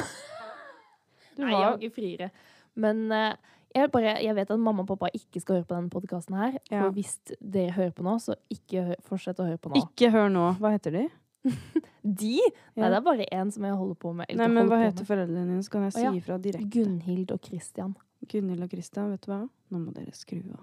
Du 1.34 1.42
Nei, 1.42 1.50
jeg 1.50 1.58
har 1.58 1.70
har 1.72 1.78
ikke 1.82 1.96
friere. 1.96 2.30
Men 2.78 3.04
eh, 3.14 3.34
jeg, 3.74 3.90
bare, 3.94 4.16
jeg 4.22 4.36
vet 4.36 4.50
at 4.54 4.60
mamma 4.62 4.84
og 4.84 4.90
pappa 4.92 5.08
ikke 5.14 5.40
skal 5.42 5.58
høre 5.60 5.66
på 5.66 5.74
denne 5.78 5.90
podkasten 5.90 6.36
her. 6.38 6.56
Ja. 6.70 6.84
For 6.84 6.94
hvis 6.94 7.16
dere 7.40 7.74
hører 7.74 7.94
på 7.96 8.04
nå, 8.06 8.16
så 8.22 8.36
ikke 8.54 8.84
hø 8.90 8.96
fortsett 9.08 9.40
å 9.42 9.48
høre 9.48 9.58
på 9.62 9.72
nå. 9.72 9.82
Ikke 9.82 10.12
hør 10.14 10.30
nå. 10.30 10.44
Hva 10.62 10.74
heter 10.76 10.94
de? 11.00 11.04
De? 12.04 12.36
Nei, 12.36 12.84
Ja. 12.84 12.90
det 12.92 12.98
er 12.98 13.04
bare 13.04 13.26
én 13.32 13.50
som 13.52 13.64
jeg 13.64 13.76
holder 13.80 13.96
på 14.00 14.12
med. 14.16 14.30
Nei, 14.36 14.46
men 14.52 14.68
Hva 14.68 14.78
heter 14.82 15.06
foreldrene 15.08 15.46
dine, 15.48 15.62
så 15.64 15.72
kan 15.72 15.86
jeg 15.86 15.94
Å, 15.94 15.96
si 15.96 16.04
ja. 16.04 16.12
ifra 16.20 16.36
direkte. 16.40 16.70
Gunhild 16.76 17.32
og 17.34 17.40
Christian. 17.48 17.94
Gunhild 18.28 18.64
og 18.64 18.72
Christian, 18.72 19.10
vet 19.12 19.24
du 19.24 19.30
hva? 19.32 19.40
Nå 19.72 19.80
må 19.82 19.92
dere 19.96 20.12
skru 20.16 20.38
av. 20.54 20.62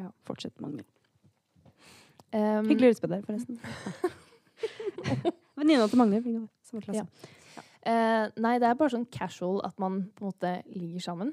Ja. 0.00 0.10
Fortsett, 0.28 0.54
Magnhild. 0.62 0.88
Um, 2.30 2.68
Hyggelig 2.68 3.00
deg, 3.02 3.24
forresten. 3.26 3.60
Venninna 5.58 5.86
til 5.90 6.00
Magne. 6.00 6.20
Samme 6.66 6.82
klasse. 6.84 7.02
Ja. 7.02 7.36
Ja. 7.56 7.66
Uh, 7.80 8.26
nei, 8.44 8.58
det 8.60 8.68
er 8.68 8.76
bare 8.76 8.92
sånn 8.92 9.08
casual 9.12 9.62
at 9.64 9.78
man 9.80 10.02
på 10.14 10.26
en 10.26 10.32
måte 10.32 10.52
ligger 10.76 11.04
sammen. 11.10 11.32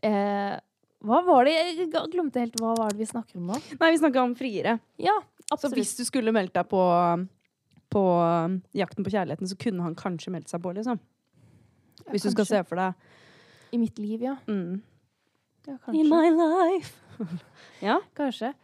Uh, 0.00 0.56
hva 1.04 1.18
var 1.24 1.44
det 1.44 1.52
Jeg 1.52 1.88
glemte 2.12 2.40
helt 2.40 2.56
hva 2.60 2.72
var 2.76 2.92
det 2.92 3.02
vi 3.02 3.08
snakker 3.08 3.40
om 3.40 3.50
nå. 3.52 3.58
Nei, 3.80 3.90
vi 3.92 4.00
snakka 4.00 4.24
om 4.24 4.34
friere. 4.36 4.78
Ja, 5.00 5.16
Så 5.56 5.70
hvis 5.72 5.94
du 5.98 6.04
skulle 6.08 6.32
meldt 6.32 6.54
deg 6.56 6.68
på, 6.70 6.80
på 7.92 8.04
um, 8.20 8.60
Jakten 8.76 9.04
på 9.04 9.12
kjærligheten, 9.12 9.48
så 9.48 9.58
kunne 9.60 9.84
han 9.84 9.96
kanskje 9.98 10.32
meldt 10.34 10.52
seg 10.52 10.62
på, 10.64 10.72
liksom. 10.76 11.00
Hvis 12.10 12.24
du 12.26 12.32
skal 12.32 12.48
se 12.48 12.62
for 12.68 12.80
deg 12.80 13.76
I 13.76 13.80
mitt 13.80 14.00
liv, 14.00 14.24
ja. 14.24 14.36
mm. 14.48 14.80
ja 15.68 15.76
In 15.92 16.08
my 16.08 16.32
life. 16.32 16.96
ja? 17.88 18.00
kanskje. 18.16 18.54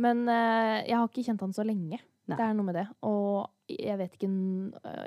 Men 0.00 0.24
uh, 0.26 0.80
jeg 0.82 0.96
har 0.96 1.08
ikke 1.08 1.24
kjent 1.26 1.44
han 1.44 1.54
så 1.56 1.64
lenge. 1.66 2.00
Nei. 2.24 2.38
Det 2.38 2.44
er 2.44 2.54
noe 2.56 2.66
med 2.66 2.78
det. 2.78 2.86
Og 3.04 3.44
jeg 3.68 3.96
vet 4.00 4.16
ikke 4.16 4.30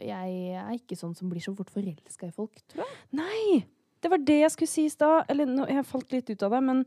Jeg 0.05 0.37
er 0.61 0.75
ikke 0.75 0.97
sånn 0.97 1.15
som 1.17 1.31
blir 1.31 1.41
så 1.41 1.53
fort 1.57 1.71
forelska 1.73 2.29
i 2.29 2.35
folk, 2.35 2.61
tror 2.69 2.85
jeg. 2.85 2.97
Nei! 3.17 3.65
Det 3.97 4.11
var 4.13 4.21
det 4.21 4.39
jeg 4.43 4.53
skulle 4.53 4.71
si 4.71 4.85
i 4.85 4.93
stad. 4.93 5.25
Eller 5.31 5.49
nå, 5.49 5.65
jeg 5.71 5.87
falt 5.89 6.13
litt 6.13 6.29
ut 6.29 6.45
av 6.45 6.53
det, 6.53 6.61
men 6.67 6.83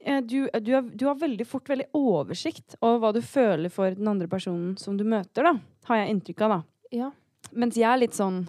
eh, 0.00 0.18
du, 0.26 0.50
du, 0.50 0.72
har, 0.74 0.82
du 0.82 1.04
har 1.06 1.18
veldig 1.20 1.46
fort 1.46 1.70
veldig 1.70 1.86
oversikt 1.96 2.74
over 2.80 2.98
hva 3.04 3.12
du 3.14 3.20
føler 3.22 3.72
for 3.72 3.94
den 3.94 4.10
andre 4.10 4.26
personen 4.30 4.74
som 4.80 4.98
du 4.98 5.06
møter, 5.06 5.46
da. 5.46 5.54
Har 5.90 6.02
jeg 6.02 6.16
inntrykk 6.16 6.46
av, 6.46 6.56
da. 6.56 6.96
Ja. 7.02 7.12
Mens 7.54 7.78
jeg 7.78 7.86
er 7.86 8.02
litt 8.02 8.18
sånn 8.18 8.44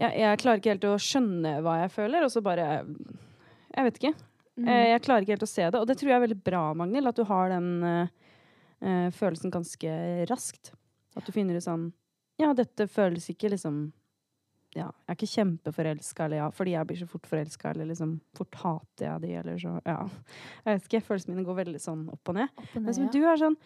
jeg, 0.00 0.10
jeg 0.18 0.38
klarer 0.42 0.60
ikke 0.60 0.72
helt 0.72 0.88
å 0.88 0.98
skjønne 1.00 1.56
hva 1.62 1.78
jeg 1.84 1.92
føler, 1.94 2.24
og 2.26 2.32
så 2.32 2.42
bare 2.44 2.68
Jeg 2.82 3.86
vet 3.86 3.98
ikke. 4.00 4.12
Mm. 4.58 4.68
Eh, 4.68 4.86
Jeg 4.92 5.02
klarer 5.06 5.24
ikke 5.24 5.36
helt 5.36 5.46
å 5.46 5.50
se 5.50 5.64
det. 5.64 5.80
Og 5.80 5.88
det 5.88 5.96
tror 5.98 6.12
jeg 6.12 6.18
er 6.18 6.26
veldig 6.26 6.42
bra, 6.44 6.62
Magnhild, 6.76 7.08
at 7.08 7.18
du 7.18 7.24
har 7.28 7.52
den 7.52 7.70
eh, 7.88 9.08
følelsen 9.16 9.52
ganske 9.54 9.96
raskt. 10.30 10.74
At 11.16 11.26
du 11.28 11.32
finner 11.34 11.56
ut 11.58 11.64
sånn 11.64 11.90
Ja, 12.40 12.54
dette 12.56 12.86
føles 12.88 13.28
ikke 13.32 13.50
liksom 13.52 13.92
Ja, 14.72 14.86
jeg 14.88 15.12
er 15.12 15.18
ikke 15.18 15.28
kjempeforelska, 15.34 16.24
eller 16.24 16.40
ja, 16.40 16.46
fordi 16.56 16.72
jeg 16.72 16.88
blir 16.88 17.00
så 17.02 17.08
fort 17.10 17.28
forelska, 17.28 17.72
eller 17.74 17.90
liksom 17.90 18.14
fort 18.36 18.56
hater 18.62 19.08
jeg 19.10 19.24
de, 19.26 19.32
eller 19.42 19.60
så 19.60 19.74
Ja. 19.84 19.98
Jeg 20.64 20.78
vet 20.78 20.88
ikke, 20.88 21.04
følelsene 21.10 21.36
mine 21.36 21.48
går 21.48 21.58
veldig 21.60 21.82
sånn 21.84 22.06
opp 22.12 22.32
og 22.32 22.38
ned. 22.40 22.48
Opp 22.56 22.76
og 22.80 22.86
Mens 22.86 23.00
ja. 23.02 23.10
du 23.12 23.20
er 23.20 23.40
sånn 23.44 23.58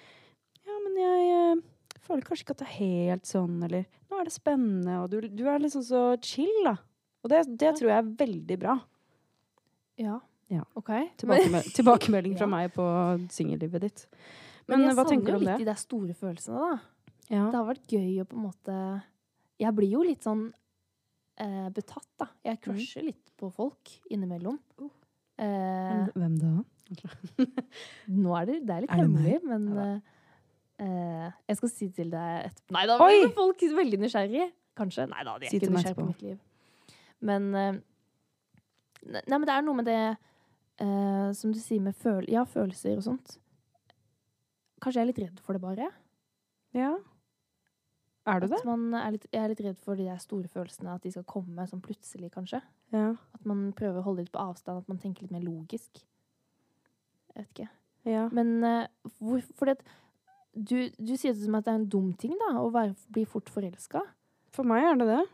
Ja, 0.66 0.80
men 0.82 0.98
jeg 0.98 1.28
uh, 1.30 1.64
føler 2.02 2.26
kanskje 2.26 2.46
ikke 2.46 2.56
at 2.58 2.64
det 2.64 2.68
er 2.68 2.78
helt 2.80 3.30
sånn, 3.30 3.62
eller 3.62 3.86
Nå 4.10 4.18
er 4.18 4.26
det 4.26 4.34
spennende, 4.34 4.98
og 5.02 5.10
du, 5.14 5.20
du 5.30 5.44
er 5.46 5.62
liksom 5.62 5.82
så 5.86 6.02
chill, 6.22 6.56
da. 6.66 6.76
Og 7.22 7.30
det, 7.30 7.44
det 7.58 7.72
tror 7.78 7.90
jeg 7.90 7.98
er 8.02 8.14
veldig 8.26 8.58
bra. 8.62 8.80
ja. 10.02 10.20
Ja. 10.52 10.62
OK. 10.78 10.88
Men, 10.88 11.10
Tilbakemel 11.18 11.70
tilbakemelding 11.78 12.36
fra 12.38 12.46
Ja. 12.46 12.50
meg 12.52 12.72
på 12.76 12.84
singellivet 13.34 13.80
ditt. 13.82 14.06
men 14.68 14.80
Men, 14.84 14.94
hva 14.96 15.04
tenker 15.08 15.32
du 15.34 15.38
om 15.40 15.44
det? 15.44 15.56
Jeg 15.56 15.58
savner 15.58 15.58
litt 15.58 15.58
det? 15.58 15.64
de 15.64 15.70
der 15.72 15.80
store 15.82 16.14
følelsene, 16.14 16.60
da. 16.60 16.78
Ja. 17.30 17.44
Det 17.50 17.58
har 17.58 17.66
vært 17.66 17.88
gøy 17.90 18.20
å 18.22 18.26
på 18.30 18.36
en 18.38 18.44
måte 18.46 19.02
Jeg 19.58 19.74
blir 19.74 19.90
jo 19.90 20.02
litt 20.06 20.22
sånn 20.22 20.44
eh, 21.42 21.68
betatt, 21.74 22.06
da. 22.20 22.28
Jeg 22.44 22.60
crusher 22.62 23.02
litt 23.02 23.32
på 23.36 23.50
folk 23.52 23.90
innimellom. 24.10 24.58
Uh. 24.78 24.90
Eh, 25.42 26.06
Hvem 26.14 26.36
da? 26.40 26.52
nå 28.22 28.36
er 28.38 28.46
det, 28.46 28.60
det 28.68 28.74
er 28.76 28.84
litt 28.84 28.92
Er 28.94 29.00
meg? 29.02 29.08
hemmelig, 29.08 29.40
men 29.42 29.66
Ja 29.74 29.86
eh, 29.86 30.12
eh, 30.86 31.32
Jeg 31.50 31.56
skal 31.58 31.72
si 31.72 31.88
til 31.96 32.10
deg 32.14 32.46
etterpå. 32.52 32.76
Nei 32.76 32.84
da, 32.86 32.98
blir 33.02 33.34
folk 33.34 33.64
veldig 33.80 33.98
nysgjerrige. 34.04 34.46
Kanskje. 34.76 35.08
Nei 35.10 35.24
da, 35.26 35.34
de 35.40 35.48
er 35.48 35.50
Si 35.50 35.58
ikke 35.58 35.72
nysgjerrige 35.74 35.98
på 35.98 36.06
mitt 36.12 36.22
liv. 36.22 36.38
Men 37.26 37.50
eh, 37.54 37.72
ne- 39.06 39.24
Nei, 39.26 39.38
men 39.38 39.46
det 39.48 39.54
er 39.56 39.66
noe 39.66 39.74
med 39.80 39.88
det 39.90 39.98
eh, 40.82 41.28
som 41.36 41.52
du 41.52 41.60
sier 41.62 41.82
med 41.82 41.96
føl 41.98 42.26
ja, 42.32 42.44
følelser 42.48 42.98
og 43.00 43.06
sånt. 43.06 43.36
Kanskje 44.82 45.00
jeg 45.00 45.04
er 45.04 45.10
litt 45.10 45.22
redd 45.24 45.44
for 45.44 45.56
det, 45.56 45.62
bare. 45.64 45.90
Ja. 46.76 46.94
Er 48.26 48.42
du 48.42 48.48
det? 48.50 48.58
Man 48.66 48.90
er 48.98 49.14
litt, 49.14 49.26
jeg 49.30 49.42
er 49.42 49.52
litt 49.52 49.62
redd 49.62 49.78
for 49.82 49.98
de 49.98 50.08
store 50.22 50.50
følelsene, 50.50 50.96
at 50.98 51.04
de 51.06 51.12
skal 51.14 51.26
komme 51.30 51.66
sånn 51.70 51.82
plutselig, 51.84 52.32
kanskje. 52.34 52.60
Ja. 52.94 53.12
At 53.36 53.46
man 53.46 53.68
prøver 53.78 54.02
å 54.02 54.08
holde 54.08 54.24
litt 54.24 54.34
på 54.34 54.42
avstand, 54.42 54.82
at 54.82 54.90
man 54.90 54.98
tenker 55.02 55.26
litt 55.26 55.34
mer 55.34 55.44
logisk. 55.46 56.02
Jeg 57.30 57.38
vet 57.38 57.52
ikke. 57.54 57.70
ja. 58.10 58.26
Men 58.34 58.52
uh, 58.64 59.12
hvor, 59.20 59.44
fordi 59.58 59.76
at 59.76 59.86
du, 60.56 60.76
du 60.96 61.14
sier 61.14 61.34
det 61.36 61.44
som 61.44 61.56
at 61.58 61.66
det 61.66 61.72
er 61.74 61.80
en 61.82 61.88
dum 61.92 62.12
ting 62.18 62.34
da, 62.40 62.54
å 62.62 62.70
være, 62.74 62.96
bli 63.12 63.26
fort 63.28 63.50
forelska. 63.52 64.02
For 64.56 64.66
meg 64.66 64.88
er 64.88 65.00
det 65.00 65.08
det. 65.10 65.24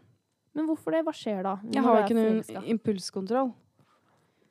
Men 0.52 0.68
hvorfor 0.68 0.92
det? 0.92 1.04
Hva 1.06 1.14
skjer 1.16 1.44
da? 1.46 1.56
Jeg 1.72 1.84
har 1.86 2.02
ikke 2.02 2.16
noen 2.18 2.66
impulskontroll. 2.74 3.52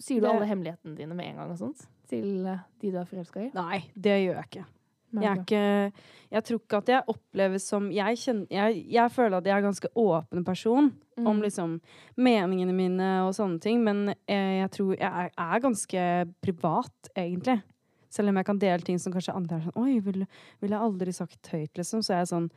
Sier 0.01 0.19
du 0.21 0.27
det- 0.27 0.33
alle 0.35 0.49
hemmelighetene 0.49 0.95
dine 0.97 1.15
med 1.15 1.29
en 1.31 1.35
gang 1.41 1.51
og 1.53 1.57
sånt? 1.61 1.85
Til 2.11 2.45
eh, 2.47 2.63
de 2.81 2.91
du 2.91 2.97
er 2.99 3.05
forelska 3.09 3.39
i? 3.47 3.51
Nei, 3.55 3.83
det 3.95 4.17
gjør 4.25 4.35
jeg 4.41 4.47
ikke. 4.49 4.65
Jeg, 5.11 5.23
er 5.27 5.41
ikke, 5.41 5.93
jeg 6.31 6.43
tror 6.47 6.59
ikke 6.61 6.77
at 6.79 6.89
jeg 6.93 7.03
oppleves 7.11 7.63
som 7.67 7.89
jeg, 7.91 8.15
kjenner, 8.21 8.47
jeg, 8.49 8.85
jeg 8.93 9.11
føler 9.11 9.37
at 9.41 9.43
jeg 9.49 9.53
er 9.53 9.57
en 9.57 9.69
ganske 9.73 9.89
åpen 9.99 10.45
person 10.47 10.91
Mm. 11.21 11.27
om 11.27 11.41
liksom 11.43 11.73
meningene 12.17 12.73
mine 12.73 13.07
og 13.27 13.33
sånne 13.35 13.59
ting, 13.61 13.83
men 13.83 14.07
eh, 14.25 14.61
jeg 14.63 14.69
tror 14.71 14.93
jeg 14.95 15.11
er, 15.11 15.29
er 15.37 15.59
ganske 15.59 16.05
privat, 16.41 17.09
egentlig. 17.15 17.61
Selv 18.09 18.29
om 18.31 18.37
jeg 18.39 18.45
kan 18.47 18.57
dele 18.57 18.79
ting 18.87 18.97
som 18.97 19.13
kanskje 19.13 19.35
andre 19.35 19.57
er 19.59 19.65
sånn 19.67 19.75
Oi, 19.83 19.99
ville 19.99 20.25
vil 20.61 20.71
jeg 20.73 20.79
aldri 20.79 21.13
sagt 21.13 21.51
høyt, 21.51 21.73
liksom. 21.77 22.01
Så 22.01 22.13
er 22.15 22.23
jeg 22.23 22.31
sånn 22.31 22.49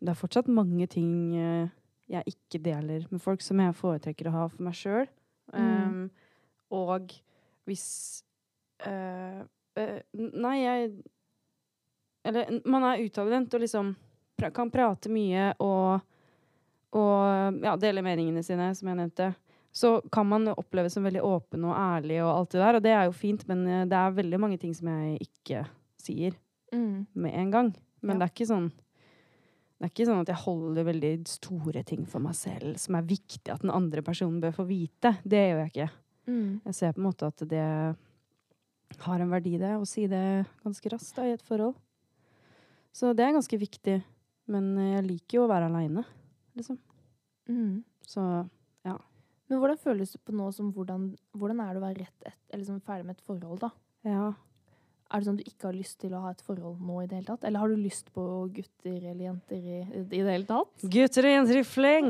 Det 0.00 0.10
er 0.12 0.20
fortsatt 0.20 0.46
mange 0.52 0.86
ting 0.92 1.34
eh, 1.34 1.68
jeg 2.12 2.24
ikke 2.36 2.62
deler 2.62 3.06
med 3.10 3.20
folk, 3.24 3.40
som 3.40 3.58
jeg 3.58 3.74
foretrekker 3.74 4.28
å 4.28 4.32
ha 4.36 4.46
for 4.48 4.62
meg 4.62 4.74
sjøl. 4.76 5.08
Mm. 5.54 6.10
Og 6.74 7.12
hvis 7.68 7.84
eh, 8.84 9.40
eh, 9.80 10.00
Nei, 10.14 10.56
jeg 10.60 10.90
Eller 12.24 12.60
man 12.68 12.84
er 12.88 13.02
utadvendt 13.04 13.54
og 13.56 13.62
liksom 13.64 13.94
pra 14.38 14.50
kan 14.50 14.70
prate 14.72 15.10
mye 15.12 15.50
og, 15.62 16.00
og 16.96 17.58
ja, 17.62 17.74
dele 17.78 18.02
meningene 18.02 18.42
sine, 18.42 18.70
som 18.74 18.88
jeg 18.90 18.98
nevnte. 18.98 19.28
Så 19.74 19.96
kan 20.14 20.26
man 20.30 20.48
oppleves 20.54 20.94
som 20.96 21.04
veldig 21.06 21.22
åpen 21.26 21.64
og 21.68 21.74
ærlig 21.76 22.20
og 22.24 22.30
alt 22.32 22.54
det 22.54 22.62
der, 22.62 22.78
og 22.78 22.82
det 22.86 22.94
er 22.94 23.04
jo 23.08 23.14
fint, 23.18 23.44
men 23.50 23.62
eh, 23.66 23.84
det 23.90 23.98
er 23.98 24.16
veldig 24.16 24.40
mange 24.42 24.58
ting 24.62 24.72
som 24.76 24.90
jeg 24.92 25.20
ikke 25.28 25.66
sier 26.02 26.40
Mm. 26.74 27.06
med 27.14 27.34
en 27.38 27.50
gang. 27.52 27.68
Men 28.02 28.16
Ja. 28.16 28.24
det 28.24 28.26
er 28.26 28.32
ikke 28.34 28.48
sånn 28.50 28.72
det 29.78 29.86
er 29.86 29.90
ikke 29.92 30.06
sånn 30.08 30.20
at 30.22 30.30
jeg 30.32 30.42
holder 30.42 30.84
veldig 30.84 31.12
store 31.28 31.82
ting 31.84 32.06
for 32.08 32.18
meg 32.24 32.34
selv 32.34 32.78
som 32.80 32.94
er 32.96 33.02
viktig 33.02 33.52
at 33.52 33.60
den 33.60 33.70
andre 33.70 34.02
personen 34.02 34.40
bør 34.40 34.54
få 34.56 34.64
vite. 34.66 35.18
Det 35.22 35.38
gjør 35.50 35.60
jeg 35.60 35.70
ikke. 35.74 35.90
Mm. 36.26 36.60
Jeg 36.64 36.76
ser 36.78 36.94
på 36.94 37.02
en 37.02 37.08
måte 37.08 37.28
at 37.28 37.44
det 37.50 37.64
har 39.04 39.20
en 39.20 39.32
verdi, 39.32 39.56
det, 39.60 39.74
å 39.76 39.86
si 39.88 40.06
det 40.10 40.44
ganske 40.62 40.92
raskt 40.92 41.18
da, 41.18 41.26
i 41.28 41.34
et 41.34 41.44
forhold. 41.44 41.74
Så 42.94 43.12
det 43.16 43.26
er 43.26 43.34
ganske 43.34 43.58
viktig. 43.58 43.98
Men 44.52 44.74
jeg 44.76 45.06
liker 45.06 45.38
jo 45.38 45.46
å 45.46 45.50
være 45.50 45.70
aleine, 45.70 46.04
liksom. 46.58 46.76
Mm. 47.48 47.82
Så 48.04 48.20
Men 49.48 49.60
hvordan 49.60 49.80
føles 49.80 50.12
det 50.12 50.20
på 50.24 50.32
nå 50.36 50.50
som 50.56 50.70
hvordan, 50.72 51.10
hvordan 51.36 51.60
er 51.60 51.72
det 51.72 51.80
å 51.80 51.84
være 51.84 52.00
rett 52.00 52.28
et, 52.28 52.38
eller 52.48 52.62
liksom 52.62 52.80
ferdig 52.84 53.08
med 53.08 53.18
et 53.18 53.26
forhold, 53.26 53.58
da? 53.60 53.70
ja. 54.08 54.32
Er 55.14 55.20
det 55.22 55.28
sånn 55.28 55.36
at 55.38 55.46
du 55.46 55.50
ikke 55.52 55.68
har 55.68 55.76
lyst 55.78 56.00
til 56.02 56.14
å 56.16 56.20
ha 56.24 56.32
et 56.34 56.40
forhold 56.42 56.80
nå 56.82 56.96
i 56.98 57.06
det 57.06 57.20
hele 57.20 57.28
tatt? 57.28 57.44
Eller 57.46 57.62
har 57.62 57.70
du 57.70 57.78
lyst 57.78 58.08
på 58.16 58.22
gutter 58.50 58.96
eller 58.96 59.20
jenter 59.28 59.60
i, 59.62 59.76
i 60.02 60.02
det 60.10 60.24
hele 60.26 60.48
tatt? 60.48 60.72
Gutter 60.90 61.28
og 61.28 61.34
jenter 61.36 61.60
i 61.60 61.62
fleng, 61.68 62.08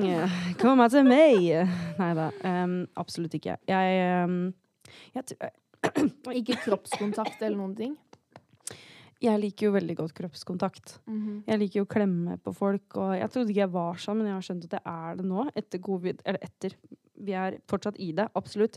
kom 0.62 0.80
til 0.88 1.04
meg! 1.04 1.50
Nei 2.00 2.12
da, 2.16 2.30
Um, 2.44 2.86
absolutt 3.00 3.34
ikke. 3.36 3.58
Jeg, 3.68 4.24
um, 4.24 4.54
jeg, 5.12 5.36
Ikke 6.40 6.56
kroppskontakt 6.64 7.42
eller 7.42 7.58
noen 7.58 7.76
ting? 7.76 7.94
Jeg 9.20 9.40
liker 9.40 9.66
jo 9.68 9.72
veldig 9.72 9.96
godt 9.96 10.14
kroppskontakt. 10.14 10.98
Mhm. 11.06 11.44
Jeg 11.46 11.58
liker 11.58 11.80
jo 11.80 11.84
å 11.86 11.92
klemme 11.94 12.38
på 12.42 12.54
folk, 12.54 12.96
og 12.96 13.14
jeg 13.18 13.30
trodde 13.30 13.50
ikke 13.50 13.64
jeg 13.64 13.70
var 13.72 13.94
sånn, 13.96 14.16
men 14.18 14.26
jeg 14.26 14.34
har 14.34 14.42
skjønt 14.42 14.64
at 14.64 14.76
jeg 14.78 14.82
er 14.86 15.16
det 15.16 15.24
nå, 15.24 15.50
etter 15.56 15.78
covid. 15.78 16.20
Eller 16.26 16.38
etter. 16.42 16.74
Vi 17.24 17.32
er 17.32 17.58
fortsatt 17.70 17.96
i 18.02 18.10
det, 18.12 18.28
absolutt. 18.34 18.76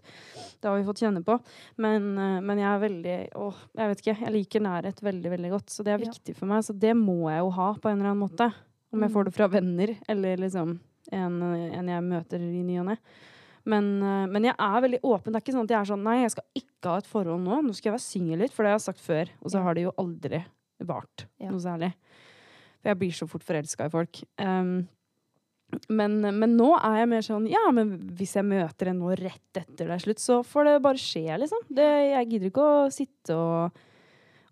Det 0.62 0.70
har 0.70 0.78
vi 0.78 0.86
fått 0.86 1.02
kjenne 1.02 1.24
på. 1.26 1.40
Men, 1.78 2.18
eh, 2.18 2.40
men 2.40 2.58
jeg 2.60 2.68
er 2.70 2.80
veldig 2.90 3.30
Åh, 3.36 3.56
jeg 3.76 3.88
vet 3.90 4.02
ikke. 4.06 4.20
Jeg 4.22 4.34
liker 4.34 4.62
nærhet 4.62 5.02
veldig, 5.02 5.32
veldig 5.32 5.50
godt. 5.52 5.70
Så 5.70 5.84
det 5.84 5.94
er 5.96 6.06
Ja. 6.06 6.12
viktig 6.12 6.36
for 6.36 6.46
meg. 6.46 6.64
Så 6.64 6.78
det 6.78 6.94
må 6.96 7.30
jeg 7.30 7.40
jo 7.40 7.50
ha 7.50 7.74
på 7.74 7.90
en 7.90 8.00
eller 8.00 8.12
annen 8.12 8.30
måte. 8.30 8.54
Om 8.94 9.02
jeg 9.02 9.10
Mm. 9.10 9.14
får 9.14 9.24
det 9.26 9.34
fra 9.34 9.48
venner, 9.48 9.98
eller 10.08 10.38
liksom 10.38 10.80
en, 11.12 11.42
en 11.44 11.88
jeg 11.88 12.04
møter 12.04 12.36
i 12.40 12.62
ny 12.64 12.78
og 12.80 12.86
ne. 12.86 12.98
Men, 13.68 13.88
eh, 14.02 14.26
men 14.32 14.46
jeg 14.48 14.56
er 14.58 14.82
veldig 14.86 15.02
åpen. 15.04 15.34
Det 15.34 15.40
er 15.42 15.44
ikke 15.46 15.56
sånn 15.58 15.68
at 15.68 15.74
jeg 15.76 15.80
er 15.82 15.90
sånn 15.92 16.04
Nei, 16.08 16.18
jeg 16.24 16.32
skal 16.38 16.46
ikke 16.62 16.92
ha 16.94 16.98
et 17.02 17.10
forhold 17.12 17.42
nå. 17.44 17.62
Nå 17.68 17.74
skal 17.76 17.90
jeg 17.92 17.98
være 17.98 18.06
singel 18.08 18.40
litt, 18.46 18.54
for 18.56 18.64
det 18.64 18.72
har 18.72 18.78
jeg 18.80 18.86
sagt 18.88 19.04
før. 19.04 19.32
Og 19.44 19.52
så 19.52 19.64
har 19.66 19.76
det 19.76 19.84
jo 19.88 19.96
aldri 20.00 20.44
vart 20.88 21.26
Ja. 21.42 21.50
noe 21.52 21.60
særlig. 21.60 21.92
For 22.82 22.92
jeg 22.94 23.00
blir 23.02 23.12
så 23.18 23.28
fort 23.28 23.44
forelska 23.44 23.86
i 23.90 23.90
folk. 23.90 24.22
Um, 24.40 24.88
men, 25.92 26.22
men 26.22 26.54
nå 26.56 26.70
er 26.80 27.00
jeg 27.02 27.10
mer 27.12 27.26
sånn 27.26 27.48
Ja, 27.52 27.66
men 27.76 27.90
hvis 28.16 28.36
jeg 28.38 28.46
møter 28.48 28.88
en 28.94 29.02
nå 29.02 29.10
rett 29.20 29.58
etter 29.60 29.90
det 29.90 29.98
er 29.98 30.04
slutt, 30.06 30.22
så 30.24 30.38
får 30.48 30.64
det 30.70 30.76
bare 30.86 31.02
skje, 31.02 31.26
liksom. 31.42 31.66
Det, 31.68 31.88
jeg 32.14 32.30
gidder 32.32 32.52
ikke 32.54 32.68
å 32.70 32.86
sitte 32.94 33.36
og, 33.36 33.82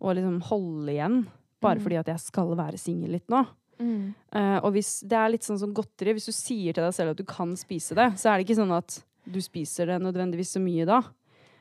og 0.01 0.15
liksom 0.17 0.41
holde 0.49 0.91
igjen 0.91 1.21
bare 1.63 1.79
Mhm. 1.79 1.83
fordi 1.85 1.99
at 2.01 2.07
jeg 2.11 2.19
skal 2.19 2.51
være 2.59 2.77
singel 2.77 3.11
litt 3.15 3.29
nå. 3.31 3.45
Mm. 3.79 4.13
Eh, 4.31 4.57
og 4.63 4.71
hvis 4.75 4.99
det 5.07 5.17
er 5.19 5.33
litt 5.33 5.43
sånn 5.47 5.59
som 5.61 5.73
godteri, 5.75 6.13
hvis 6.17 6.29
du 6.29 6.33
sier 6.35 6.73
til 6.75 6.85
deg 6.85 6.93
selv 6.95 7.15
at 7.15 7.19
du 7.19 7.25
kan 7.27 7.55
spise 7.59 7.97
det, 7.97 8.11
så 8.21 8.31
er 8.31 8.37
det 8.39 8.47
ikke 8.47 8.59
sånn 8.61 8.73
at 8.75 8.99
du 9.25 9.39
spiser 9.41 9.89
det 9.89 9.99
nødvendigvis 10.03 10.53
så 10.55 10.61
mye 10.61 10.85
da. 10.87 11.01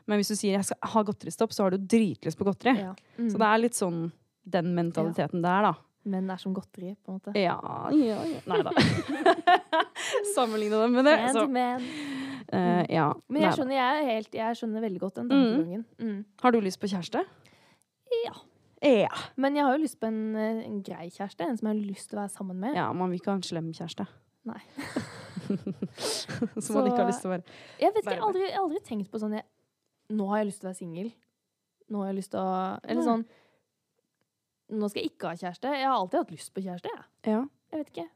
Men 0.06 0.20
hvis 0.20 0.34
du 0.34 0.36
sier 0.36 0.58
jeg 0.58 0.66
skal 0.68 0.90
ha 0.94 1.02
godteristopp, 1.08 1.52
så 1.56 1.64
har 1.64 1.74
du 1.74 1.78
dritlyst 1.80 2.36
på 2.38 2.44
godteri. 2.44 2.76
Ja. 2.82 2.92
Mm. 3.16 3.30
Så 3.32 3.40
det 3.40 3.48
er 3.48 3.62
litt 3.62 3.78
sånn 3.78 4.00
den 4.44 4.74
mentaliteten 4.76 5.40
der, 5.44 5.70
da. 5.70 5.74
Menn 6.04 6.28
er 6.28 6.36
som 6.36 6.52
godteri, 6.52 6.90
på 7.00 7.14
en 7.14 7.16
måte. 7.16 7.32
Ja, 7.40 7.56
ja, 7.96 8.18
ja. 8.28 8.40
Nei 8.50 8.58
da. 8.66 8.74
Sammenligne 10.34 10.82
dem 10.82 10.92
med 10.92 11.06
det. 11.08 11.14
Men, 11.32 11.54
man. 11.54 11.86
eh, 12.52 12.82
ja. 12.92 13.06
Men 13.32 13.46
jeg 13.46 13.56
skjønner, 13.56 13.76
jeg, 13.78 14.02
er 14.02 14.10
helt, 14.10 14.36
jeg 14.36 14.58
skjønner 14.60 14.84
veldig 14.84 15.00
godt 15.00 15.22
den 15.22 15.32
Mm. 15.32 15.84
Mm. 15.98 16.18
Har 16.42 16.52
du 16.52 16.60
lyst 16.60 16.80
på 16.82 16.90
kjæreste? 16.92 17.24
Ja. 18.26 18.34
Ja. 18.84 19.08
Men 19.40 19.56
jeg 19.56 19.64
har 19.64 19.76
jo 19.78 19.82
lyst 19.82 19.96
på 20.00 20.06
en, 20.10 20.36
eh, 20.36 20.60
en 20.66 20.82
grei 20.84 21.06
kjæreste. 21.08 21.46
En 21.46 21.56
som 21.56 21.68
jeg 21.70 21.76
har 21.78 21.86
lyst 21.88 22.10
til 22.10 22.18
å 22.18 22.22
være 22.22 22.34
sammen 22.34 22.58
med. 22.60 22.74
ja. 22.76 22.90
Man 22.92 23.10
vil 23.10 23.20
ikke 23.20 23.32
ha 23.32 23.38
en 23.38 23.46
slem 23.46 23.70
kjæreste. 23.72 24.06
Nei. 24.44 24.60
Som 26.60 26.76
man 26.76 26.86
ikke 26.88 27.00
har 27.00 27.08
lyst 27.08 27.22
til 27.24 27.30
å 27.30 27.34
være. 27.34 27.44
Jeg 27.80 27.92
vet 27.94 28.02
ikke, 28.02 28.12
jeg 28.12 28.20
har 28.20 28.26
aldri, 28.28 28.42
jeg 28.44 28.54
har 28.56 28.64
aldri 28.64 28.80
tenkt 28.84 29.10
på 29.12 29.20
sånn 29.22 29.36
jeg, 29.38 29.44
Nå 30.12 30.26
har 30.28 30.42
jeg 30.42 30.48
lyst 30.50 30.60
til 30.60 30.66
å 30.66 30.70
være 30.70 30.78
singel. 30.82 31.08
Nå 31.88 32.02
har 32.02 32.10
jeg 32.10 32.18
lyst 32.18 32.32
til 32.34 32.40
å 32.40 32.52
Eller 32.84 33.06
sånn 33.06 33.24
Nå 34.74 34.88
skal 34.88 35.02
jeg 35.02 35.12
ikke 35.12 35.30
ha 35.30 35.38
kjæreste. 35.40 35.72
Jeg 35.76 35.88
har 35.88 35.96
alltid 35.96 36.18
hatt 36.20 36.32
lyst 36.32 36.52
på 36.56 36.64
kjæreste, 36.64 36.92
jeg. 36.92 37.04
Ja. 37.32 37.40
Jeg 37.72 37.80
vet 37.80 37.90
ikke. 37.94 38.06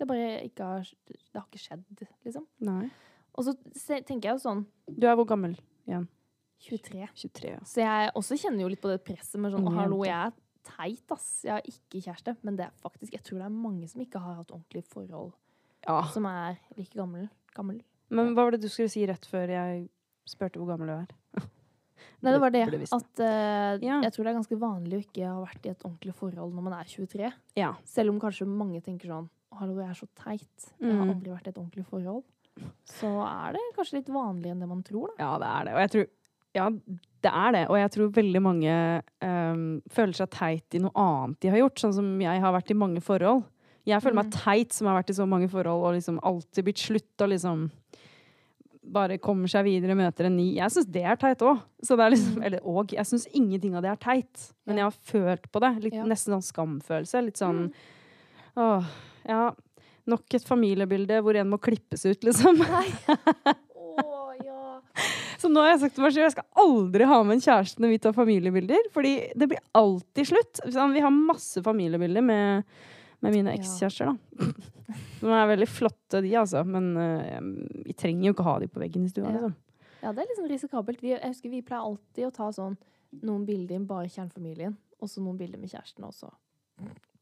Det 0.00 0.08
bare 0.08 0.28
ikke 0.44 0.68
har 0.70 0.92
Det 1.08 1.36
har 1.40 1.46
ikke 1.48 1.62
skjedd, 1.64 2.04
liksom. 2.24 2.46
Nei. 2.68 2.90
Og 3.36 3.44
så 3.48 3.56
tenker 4.04 4.30
jeg 4.30 4.36
jo 4.36 4.44
sånn 4.44 4.64
Du 4.92 5.06
er 5.08 5.16
hvor 5.16 5.28
gammel? 5.28 5.56
23. 6.60 7.08
23. 7.16 7.50
Ja. 7.54 7.58
Så 7.64 7.80
jeg 7.82 8.10
også 8.18 8.36
kjenner 8.40 8.64
jo 8.64 8.70
litt 8.72 8.80
på 8.82 8.90
det 8.92 9.00
presset 9.06 9.40
med 9.40 9.52
sånn 9.54 9.64
mm, 9.66 9.76
Hallo, 9.78 10.00
jeg 10.04 10.14
er 10.16 10.32
teit, 10.70 11.04
ass. 11.14 11.28
Jeg 11.46 11.52
har 11.56 11.62
ikke 11.70 12.02
kjæreste. 12.04 12.34
Men 12.46 12.56
det 12.58 12.66
er 12.68 12.74
faktisk 12.82 13.14
Jeg 13.16 13.22
tror 13.26 13.38
det 13.40 13.46
er 13.48 13.54
mange 13.54 13.88
som 13.88 14.02
ikke 14.04 14.20
har 14.20 14.34
hatt 14.42 14.52
ordentlig 14.52 14.84
forhold, 14.92 15.32
ja. 15.86 16.02
som 16.12 16.26
er 16.28 16.58
like 16.76 16.92
gammel. 16.98 17.28
gammel. 17.56 17.80
Men 18.10 18.34
hva 18.34 18.44
var 18.48 18.56
det 18.56 18.60
du 18.64 18.68
skulle 18.68 18.90
si 18.92 19.06
rett 19.08 19.24
før 19.30 19.48
jeg 19.54 19.88
spurte 20.28 20.60
hvor 20.60 20.68
gammel 20.74 20.90
du 20.90 20.94
er? 20.98 21.16
Nei, 22.20 22.32
det 22.34 22.40
var 22.42 22.52
det. 22.52 22.62
At 22.92 23.22
uh, 23.24 23.80
Ja. 23.80 24.00
jeg 24.04 24.12
tror 24.12 24.24
det 24.26 24.30
er 24.34 24.38
ganske 24.40 24.58
vanlig 24.60 24.98
å 24.98 25.04
ikke 25.06 25.24
ha 25.30 25.38
vært 25.40 25.64
i 25.66 25.72
et 25.72 25.84
ordentlig 25.88 26.14
forhold 26.18 26.52
når 26.56 26.66
man 26.68 26.76
er 26.76 26.84
23. 26.90 27.30
Ja. 27.56 27.72
Selv 27.88 28.12
om 28.12 28.20
kanskje 28.20 28.46
mange 28.48 28.82
tenker 28.84 29.08
sånn 29.14 29.30
Hallo, 29.58 29.74
jeg 29.80 29.90
er 29.90 29.96
så 29.98 30.06
teit. 30.14 30.68
Jeg 30.78 30.92
har 30.94 31.04
Mm. 31.06 31.10
aldri 31.16 31.32
vært 31.32 31.48
i 31.48 31.50
et 31.50 31.56
ordentlig 31.58 31.84
forhold. 31.88 32.22
Så 32.86 33.08
er 33.24 33.52
det 33.56 33.60
kanskje 33.74 33.96
litt 33.98 34.08
vanligere 34.14 34.52
enn 34.54 34.60
det 34.62 34.68
man 34.70 34.82
tror, 34.86 35.10
da. 35.10 35.24
Ja, 35.24 35.30
det 35.42 35.48
er 35.48 35.64
det. 35.64 35.72
Og 35.74 35.80
jeg 35.80 35.90
tror 35.94 36.06
Ja, 36.54 36.68
det 37.22 37.30
er 37.30 37.52
det. 37.52 37.64
Og 37.70 37.76
jeg 37.78 37.90
tror 37.94 38.08
veldig 38.16 38.40
mange 38.42 39.02
um, 39.22 39.80
føler 39.92 40.14
seg 40.18 40.30
teit 40.34 40.74
i 40.74 40.80
noe 40.82 40.90
annet 40.98 41.38
de 41.40 41.48
har 41.52 41.58
gjort. 41.62 41.78
Sånn 41.78 41.94
som 41.94 42.08
jeg 42.20 42.40
har 42.42 42.52
vært 42.56 42.70
i 42.70 42.74
mange 42.74 43.00
forhold. 43.04 43.44
Jeg 43.86 44.02
føler 44.02 44.14
meg 44.20 44.26
Mm. 44.30 44.32
teit 44.44 44.72
som 44.72 44.86
har 44.90 44.98
vært 45.02 45.10
i 45.10 45.14
så 45.14 45.26
mange 45.28 45.48
forhold 45.48 45.84
og 45.86 45.94
liksom 45.94 46.18
alltid 46.22 46.64
blitt 46.64 46.78
slutt 46.82 47.22
og 47.24 47.28
liksom 47.30 47.70
bare 48.90 49.18
kommer 49.18 49.46
seg 49.48 49.64
videre, 49.64 49.94
møter 49.94 50.26
en 50.26 50.36
ny. 50.36 50.54
Jeg 50.56 50.70
syns 50.74 50.86
det 50.90 51.04
er 51.06 51.16
teit 51.16 51.38
òg. 51.46 51.60
Liksom, 51.80 52.34
Mm. 52.36 52.42
eller 52.44 52.60
òg. 52.60 52.92
Jeg 52.92 53.06
syns 53.06 53.26
ingenting 53.32 53.74
av 53.76 53.82
det 53.82 53.90
er 53.92 53.96
teit. 53.96 54.52
Men 54.66 54.76
jeg 54.78 54.84
har 54.84 54.90
følt 54.90 55.50
på 55.52 55.60
det. 55.60 55.82
Litt, 55.84 55.94
Ja. 55.94 56.04
Nesten 56.04 56.34
sånn 56.34 56.42
skamfølelse. 56.42 57.24
Litt 57.24 57.36
sånn 57.36 57.68
Mm. 57.68 57.72
Åh, 58.56 58.84
ja. 59.28 59.52
Nok 60.06 60.34
et 60.34 60.42
familiebilde 60.42 61.22
hvor 61.22 61.36
en 61.36 61.50
må 61.50 61.58
klippes 61.60 62.04
ut, 62.06 62.20
liksom. 62.24 62.58
Nei. 62.58 62.88
Så 65.40 65.48
nå 65.48 65.62
har 65.64 65.72
jeg 65.72 65.80
sagt 65.84 65.96
til 65.96 66.04
meg 66.04 66.12
selv 66.12 66.26
jeg 66.26 66.34
skal 66.34 66.60
aldri 66.60 67.06
ha 67.08 67.18
med 67.24 67.38
en 67.38 67.44
kjæreste 67.46 67.80
når 67.80 67.94
vi 67.94 68.00
tar 68.04 68.16
familiebilder. 68.16 68.90
Fordi 68.92 69.12
det 69.40 69.48
blir 69.48 69.62
alltid 69.78 70.28
slutt. 70.28 70.60
Sånn, 70.66 70.92
Vi 70.96 71.04
har 71.04 71.14
masse 71.14 71.62
familiebilder 71.64 72.24
med, 72.24 72.68
med 73.24 73.36
mine 73.36 73.54
ekskjærester, 73.56 74.12
da. 74.12 74.52
De 75.20 75.32
er 75.32 75.48
veldig 75.52 75.68
flotte, 75.70 76.20
de, 76.24 76.34
altså. 76.36 76.64
Men 76.68 76.92
uh, 76.98 77.40
vi 77.86 77.96
trenger 77.96 78.28
jo 78.28 78.34
ikke 78.36 78.46
ha 78.50 78.58
de 78.60 78.68
på 78.72 78.82
veggen 78.82 79.06
i 79.06 79.12
stua. 79.12 79.30
Ja. 79.30 79.34
Liksom. 79.38 79.56
ja, 80.04 80.12
det 80.16 80.24
er 80.26 80.38
sånn 80.38 80.52
risikabelt. 80.52 81.02
Vi, 81.04 81.14
jeg 81.14 81.32
husker 81.32 81.54
vi 81.54 81.64
pleier 81.64 81.88
alltid 81.88 82.28
å 82.28 82.34
ta 82.36 82.50
sånn 82.56 82.76
noen 83.24 83.46
bilder 83.48 83.80
med 83.80 83.88
bare 83.90 84.10
kjernefamilien, 84.12 84.76
og 85.00 85.10
så 85.10 85.22
noen 85.24 85.38
bilder 85.40 85.60
med 85.62 85.72
kjæresten 85.72 86.04
også. 86.06 86.30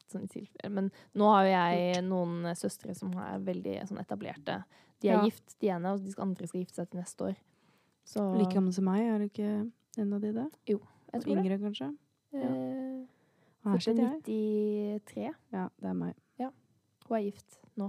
Sånn. 0.09 0.27
Men 0.73 0.91
nå 1.19 1.29
har 1.31 1.47
jo 1.47 1.53
jeg 1.53 2.03
noen 2.07 2.51
søstre 2.57 2.95
som 2.97 3.13
er 3.21 3.43
veldig 3.45 3.79
sånn 3.89 4.01
etablerte. 4.01 4.63
De 4.99 5.11
er 5.11 5.19
Ja. 5.21 5.25
gift, 5.25 5.55
de 5.61 5.69
ene, 5.71 5.93
og 5.93 6.03
de 6.03 6.15
andre 6.19 6.47
skal 6.49 6.65
gifte 6.65 6.81
seg 6.81 6.91
til 6.91 7.01
neste 7.01 7.29
år. 7.31 7.37
Så 8.09 8.25
Like 8.39 8.55
gammel 8.57 8.73
som 8.73 8.87
meg, 8.89 9.03
er 9.05 9.19
det 9.21 9.31
ikke 9.33 9.49
en 10.01 10.13
av 10.17 10.23
de 10.25 10.33
det? 10.33 10.47
jeg 10.69 10.79
tror 10.79 11.29
det. 11.29 11.35
Yngre, 11.35 11.59
kanskje? 11.61 11.89
Eh, 12.33 13.05
er 13.69 13.79
Født 13.79 14.01
jeg. 14.01 14.23
93. 14.25 15.29
Ja, 15.53 15.69
det 15.81 15.91
er 15.93 15.99
meg. 15.99 16.15
Hun 17.09 17.17
er 17.17 17.23
gift 17.25 17.55
nå. 17.81 17.87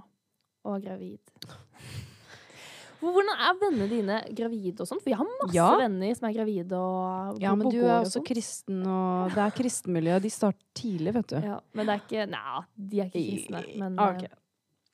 Og 0.63 0.81
gravid. 0.83 1.19
Hvordan 2.99 3.29
er 3.31 3.57
vennene 3.61 3.87
dine 3.87 4.15
gravide 4.35 4.83
og 4.83 4.87
sånn? 4.89 4.99
For 4.99 5.11
jeg 5.13 5.19
har 5.21 5.27
masse 5.39 5.55
Ja. 5.55 5.67
venner 5.79 6.15
som 6.17 6.27
er 6.27 6.33
gravide 6.35 6.75
og 6.75 7.39
Ja, 7.41 7.53
men 7.55 7.69
du 7.71 7.77
er 7.79 8.01
også 8.01 8.19
og 8.19 8.25
kristen, 8.27 8.81
og 8.87 9.31
det 9.35 9.43
er 9.45 9.55
kristenmiljø. 9.55 10.19
De 10.19 10.29
starter 10.29 10.65
tidlig, 10.75 11.13
vet 11.15 11.27
du. 11.31 11.37
Ja, 11.47 11.59
men 11.73 11.87
det 11.87 11.95
er 11.95 12.03
ikke 12.03 12.25
Nei, 12.31 12.61
de 12.75 12.99
er 12.99 13.05
ikke 13.11 13.23
kristne. 13.23 13.63
Men 13.79 13.99
Ah, 13.99 14.09
eh, 14.09 14.15
ok. 14.15 14.39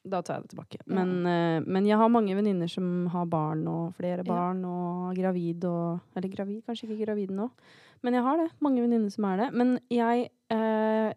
Da 0.07 0.21
tar 0.21 0.35
jeg 0.39 0.43
det 0.43 0.49
tilbake. 0.55 0.77
Ja. 0.85 0.93
Men, 0.93 1.25
eh, 1.25 1.59
men 1.65 1.85
jeg 1.89 1.97
har 1.97 2.09
mange 2.13 2.35
venninner 2.37 2.69
som 2.69 3.07
har 3.07 3.25
barn, 3.25 3.67
og 3.67 3.93
flere 3.97 4.21
Ja. 4.21 4.23
barn, 4.23 4.63
og 4.65 5.11
er 5.11 5.21
gravid 5.21 5.63
og 5.65 5.99
Eller 6.15 6.29
gravid, 6.29 6.63
kanskje 6.65 6.87
ikke 6.89 7.05
gravid 7.07 7.31
nå. 7.31 7.49
Men 8.03 8.13
jeg 8.13 8.21
har 8.23 8.37
det. 8.37 8.51
Mange 8.61 8.81
venninner 8.81 9.09
som 9.11 9.25
er 9.25 9.37
det. 9.37 9.53
Men 9.53 9.79
jeg 9.89 10.29
uh, 10.53 11.11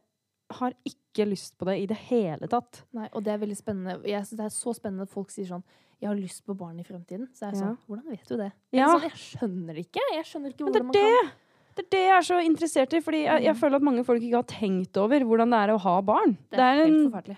har 0.59 0.73
ikke 0.89 1.27
lyst 1.29 1.59
på 1.59 1.67
det 1.67 1.83
i 1.83 1.87
det 1.87 1.97
hele 2.09 2.49
tatt. 2.49 2.85
nei, 2.95 3.09
og 3.13 3.23
det 3.25 3.35
er 3.35 3.39
veldig 3.39 3.57
spennende. 3.59 3.99
Jeg 4.09 4.23
synes 4.25 4.37
det 4.39 4.47
er 4.47 4.57
så 4.57 4.75
spennende 4.75 5.03
at 5.03 5.11
folk 5.11 5.29
sier 5.31 5.45
sånn 5.47 5.63
Jeg 6.01 6.09
har 6.09 6.17
lyst 6.17 6.47
på 6.47 6.55
barn 6.57 6.79
i 6.79 6.85
fremtiden. 6.85 7.29
Så 7.35 7.43
er 7.49 7.53
jeg 7.53 7.61
Ja. 7.61 7.67
sånn 7.67 7.79
Hvordan 7.89 8.09
vet 8.09 8.27
du 8.29 8.37
det? 8.37 8.53
Ja. 8.73 8.87
Sånn, 8.87 9.03
jeg 9.03 9.13
skjønner 9.13 9.75
det 9.75 9.85
ikke. 9.93 10.01
Jeg 10.15 10.25
skjønner 10.25 10.49
ikke 10.55 10.65
Men 10.65 10.73
det 10.73 10.83
hvordan 10.83 10.95
er 10.95 11.13
man 11.13 11.27
det! 11.27 11.33
Det 11.79 11.85
er 11.85 11.91
det 11.91 12.05
jeg 12.09 12.17
er 12.19 12.27
så 12.27 12.39
interessert 12.45 12.93
i. 12.95 13.01
Fordi 13.01 13.23
jeg, 13.25 13.43
jeg 13.45 13.55
Mm. 13.55 13.59
føler 13.61 13.75
at 13.77 13.83
mange 13.83 14.05
folk 14.05 14.23
ikke 14.23 14.35
har 14.35 14.43
tenkt 14.45 14.97
over 14.97 15.21
hvordan 15.21 15.51
det 15.51 15.59
er 15.59 15.75
å 15.75 15.79
ha 15.81 16.01
barn. 16.03 16.37
kan 16.51 16.59
Det 16.59 16.59
er, 16.59 16.87
en, 16.87 17.37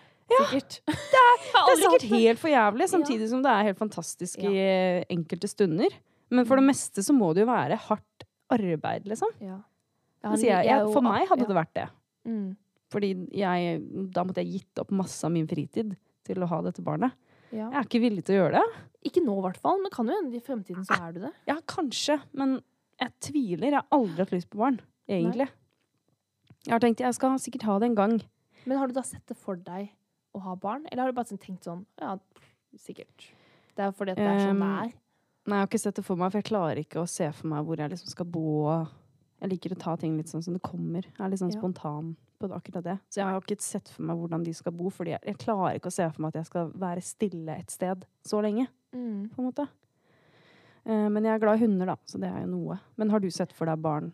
helt 0.51 0.76
det, 0.87 1.20
er, 1.20 1.37
det 1.43 1.72
er 1.74 1.81
sikkert 1.81 2.07
helt 2.11 2.41
for 2.43 2.51
jævlig, 2.53 2.87
samtidig 2.93 3.28
som 3.33 3.43
det 3.45 3.51
er 3.53 3.66
helt 3.70 3.78
fantastisk 3.81 4.43
i 4.47 4.55
enkelte 5.11 5.49
stunder. 5.51 5.95
Men 6.31 6.47
for 6.47 6.57
det 6.61 6.64
Mm. 6.64 6.70
meste 6.70 7.03
så 7.03 7.12
må 7.16 7.33
det 7.35 7.43
jo 7.45 7.49
være 7.51 7.76
hardt 7.89 8.26
arbeid, 8.55 9.07
liksom. 9.11 9.33
Ja. 9.43 9.59
Jeg, 10.22 10.66
jeg, 10.66 10.85
for 10.93 11.01
meg 11.03 11.26
hadde 11.31 11.47
det 11.49 11.57
vært 11.57 11.74
det. 11.74 11.89
Mm. 12.28 12.57
Fordi 12.93 13.11
jeg, 13.33 13.81
da 14.12 14.24
måtte 14.26 14.43
jeg 14.45 14.61
gitt 14.61 14.78
opp 14.83 14.91
masse 14.95 15.24
av 15.26 15.33
min 15.33 15.47
fritid 15.49 15.95
til 16.26 16.43
å 16.43 16.49
ha 16.51 16.61
dette 16.66 16.83
barnet. 16.83 17.14
Ja. 17.51 17.68
Jeg 17.70 17.78
er 17.81 17.87
ikke 17.89 18.01
villig 18.03 18.24
til 18.26 18.37
å 18.37 18.43
gjøre 18.45 18.61
det. 18.61 18.83
Ikke 19.11 19.22
nå, 19.24 19.39
i 19.41 19.45
hvert 19.49 19.61
fall. 19.62 19.81
Men 19.83 19.91
kan 19.95 20.07
jo 20.11 20.14
hende 20.18 20.37
i 20.37 20.43
fremtiden 20.45 20.85
så 20.87 20.99
er 21.09 21.14
du 21.16 21.20
det. 21.24 21.33
Ja, 21.49 21.57
kanskje, 21.66 22.20
men 22.37 22.59
jeg 23.01 23.14
tviler. 23.26 23.66
Jeg 23.70 23.78
har 23.81 23.89
aldri 23.97 24.22
hatt 24.22 24.35
lyst 24.35 24.51
på 24.53 24.61
barn, 24.61 24.76
egentlig. 25.11 25.49
Jeg 26.66 26.74
har 26.74 26.83
tenkt 26.85 27.01
jeg 27.01 27.16
skal 27.16 27.39
sikkert 27.41 27.64
ha 27.66 27.78
det 27.81 27.89
en 27.91 27.97
gang. 27.99 28.18
Men 28.68 28.76
har 28.78 28.91
du 28.91 28.93
da 28.99 29.03
sett 29.07 29.24
det 29.31 29.39
for 29.41 29.57
deg 29.57 29.89
å 30.35 30.41
ha 30.45 30.55
barn? 30.57 30.87
Eller 30.91 31.03
har 31.03 31.11
du 31.12 31.16
bare 31.16 31.26
sånn 31.31 31.41
tenkt 31.43 31.64
sånn 31.64 31.85
Ja, 32.01 32.16
Sikkert. 32.78 33.31
Det 33.76 33.83
er 33.85 33.91
fordi 33.93 34.14
det 34.14 34.22
er 34.22 34.39
sånn 34.47 34.61
det 34.61 34.66
er. 34.68 34.93
Nei, 35.49 35.57
jeg 35.57 35.59
har 35.64 35.66
ikke 35.66 35.81
sett 35.81 35.97
det 35.97 36.05
for 36.05 36.16
meg, 36.20 36.31
for 36.31 36.39
jeg 36.39 36.45
klarer 36.51 36.78
ikke 36.85 37.01
å 37.03 37.09
se 37.09 37.26
for 37.33 37.49
meg 37.49 37.64
hvor 37.66 37.76
jeg 37.81 37.91
liksom 37.91 38.07
skal 38.12 38.26
bo. 38.26 38.87
Jeg 39.41 39.51
liker 39.51 39.72
å 39.74 39.78
ta 39.81 39.97
ting 39.97 40.16
litt 40.18 40.28
sånn 40.31 40.43
som 40.45 40.55
det 40.55 40.61
kommer. 40.62 41.03
Jeg 41.03 41.18
er 41.24 41.28
litt 41.33 41.41
sånn 41.41 41.51
Ja. 41.53 41.59
spontan 41.59 42.12
på 42.39 42.49
akkurat 42.53 42.85
det. 42.85 42.99
Så 43.11 43.16
jeg 43.20 43.24
har 43.26 43.41
ikke 43.41 43.61
sett 43.61 43.89
for 43.89 44.03
meg 44.03 44.16
hvordan 44.20 44.45
de 44.45 44.53
skal 44.55 44.72
bo, 44.72 44.91
fordi 44.91 45.11
jeg, 45.16 45.20
jeg 45.24 45.39
klarer 45.39 45.74
ikke 45.81 45.89
å 45.91 45.93
se 45.93 46.07
for 46.12 46.22
meg 46.22 46.28
at 46.28 46.35
jeg 46.45 46.47
skal 46.47 46.70
være 46.72 47.03
stille 47.03 47.59
et 47.59 47.70
sted 47.70 48.05
så 48.22 48.41
lenge, 48.43 48.68
Mm. 48.93 49.31
på 49.35 49.39
en 49.39 49.51
måte. 49.51 49.68
Eh, 50.87 51.09
men 51.09 51.22
jeg 51.24 51.35
er 51.35 51.39
glad 51.39 51.57
i 51.59 51.64
hunder, 51.66 51.87
da, 51.87 51.97
så 52.07 52.20
det 52.20 52.31
er 52.31 52.41
jo 52.43 52.47
noe. 52.57 52.78
Men 52.97 53.11
har 53.11 53.18
du 53.20 53.31
sett 53.31 53.53
for 53.53 53.66
deg 53.66 53.81
barn? 53.83 54.12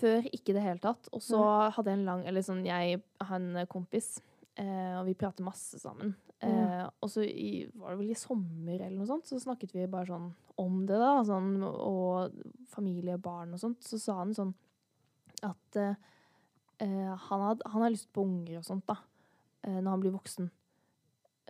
Før 0.00 0.22
ikke 0.32 0.50
i 0.50 0.56
det 0.56 0.62
hele 0.62 0.78
tatt. 0.78 1.08
Og 1.12 1.20
så 1.20 1.40
hadde 1.74 1.90
jeg 1.92 1.98
en 1.98 2.04
lang 2.06 2.22
Eller 2.26 2.40
sånn, 2.40 2.64
jeg 2.64 3.02
har 3.20 3.36
en 3.36 3.66
kompis, 3.66 4.20
og 4.58 5.06
vi 5.06 5.14
prater 5.14 5.44
masse 5.46 5.78
sammen. 5.80 6.14
Eh, 6.40 6.48
Ja. 6.50 6.90
og 7.02 7.08
så 7.10 7.22
i, 7.22 7.66
var 7.74 7.90
det 7.92 7.98
vel 8.00 8.10
i 8.10 8.18
sommer 8.18 8.80
eller 8.80 8.96
noe 8.98 9.06
sånt, 9.06 9.26
så 9.28 9.38
snakket 9.40 9.72
vi 9.74 9.86
bare 9.86 10.06
sånn 10.08 10.30
om 10.58 10.86
det, 10.86 10.98
da. 10.98 11.22
Sånn, 11.24 11.62
og 11.62 12.32
familie 12.68 13.14
og 13.14 13.22
barn 13.22 13.52
og 13.54 13.60
sånt. 13.60 13.80
Så 13.84 13.98
sa 14.00 14.18
han 14.18 14.34
sånn 14.34 14.54
at 15.42 15.76
eh, 15.76 15.94
eh, 16.80 17.14
han, 17.28 17.40
had, 17.40 17.62
han 17.66 17.82
har 17.82 17.90
lyst 17.94 18.10
på 18.12 18.24
unger 18.24 18.58
og 18.58 18.64
sånt, 18.64 18.86
da. 18.88 18.96
Eh, 19.62 19.78
når 19.80 19.90
han 19.90 20.00
blir 20.00 20.16
voksen. 20.16 20.50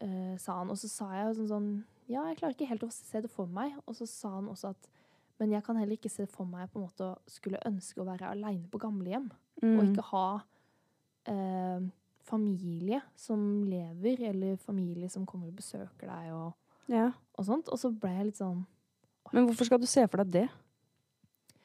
Eh, 0.02 0.36
sa 0.38 0.58
han. 0.58 0.70
Og 0.70 0.78
så 0.78 0.88
sa 0.90 1.10
jeg 1.14 1.28
jo 1.30 1.34
sånn 1.40 1.50
sånn 1.54 1.70
Ja, 2.10 2.24
jeg 2.26 2.38
klarer 2.40 2.54
ikke 2.56 2.66
helt 2.66 2.82
å 2.82 2.90
se 2.90 3.20
det 3.22 3.30
for 3.30 3.46
meg. 3.46 3.74
Og 3.86 3.94
så 3.94 4.06
sa 4.08 4.36
han 4.40 4.48
også 4.50 4.72
at 4.74 4.88
men 5.40 5.52
jeg 5.54 5.64
kan 5.64 5.76
heller 5.80 5.96
ikke 5.96 6.10
se 6.12 6.26
for 6.28 6.44
meg 6.44 6.68
på 6.68 6.76
en 6.76 6.84
måte 6.84 7.00
å 7.06 7.18
skulle 7.30 7.62
ønske 7.64 8.02
å 8.02 8.04
være 8.04 8.28
aleine 8.28 8.68
på 8.68 8.76
gamlehjem. 8.82 9.30
Mm. 9.62 9.70
Og 9.78 9.86
ikke 9.86 10.02
ha 10.10 10.24
eh, 11.30 11.86
familie 12.30 13.02
som 13.18 13.42
lever, 13.66 14.22
eller 14.30 14.56
familie 14.62 15.10
som 15.12 15.26
kommer 15.28 15.50
og 15.50 15.58
besøker 15.60 16.06
deg 16.08 16.32
og, 16.32 16.52
Ja. 16.90 17.10
og 17.38 17.46
sånt. 17.46 17.68
Og 17.68 17.78
så 17.78 17.90
ble 17.92 18.10
jeg 18.16 18.26
litt 18.30 18.40
sånn 18.40 18.64
Men 19.32 19.46
hvorfor 19.46 19.66
skal 19.68 19.78
du 19.82 19.86
se 19.86 20.06
for 20.10 20.24
deg 20.24 20.30
det? 20.32 20.48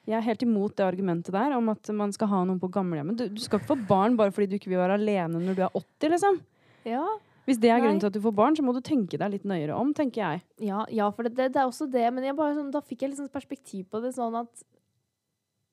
Jeg 0.06 0.14
er 0.20 0.22
helt 0.28 0.42
imot 0.44 0.76
det 0.78 0.84
argumentet 0.86 1.32
der 1.34 1.56
om 1.56 1.68
at 1.72 1.88
man 1.90 2.12
skal 2.14 2.28
ha 2.30 2.44
noen 2.46 2.60
på 2.62 2.68
gamlehjemmet. 2.70 3.16
Du, 3.18 3.24
du 3.28 3.40
skal 3.42 3.58
ikke 3.58 3.72
få 3.72 3.86
barn 3.88 4.14
bare 4.18 4.30
fordi 4.30 4.46
du 4.52 4.58
ikke 4.60 4.70
vil 4.70 4.78
være 4.78 5.00
alene 5.00 5.40
når 5.42 5.56
du 5.58 5.62
er 5.66 5.72
80, 5.74 6.12
liksom. 6.14 6.38
Ja, 6.86 7.02
Hvis 7.46 7.58
det 7.62 7.70
er 7.70 7.78
Nei. 7.78 7.86
grunnen 7.86 8.00
til 8.02 8.06
at 8.10 8.14
du 8.14 8.20
får 8.22 8.34
barn, 8.34 8.54
så 8.58 8.62
må 8.62 8.72
du 8.74 8.80
tenke 8.86 9.18
deg 9.18 9.30
litt 9.34 9.44
nøyere 9.46 9.74
om, 9.74 9.92
tenker 9.94 10.22
jeg. 10.22 10.42
ja, 10.66 10.84
ja 10.90 11.10
for 11.10 11.26
det, 11.26 11.34
det, 11.34 11.52
det 11.54 11.60
er 11.62 11.66
også 11.66 11.86
det. 11.90 12.06
Men 12.14 12.36
bare, 12.38 12.54
sånn, 12.54 12.70
da 12.74 12.80
fikk 12.82 13.02
jeg 13.02 13.16
sånn 13.18 13.30
perspektiv 13.30 13.86
på 13.90 14.00
det. 14.02 14.14
Sånn 14.14 14.34
at 14.38 14.62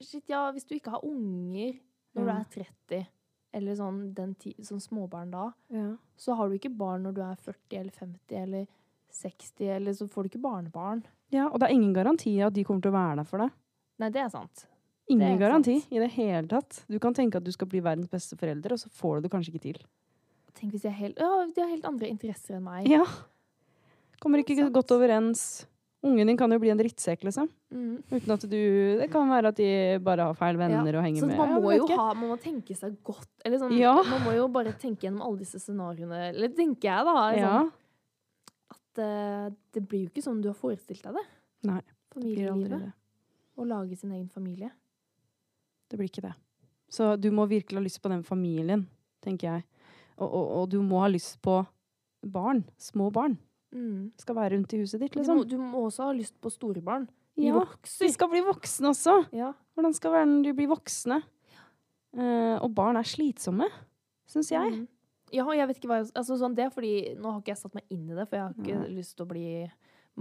shit, 0.01 0.23
ja, 0.29 0.51
hvis 0.51 0.65
du 0.65 0.75
ikke 0.75 0.93
har 0.93 1.05
unger 1.05 1.77
når 2.13 2.25
du 2.25 2.31
er 2.33 2.45
30, 2.57 3.05
eller 3.53 3.75
sånn, 3.77 4.13
den 4.17 4.33
ti, 4.35 4.53
sånn 4.65 4.81
småbarn 4.81 5.31
da, 5.31 5.51
Ja. 5.69 5.95
så 6.17 6.35
har 6.35 6.49
du 6.49 6.55
ikke 6.57 6.75
barn 6.75 7.03
når 7.03 7.13
du 7.13 7.21
er 7.21 7.35
40 7.35 7.79
eller 7.79 7.91
50 7.91 8.35
eller 8.43 8.67
60, 9.13 9.67
eller 9.75 9.91
så 9.93 10.07
får 10.09 10.23
du 10.23 10.29
ikke 10.33 10.41
barnebarn. 10.41 11.03
Ja, 11.29 11.47
og 11.47 11.59
det 11.59 11.69
er 11.69 11.73
ingen 11.75 11.93
garanti 11.93 12.39
at 12.45 12.53
de 12.53 12.63
kommer 12.63 12.81
til 12.81 12.91
å 12.91 12.97
være 12.97 13.15
der 13.21 13.23
for 13.29 13.37
deg. 13.43 13.51
Nei, 13.99 14.09
det 14.09 14.21
er 14.23 14.29
sant. 14.33 14.65
Ingen 15.09 15.33
er 15.35 15.37
garanti 15.37 15.79
sant. 15.81 15.91
i 15.93 15.99
det 15.99 16.11
hele 16.15 16.47
tatt. 16.47 16.83
Du 16.89 16.97
kan 16.99 17.13
tenke 17.13 17.35
at 17.37 17.43
du 17.43 17.51
skal 17.51 17.67
bli 17.67 17.79
verdens 17.81 18.07
beste 18.09 18.35
forelder, 18.39 18.71
og 18.73 18.79
så 18.79 18.89
får 18.89 19.15
du 19.17 19.27
det 19.27 19.31
kanskje 19.31 19.53
ikke 19.53 19.61
til. 19.67 19.83
Tenk 20.55 20.71
hvis 20.73 20.81
de 20.85 20.89
helt, 20.89 21.17
ja, 21.19 21.45
de 21.53 21.61
har 21.61 21.69
helt 21.69 21.85
andre 21.85 22.07
interesser 22.09 22.55
enn 22.57 22.63
meg. 22.63 22.87
Ja. 22.87 23.03
Kommer 24.21 24.39
ikke 24.39 24.69
godt 24.71 24.91
overens. 24.95 25.65
Ungen 26.03 26.27
din 26.27 26.37
kan 26.37 26.51
jo 26.51 26.59
bli 26.59 26.71
en 26.73 26.79
drittsekk, 26.79 27.21
liksom. 27.23 27.47
Mm. 27.71 28.01
Uten 28.11 28.33
at 28.35 28.41
du 28.51 28.57
Det 28.99 29.07
kan 29.11 29.29
være 29.31 29.53
at 29.53 29.59
de 29.59 29.67
bare 30.03 30.25
har 30.27 30.35
feil 30.35 30.57
venner 30.59 30.97
og 30.99 31.05
henger 31.05 31.23
Så 31.23 31.29
med. 31.29 31.37
man 31.39 31.53
må 31.63 31.71
jo 31.77 31.85
ha, 31.95 32.07
man 32.13 32.33
må 32.33 32.37
tenke 32.43 32.75
seg 32.75 32.97
godt 33.07 33.45
eller 33.45 33.61
sånn, 33.61 33.77
Ja. 33.79 33.93
Man 34.09 34.25
må 34.25 34.33
jo 34.35 34.49
bare 34.51 34.73
tenke 34.75 35.07
gjennom 35.07 35.23
alle 35.23 35.39
disse 35.45 35.61
scenarioene. 35.63 36.19
Eller 36.33 36.51
tenker 36.51 36.89
jeg, 36.89 37.07
da. 37.07 37.15
Ja. 37.37 37.53
Sånn, 37.53 37.71
at 38.75 38.99
uh, 38.99 39.55
det 39.71 39.85
blir 39.87 40.03
jo 40.03 40.11
ikke 40.11 40.25
sånn 40.25 40.41
du 40.43 40.49
har 40.51 40.59
forestilt 40.59 41.07
deg 41.07 41.15
det. 41.21 41.25
Nei, 41.71 41.81
Familielivet. 42.13 42.91
Å 43.55 43.65
lage 43.69 43.95
sin 43.95 44.11
egen 44.11 44.27
familie. 44.29 44.73
Det 45.89 45.97
blir 45.97 46.09
ikke 46.09 46.25
det. 46.25 46.33
Så 46.91 47.15
du 47.15 47.29
må 47.31 47.47
virkelig 47.49 47.79
ha 47.79 47.85
lyst 47.85 48.01
på 48.03 48.11
den 48.11 48.25
familien, 48.27 48.87
tenker 49.23 49.49
jeg. 49.49 49.65
Og, 50.17 50.27
og, 50.27 50.45
og 50.59 50.69
du 50.69 50.81
må 50.85 50.99
ha 51.01 51.09
lyst 51.09 51.39
på 51.41 51.61
barn. 52.21 52.63
Små 52.77 53.09
barn. 53.13 53.37
Mm. 53.73 54.11
Skal 54.21 54.35
være 54.37 54.53
rundt 54.55 54.73
i 54.73 54.77
huset 54.83 54.99
ditt, 55.01 55.11
Du, 55.13 55.19
liksom. 55.19 55.37
må, 55.41 55.43
du 55.49 55.57
må 55.57 55.83
også 55.87 56.03
ha 56.07 56.11
lyst 56.13 56.35
på 56.41 56.51
store 56.53 56.81
barn. 56.81 57.07
De 57.35 57.47
Ja, 57.47 57.53
vokser. 57.57 58.05
de 58.05 58.13
skal 58.13 58.29
bli 58.29 58.41
voksne 58.45 58.91
også. 58.93 59.15
Ja. 59.33 59.51
Hvordan 59.75 59.93
skal 59.97 60.11
det 60.11 60.17
være 60.19 60.27
når 60.29 60.43
de 60.43 60.53
blir 60.53 60.67
voksne? 60.69 61.21
Uh, 62.13 62.59
og 62.61 62.69
barn 62.77 62.95
er 62.99 63.07
slitsomme, 63.09 63.65
syns 64.29 64.51
jeg. 64.53 64.71
Mm. 64.75 64.87
Ja, 65.33 65.47
jeg 65.57 65.67
vet 65.67 65.79
ikke 65.79 65.89
hva 65.89 65.97
altså 66.13 66.35
sånn, 66.37 66.53
Det 66.53 66.67
er 66.67 66.69
fordi 66.69 67.15
Nå 67.17 67.31
har 67.31 67.39
ikke 67.41 67.55
jeg 67.55 67.57
satt 67.57 67.73
meg 67.73 67.83
inn 67.89 68.03
i 68.11 68.13
det, 68.13 68.27
for 68.29 68.37
jeg 68.37 68.43
har 68.45 68.53
ikke 68.53 68.75
Nei. 68.83 68.91
lyst 68.99 69.15
til 69.17 69.25
å 69.25 69.29
bli 69.31 69.71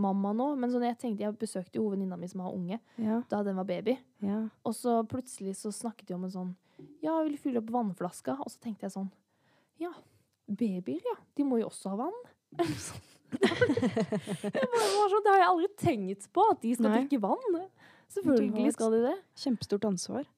mamma 0.01 0.31
nå. 0.33 0.47
Men 0.57 0.71
sånn, 0.73 0.87
jeg 0.89 0.97
tenkte, 1.03 1.27
jeg 1.27 1.37
besøkte 1.37 1.77
jo 1.77 1.91
venninna 1.93 2.17
mi 2.17 2.31
som 2.33 2.41
har 2.41 2.55
unge 2.57 2.79
Ja, 2.97 3.19
da 3.29 3.43
den 3.45 3.57
var 3.61 3.65
baby. 3.69 3.99
ja. 4.25 4.49
Og 4.65 4.73
så 4.73 5.03
plutselig 5.07 5.53
så 5.61 5.69
snakket 5.69 6.07
de 6.09 6.15
om 6.17 6.25
en 6.25 6.31
sånn 6.33 6.55
Ja, 7.05 7.19
jeg 7.21 7.29
vil 7.29 7.37
fylle 7.45 7.61
opp 7.61 7.69
vannflaska. 7.71 8.39
Og 8.41 8.49
så 8.49 8.57
tenkte 8.65 8.89
jeg 8.89 8.97
sånn 8.97 9.11
Ja, 9.79 9.93
babyer, 10.49 11.05
ja. 11.05 11.17
De 11.37 11.45
må 11.45 11.61
jo 11.61 11.69
også 11.69 11.93
ha 11.93 11.97
vann. 12.07 12.19
Eller 12.59 12.81
sånn. 12.81 13.05
sånn, 15.13 15.25
det 15.25 15.33
har 15.33 15.41
jeg 15.41 15.49
aldri 15.49 15.71
tenkt 15.81 16.29
på, 16.35 16.45
at 16.53 16.63
de 16.63 16.75
skal 16.77 16.89
Nei. 16.89 17.01
drikke 17.01 17.21
vann. 17.23 17.59
Selvfølgelig 18.13 18.73
skal 18.77 18.95
de 18.95 19.03
det. 19.09 19.17
Kjempestort 19.43 19.89
ansvar. 19.89 20.29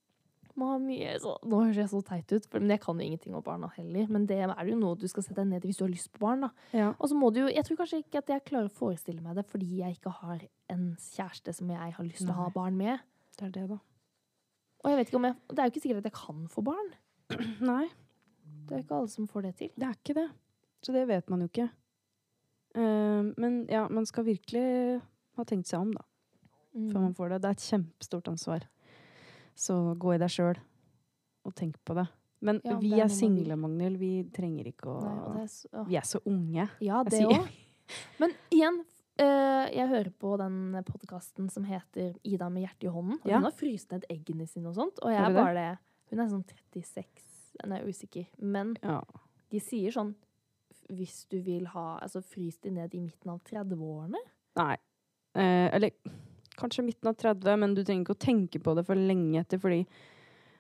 Mye, 0.55 1.16
så, 1.18 1.32
nå 1.42 1.64
høres 1.64 1.80
jeg 1.80 1.90
så 1.90 2.01
teit 2.07 2.30
ut, 2.30 2.45
men 2.55 2.70
jeg 2.70 2.80
kan 2.84 3.01
jo 3.01 3.07
ingenting 3.09 3.34
om 3.34 3.42
barna 3.42 3.66
heller. 3.74 4.07
Men 4.14 4.26
det 4.30 4.36
er 4.45 4.53
jo 4.68 4.76
noe 4.78 4.95
du 4.99 5.09
skal 5.11 5.24
sette 5.26 5.40
deg 5.40 5.49
ned 5.51 5.64
i 5.66 5.70
hvis 5.70 5.80
du 5.80 5.82
har 5.82 5.90
lyst 5.90 6.12
på 6.14 6.22
barn. 6.22 6.47
Ja. 6.70 6.92
Og 6.95 7.11
så 7.11 7.18
må 7.18 7.32
du 7.34 7.40
jo, 7.42 7.49
Jeg 7.51 7.66
tror 7.66 7.80
kanskje 7.80 8.05
ikke 8.05 8.22
at 8.22 8.30
jeg 8.30 8.45
klarer 8.47 8.70
å 8.70 8.76
forestille 8.76 9.24
meg 9.24 9.34
det 9.40 9.47
fordi 9.51 9.80
jeg 9.80 9.99
ikke 9.99 10.12
har 10.20 10.45
en 10.70 10.84
kjæreste 11.03 11.57
som 11.59 11.74
jeg 11.74 11.97
har 11.99 12.07
lyst 12.07 12.22
til 12.22 12.30
å 12.30 12.38
ha 12.38 12.47
barn 12.55 12.78
med. 12.78 13.03
Det 13.34 13.49
er 13.49 13.53
det, 13.57 13.66
da. 13.72 13.80
Og 14.84 14.92
jeg 14.92 15.01
vet 15.01 15.11
ikke 15.11 15.18
om 15.18 15.26
jeg, 15.26 15.36
det 15.51 15.59
er 15.59 15.66
jo 15.66 15.74
ikke 15.74 15.82
sikkert 15.82 16.05
at 16.05 16.11
jeg 16.12 16.18
kan 16.20 16.47
få 16.55 16.64
barn. 16.70 16.90
Nei, 17.72 17.84
Det 18.68 18.76
er 18.76 18.78
jo 18.78 18.84
ikke 18.86 18.99
alle 19.01 19.11
som 19.11 19.26
får 19.26 19.49
det 19.49 19.55
til. 19.59 19.72
det 19.74 19.88
er 19.88 19.99
ikke 19.99 20.18
det. 20.20 20.28
Så 20.84 20.95
det 20.95 21.07
vet 21.09 21.30
man 21.32 21.42
jo 21.42 21.51
ikke. 21.51 21.66
Eh, 22.74 23.22
men 23.36 23.66
ja, 23.70 23.88
man 23.88 24.06
skal 24.06 24.24
virkelig 24.24 25.00
ha 25.36 25.44
tenkt 25.44 25.66
seg 25.70 25.80
om, 25.80 25.92
da. 25.92 26.02
Før 26.74 26.96
Mm. 26.98 27.02
man 27.02 27.14
får 27.14 27.28
det. 27.30 27.42
Det 27.42 27.48
er 27.48 27.50
et 27.54 27.68
kjempestort 27.70 28.28
ansvar. 28.28 28.62
Så 29.54 29.74
gå 29.96 30.14
i 30.14 30.18
deg 30.18 30.28
sjøl 30.28 30.56
og 31.46 31.54
tenk 31.54 31.76
på 31.86 31.94
det. 31.94 32.08
Men 32.42 32.60
Ja, 32.64 32.76
vi 32.78 32.90
er 32.98 33.04
er 33.04 33.08
single, 33.08 33.54
Magnhild. 33.56 33.96
Vi 33.98 34.24
trenger 34.34 34.66
ikke 34.66 34.88
å 34.90 35.34
Nei, 35.34 35.42
er 35.44 35.46
så, 35.46 35.68
å 35.72 35.86
Vi 35.86 35.94
er 35.96 36.02
så 36.02 36.20
unge. 36.26 36.68
Ja, 36.80 37.02
det 37.04 37.22
òg. 37.24 37.48
Men 38.18 38.32
igjen, 38.50 38.80
eh, 39.18 39.70
jeg 39.72 39.88
hører 39.88 40.10
på 40.18 40.36
den 40.38 40.82
podkasten 40.84 41.48
som 41.50 41.64
heter 41.64 42.16
Ida 42.24 42.48
med 42.50 42.64
hjertet 42.66 42.84
i 42.84 42.92
hånden. 42.92 43.20
Og 43.22 43.26
Ja. 43.30 43.36
hun 43.36 43.44
har 43.44 43.52
fryst 43.52 43.92
ned 43.92 44.04
eggene 44.10 44.48
sine 44.48 44.66
og 44.68 44.74
sånt. 44.74 44.98
Og 45.02 45.10
jeg 45.10 45.20
er 45.22 45.32
bare 45.32 45.54
det. 45.54 45.78
Hun 46.10 46.20
er 46.20 46.28
sånn 46.28 46.44
36, 46.44 47.06
nei, 47.64 47.78
jeg 47.78 47.84
er 47.84 47.88
usikker. 47.88 48.26
Men 48.40 48.76
Ja. 48.82 49.00
de 49.50 49.58
sier 49.60 49.92
sånn 49.92 50.14
hvis 50.93 51.24
du 51.32 51.39
vil 51.45 51.66
ha 51.72 51.99
Altså 52.03 52.22
frys 52.24 52.59
de 52.64 52.72
ned 52.74 52.95
i 52.95 53.03
midten 53.03 53.32
av 53.32 53.41
30-årene. 53.47 54.20
Nei. 54.61 54.74
Eh, 55.35 55.68
eller 55.74 55.95
kanskje 56.59 56.85
midten 56.87 57.11
av 57.11 57.16
30, 57.18 57.57
men 57.61 57.74
du 57.74 57.82
trenger 57.82 58.05
ikke 58.05 58.16
å 58.16 58.24
tenke 58.26 58.61
på 58.62 58.74
det 58.78 58.85
for 58.87 58.99
lenge 58.99 59.41
etter, 59.41 59.59
fordi 59.59 59.82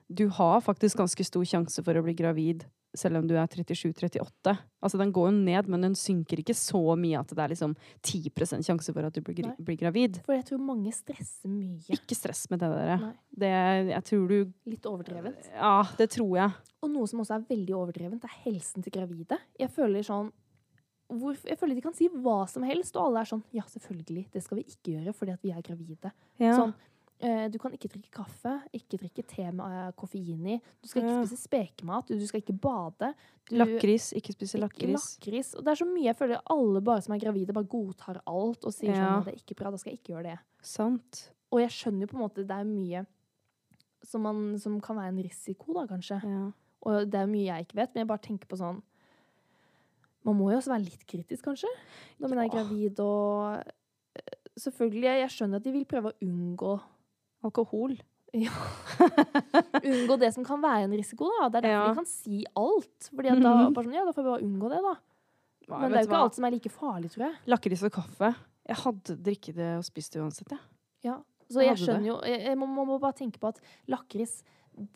du 0.08 0.26
har 0.36 0.64
faktisk 0.64 0.98
ganske 1.00 1.26
stor 1.26 1.44
sjanse 1.48 1.84
for 1.84 1.96
å 1.96 2.02
bli 2.04 2.16
gravid 2.18 2.64
selv 2.94 3.20
om 3.20 3.26
du 3.28 3.34
er 3.36 3.48
37-38. 3.50 4.54
Altså 4.84 5.00
den 5.00 5.12
går 5.14 5.28
jo 5.30 5.34
ned, 5.36 5.70
men 5.72 5.86
den 5.86 5.96
synker 5.98 6.40
ikke 6.40 6.56
så 6.56 6.82
mye 7.00 7.18
at 7.20 7.32
det 7.32 7.42
er 7.42 7.54
liksom 7.54 7.74
10% 8.04 8.66
sjanse 8.66 8.94
for 8.94 9.08
at 9.08 9.16
du 9.16 9.22
blir, 9.24 9.50
blir 9.58 9.80
gravid. 9.80 10.20
For 10.26 10.36
jeg 10.36 10.46
tror 10.50 10.62
mange 10.62 10.92
stresser 10.94 11.50
mye. 11.50 11.82
Ikke 11.94 12.16
stress 12.18 12.46
med 12.52 12.62
det 12.62 12.70
der. 12.74 13.04
Det, 13.44 13.52
jeg 13.90 14.06
tror 14.10 14.24
du 14.30 14.38
litt 14.70 14.88
overdrevent. 14.90 15.50
Ja, 15.54 15.76
det 15.98 16.10
tror 16.14 16.38
jeg. 16.38 16.64
Og 16.84 16.92
noe 16.92 17.10
som 17.10 17.22
også 17.24 17.38
er 17.38 17.46
veldig 17.50 17.76
overdrevent, 17.80 18.24
er 18.26 18.40
helsen 18.44 18.84
til 18.84 18.94
gravide. 18.94 19.40
Jeg 19.60 19.72
føler 19.74 20.06
sånn 20.06 20.32
hvor, 21.12 21.36
jeg 21.44 21.58
føler 21.60 21.76
de 21.76 21.84
kan 21.84 21.94
si 21.94 22.08
hva 22.08 22.44
som 22.50 22.64
helst, 22.66 22.96
og 22.96 23.10
alle 23.10 23.22
er 23.22 23.28
sånn 23.28 23.42
Ja, 23.54 23.64
selvfølgelig, 23.68 24.24
det 24.32 24.40
skal 24.44 24.60
vi 24.60 24.64
ikke 24.70 24.94
gjøre 24.96 25.12
fordi 25.16 25.34
at 25.34 25.44
vi 25.44 25.52
er 25.52 25.64
gravide. 25.64 26.12
Ja. 26.40 26.54
Sånn, 26.56 26.72
du 27.48 27.58
kan 27.62 27.72
ikke 27.72 27.88
drikke 27.88 28.10
kaffe, 28.12 28.56
ikke 28.74 28.98
drikke 29.00 29.22
te 29.28 29.46
med 29.54 29.64
eh, 29.64 29.92
koffein 29.96 30.48
i. 30.50 30.58
Du 30.82 30.88
skal 30.90 31.04
ikke 31.04 31.20
spise 31.22 31.38
spekemat, 31.44 32.10
du, 32.10 32.26
skal 32.28 32.42
ikke 32.42 32.56
bade. 32.66 33.12
Du, 33.48 33.54
Lakris. 33.60 34.10
Ikke 34.18 34.34
spise 34.34 34.60
lakris. 34.60 35.14
lakris. 35.16 35.52
Og 35.54 35.64
det 35.64 35.72
er 35.72 35.80
så 35.80 35.88
mye 35.88 36.08
jeg 36.08 36.18
føler 36.18 36.42
alle 36.52 36.82
bare 36.84 37.04
som 37.06 37.14
er 37.14 37.22
gravide, 37.22 37.56
bare 37.56 37.70
godtar 37.70 38.20
alt 38.26 38.66
og 38.66 38.74
sier 38.74 38.96
sånn 38.96 39.20
at 39.20 39.28
det 39.28 39.36
er 39.36 39.40
ikke 39.44 39.58
bra, 39.60 39.72
da 39.72 39.80
skal 39.80 39.94
jeg 39.94 40.02
ikke 40.02 40.16
gjøre 40.16 40.34
det. 40.34 40.38
Sant. 40.64 41.22
Og 41.54 41.62
jeg 41.62 41.72
skjønner 41.76 42.04
jo 42.04 42.10
på 42.10 42.18
en 42.18 42.24
måte 42.24 42.46
det 42.48 42.56
er 42.58 42.68
mye 42.68 43.04
som, 44.04 44.24
man, 44.26 44.42
som 44.60 44.76
kan 44.84 44.98
være 44.98 45.14
en 45.14 45.22
risiko, 45.24 45.72
da, 45.76 45.86
kanskje. 45.88 46.18
Ja. 46.28 46.48
Og 46.84 47.08
det 47.08 47.20
er 47.20 47.30
mye 47.30 47.46
jeg 47.46 47.66
ikke 47.66 47.78
vet, 47.80 47.94
men 47.94 48.04
jeg 48.04 48.10
bare 48.10 48.24
tenker 48.26 48.50
på 48.50 48.60
sånn 48.60 48.82
Man 50.24 50.36
må 50.36 50.50
jo 50.50 50.58
også 50.58 50.72
være 50.72 50.84
litt 50.86 51.04
kritisk, 51.08 51.44
kanskje, 51.46 51.70
når 52.20 52.32
man 52.32 52.42
er 52.42 52.50
gravid 52.52 53.00
og 53.04 53.60
eh, 53.60 54.40
Selvfølgelig, 54.60 55.08
jeg 55.24 55.32
skjønner 55.34 55.58
at 55.58 55.64
de 55.64 55.72
vil 55.74 55.86
prøve 55.88 56.12
å 56.12 56.18
unngå 56.22 56.74
Alkohol. 57.44 57.96
Unngå 59.84 60.16
det 60.18 60.30
som 60.34 60.44
kan 60.46 60.62
være 60.62 60.86
en 60.88 60.94
risiko, 60.96 61.28
da. 61.40 61.48
Det 61.48 61.60
er 61.60 61.66
derfor 61.68 61.84
Ja. 61.84 61.88
vi 61.90 61.94
kan 62.00 62.06
si 62.10 62.44
alt. 62.56 63.10
Fordi 63.14 63.28
at 63.30 63.42
da, 63.42 63.54
Mhm. 63.68 63.74
bare 63.74 63.84
sånn, 63.84 63.94
ja, 63.94 64.04
da 64.04 64.12
får 64.12 64.22
vi 64.24 64.30
bare 64.30 64.42
unngå 64.42 64.68
det, 64.70 64.80
da. 64.82 64.94
Hva- 65.68 65.80
Men 65.80 65.90
det 65.92 65.96
er 65.98 66.02
jo 66.02 66.06
ikke 66.08 66.16
hva? 66.16 66.22
alt 66.24 66.34
som 66.34 66.44
er 66.44 66.50
like 66.50 66.68
farlig, 66.70 67.10
tror 67.12 67.24
jeg. 67.26 67.34
Lakris 67.46 67.82
og 67.84 67.92
kaffe. 67.92 68.34
Jeg 68.66 68.76
hadde 68.76 69.16
drikket 69.22 69.54
det 69.54 69.76
og 69.78 69.84
spist 69.84 70.12
det 70.12 70.20
uansett, 70.22 70.48
jeg. 70.50 70.58
Ja. 71.04 71.18
Så 71.50 71.60
Jeg 71.62 71.76
jeg 71.76 71.86
skjønner 71.88 72.06
jo 72.06 72.20
jeg, 72.22 72.40
jeg 72.44 72.56
må, 72.58 72.66
må, 72.66 72.84
må 72.86 72.98
bare 72.98 73.12
tenke 73.12 73.38
på 73.38 73.48
at 73.48 73.60
lakris 73.86 74.42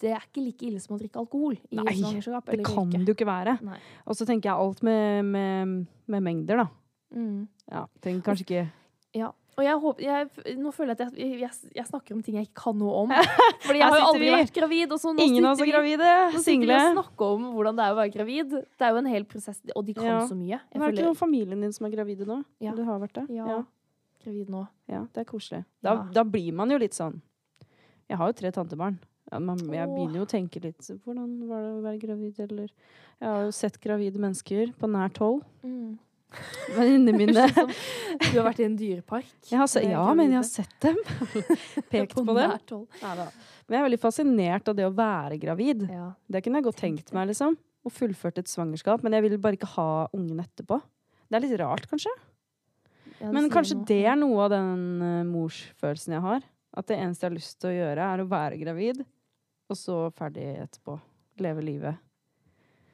det 0.01 0.11
er 0.11 0.19
ikke 0.21 0.43
like 0.45 0.63
ille 0.67 0.81
som 0.81 0.97
å 0.97 0.99
drikke 1.01 1.17
alkohol 1.21 1.53
i 1.71 1.77
Nei. 1.77 1.85
Det 1.85 2.65
kan 2.65 2.91
det 2.91 3.07
jo 3.07 3.15
ikke 3.15 3.27
være. 3.27 3.59
Og 4.07 4.15
så 4.17 4.27
tenker 4.27 4.43
jeg 4.49 4.53
alt 4.59 4.83
med, 4.83 5.25
med, 5.25 5.87
med 6.09 6.23
mengder, 6.23 6.57
da. 6.57 6.69
Mm. 7.15 7.49
Ja, 7.71 7.87
tenk 8.03 8.25
kanskje 8.25 8.45
ikke 8.45 8.71
Ja. 9.15 9.31
Og 9.59 9.65
jeg 9.67 9.75
håper, 9.83 10.03
jeg, 10.07 10.57
nå 10.63 10.71
føler 10.71 10.93
jeg 10.95 11.09
at 11.09 11.17
jeg, 11.19 11.31
jeg, 11.43 11.51
jeg 11.75 11.87
snakker 11.89 12.15
om 12.15 12.21
ting 12.23 12.37
jeg 12.39 12.47
ikke 12.47 12.61
kan 12.63 12.77
noe 12.79 13.01
om. 13.03 13.11
Fordi 13.67 13.81
jeg 13.81 13.89
har 13.91 13.99
jo 13.99 14.05
aldri 14.13 14.23
vi. 14.29 14.31
vært 14.37 14.53
gravid. 14.55 14.93
Og 14.95 15.01
så 15.03 15.11
nå 15.17 15.25
Ingen 15.25 15.49
sitter 15.49 15.51
er 15.51 15.65
vi- 15.67 15.73
gravide. 15.73 16.13
Nå 16.37 16.43
sitter 16.45 16.69
vi 16.71 16.77
og 16.77 16.93
snakker 16.95 17.33
om 17.35 17.49
hvordan 17.57 17.81
det 17.81 17.87
er 17.89 17.97
å 17.97 17.99
være 17.99 18.13
gravid. 18.15 18.55
Det 18.55 18.87
er 18.87 18.95
jo 18.95 19.01
en 19.03 19.11
hel 19.11 19.27
prosess, 19.27 19.59
og 19.75 19.85
de 19.89 19.97
kan 19.99 20.07
Ja. 20.07 20.21
så 20.31 20.39
mye. 20.39 20.61
Jeg 20.61 20.79
Men 20.79 20.83
er 20.87 20.93
det 20.95 20.99
ikke 21.01 21.09
noen 21.11 21.19
familien 21.25 21.61
din 21.67 21.73
som 21.75 21.87
er 21.91 21.97
gravide 21.97 22.25
nå? 22.31 22.39
Ja. 22.63 22.71
Eller 22.73 22.85
har 22.93 23.03
vært 23.03 23.19
det? 23.19 23.27
ja, 23.35 23.47
ja. 23.51 23.59
gravid 24.25 24.49
nå. 24.55 24.63
Ja, 24.89 25.03
det 25.13 25.25
er 25.27 25.29
koselig. 25.35 25.65
Da, 25.83 25.97
da 26.15 26.23
blir 26.25 26.53
man 26.55 26.71
jo 26.71 26.79
litt 26.79 26.95
sånn 26.95 27.19
Jeg 28.09 28.17
har 28.23 28.31
jo 28.31 28.39
tre 28.39 28.51
tantebarn. 28.55 28.97
Man, 29.29 29.59
jeg 29.61 29.85
begynner 29.91 30.23
jo 30.23 30.25
å 30.25 30.31
tenke 30.31 30.63
litt 30.65 30.87
Hvordan 31.05 31.35
var 31.51 31.61
det 31.61 31.73
å 31.75 31.83
være 31.85 31.99
gravid, 32.01 32.39
eller 32.47 32.71
Jeg 33.21 33.27
har 33.29 33.43
jo 33.45 33.51
sett 33.53 33.77
gravide 33.83 34.17
mennesker 34.23 34.71
på 34.79 34.89
nært 34.89 35.19
hold. 35.19 35.43
Mm. 35.67 35.99
Venninnene 36.75 37.15
mine. 37.17 37.45
Som 37.55 37.71
Du 38.21 38.35
har 38.37 38.49
vært 38.51 38.61
i 38.61 38.67
en 38.67 38.77
dyrepark. 38.79 39.29
Jeg 39.49 39.61
har 39.61 39.85
ja, 39.85 40.05
men 40.17 40.33
jeg 40.33 40.39
har 40.39 40.49
sett 40.49 40.75
dem. 40.85 40.99
Pekt 41.93 42.17
på, 42.17 42.25
dem. 42.27 42.59
Men 43.01 43.77
jeg 43.77 43.81
er 43.81 43.87
veldig 43.87 44.01
fascinert 44.03 44.69
av 44.69 44.77
det 44.77 44.87
å 44.89 44.93
være 44.95 45.39
gravid. 45.41 45.87
Ja. 45.93 46.11
Det 46.29 46.43
kunne 46.45 46.61
jeg 46.61 46.69
godt 46.69 46.81
tenkt 46.83 47.13
meg, 47.17 47.31
liksom. 47.33 47.57
Og 47.87 47.95
fullført 47.95 48.41
et 48.43 48.51
svangerskap. 48.51 49.05
Men 49.05 49.17
jeg 49.17 49.25
vil 49.27 49.39
bare 49.41 49.59
ikke 49.59 49.71
ha 49.79 49.91
ungen 50.17 50.43
etterpå. 50.45 50.81
Det 51.29 51.39
er 51.39 51.45
litt 51.45 51.59
rart, 51.61 51.89
kanskje. 51.91 52.13
Ja, 53.19 53.31
Men 53.35 53.49
kanskje 53.51 53.81
det 53.89 54.03
er 54.07 54.19
noe 54.19 54.45
av 54.45 54.53
den 54.53 54.75
eh, 55.03 55.23
morsfølelsen 55.27 56.15
jeg 56.19 56.25
har. 56.25 56.45
At 56.79 56.91
det 56.91 56.99
eneste 57.01 57.25
jeg 57.25 57.33
har 57.33 57.39
lyst 57.39 57.57
til 57.63 57.71
å 57.71 57.79
gjøre, 57.79 58.11
er 58.13 58.23
å 58.23 58.29
være 58.29 58.61
gravid, 58.61 59.01
og 59.69 59.79
så 59.79 59.97
ferdig 60.17 60.45
etterpå. 60.67 60.99
Leve 61.43 61.65
livet. 61.65 62.05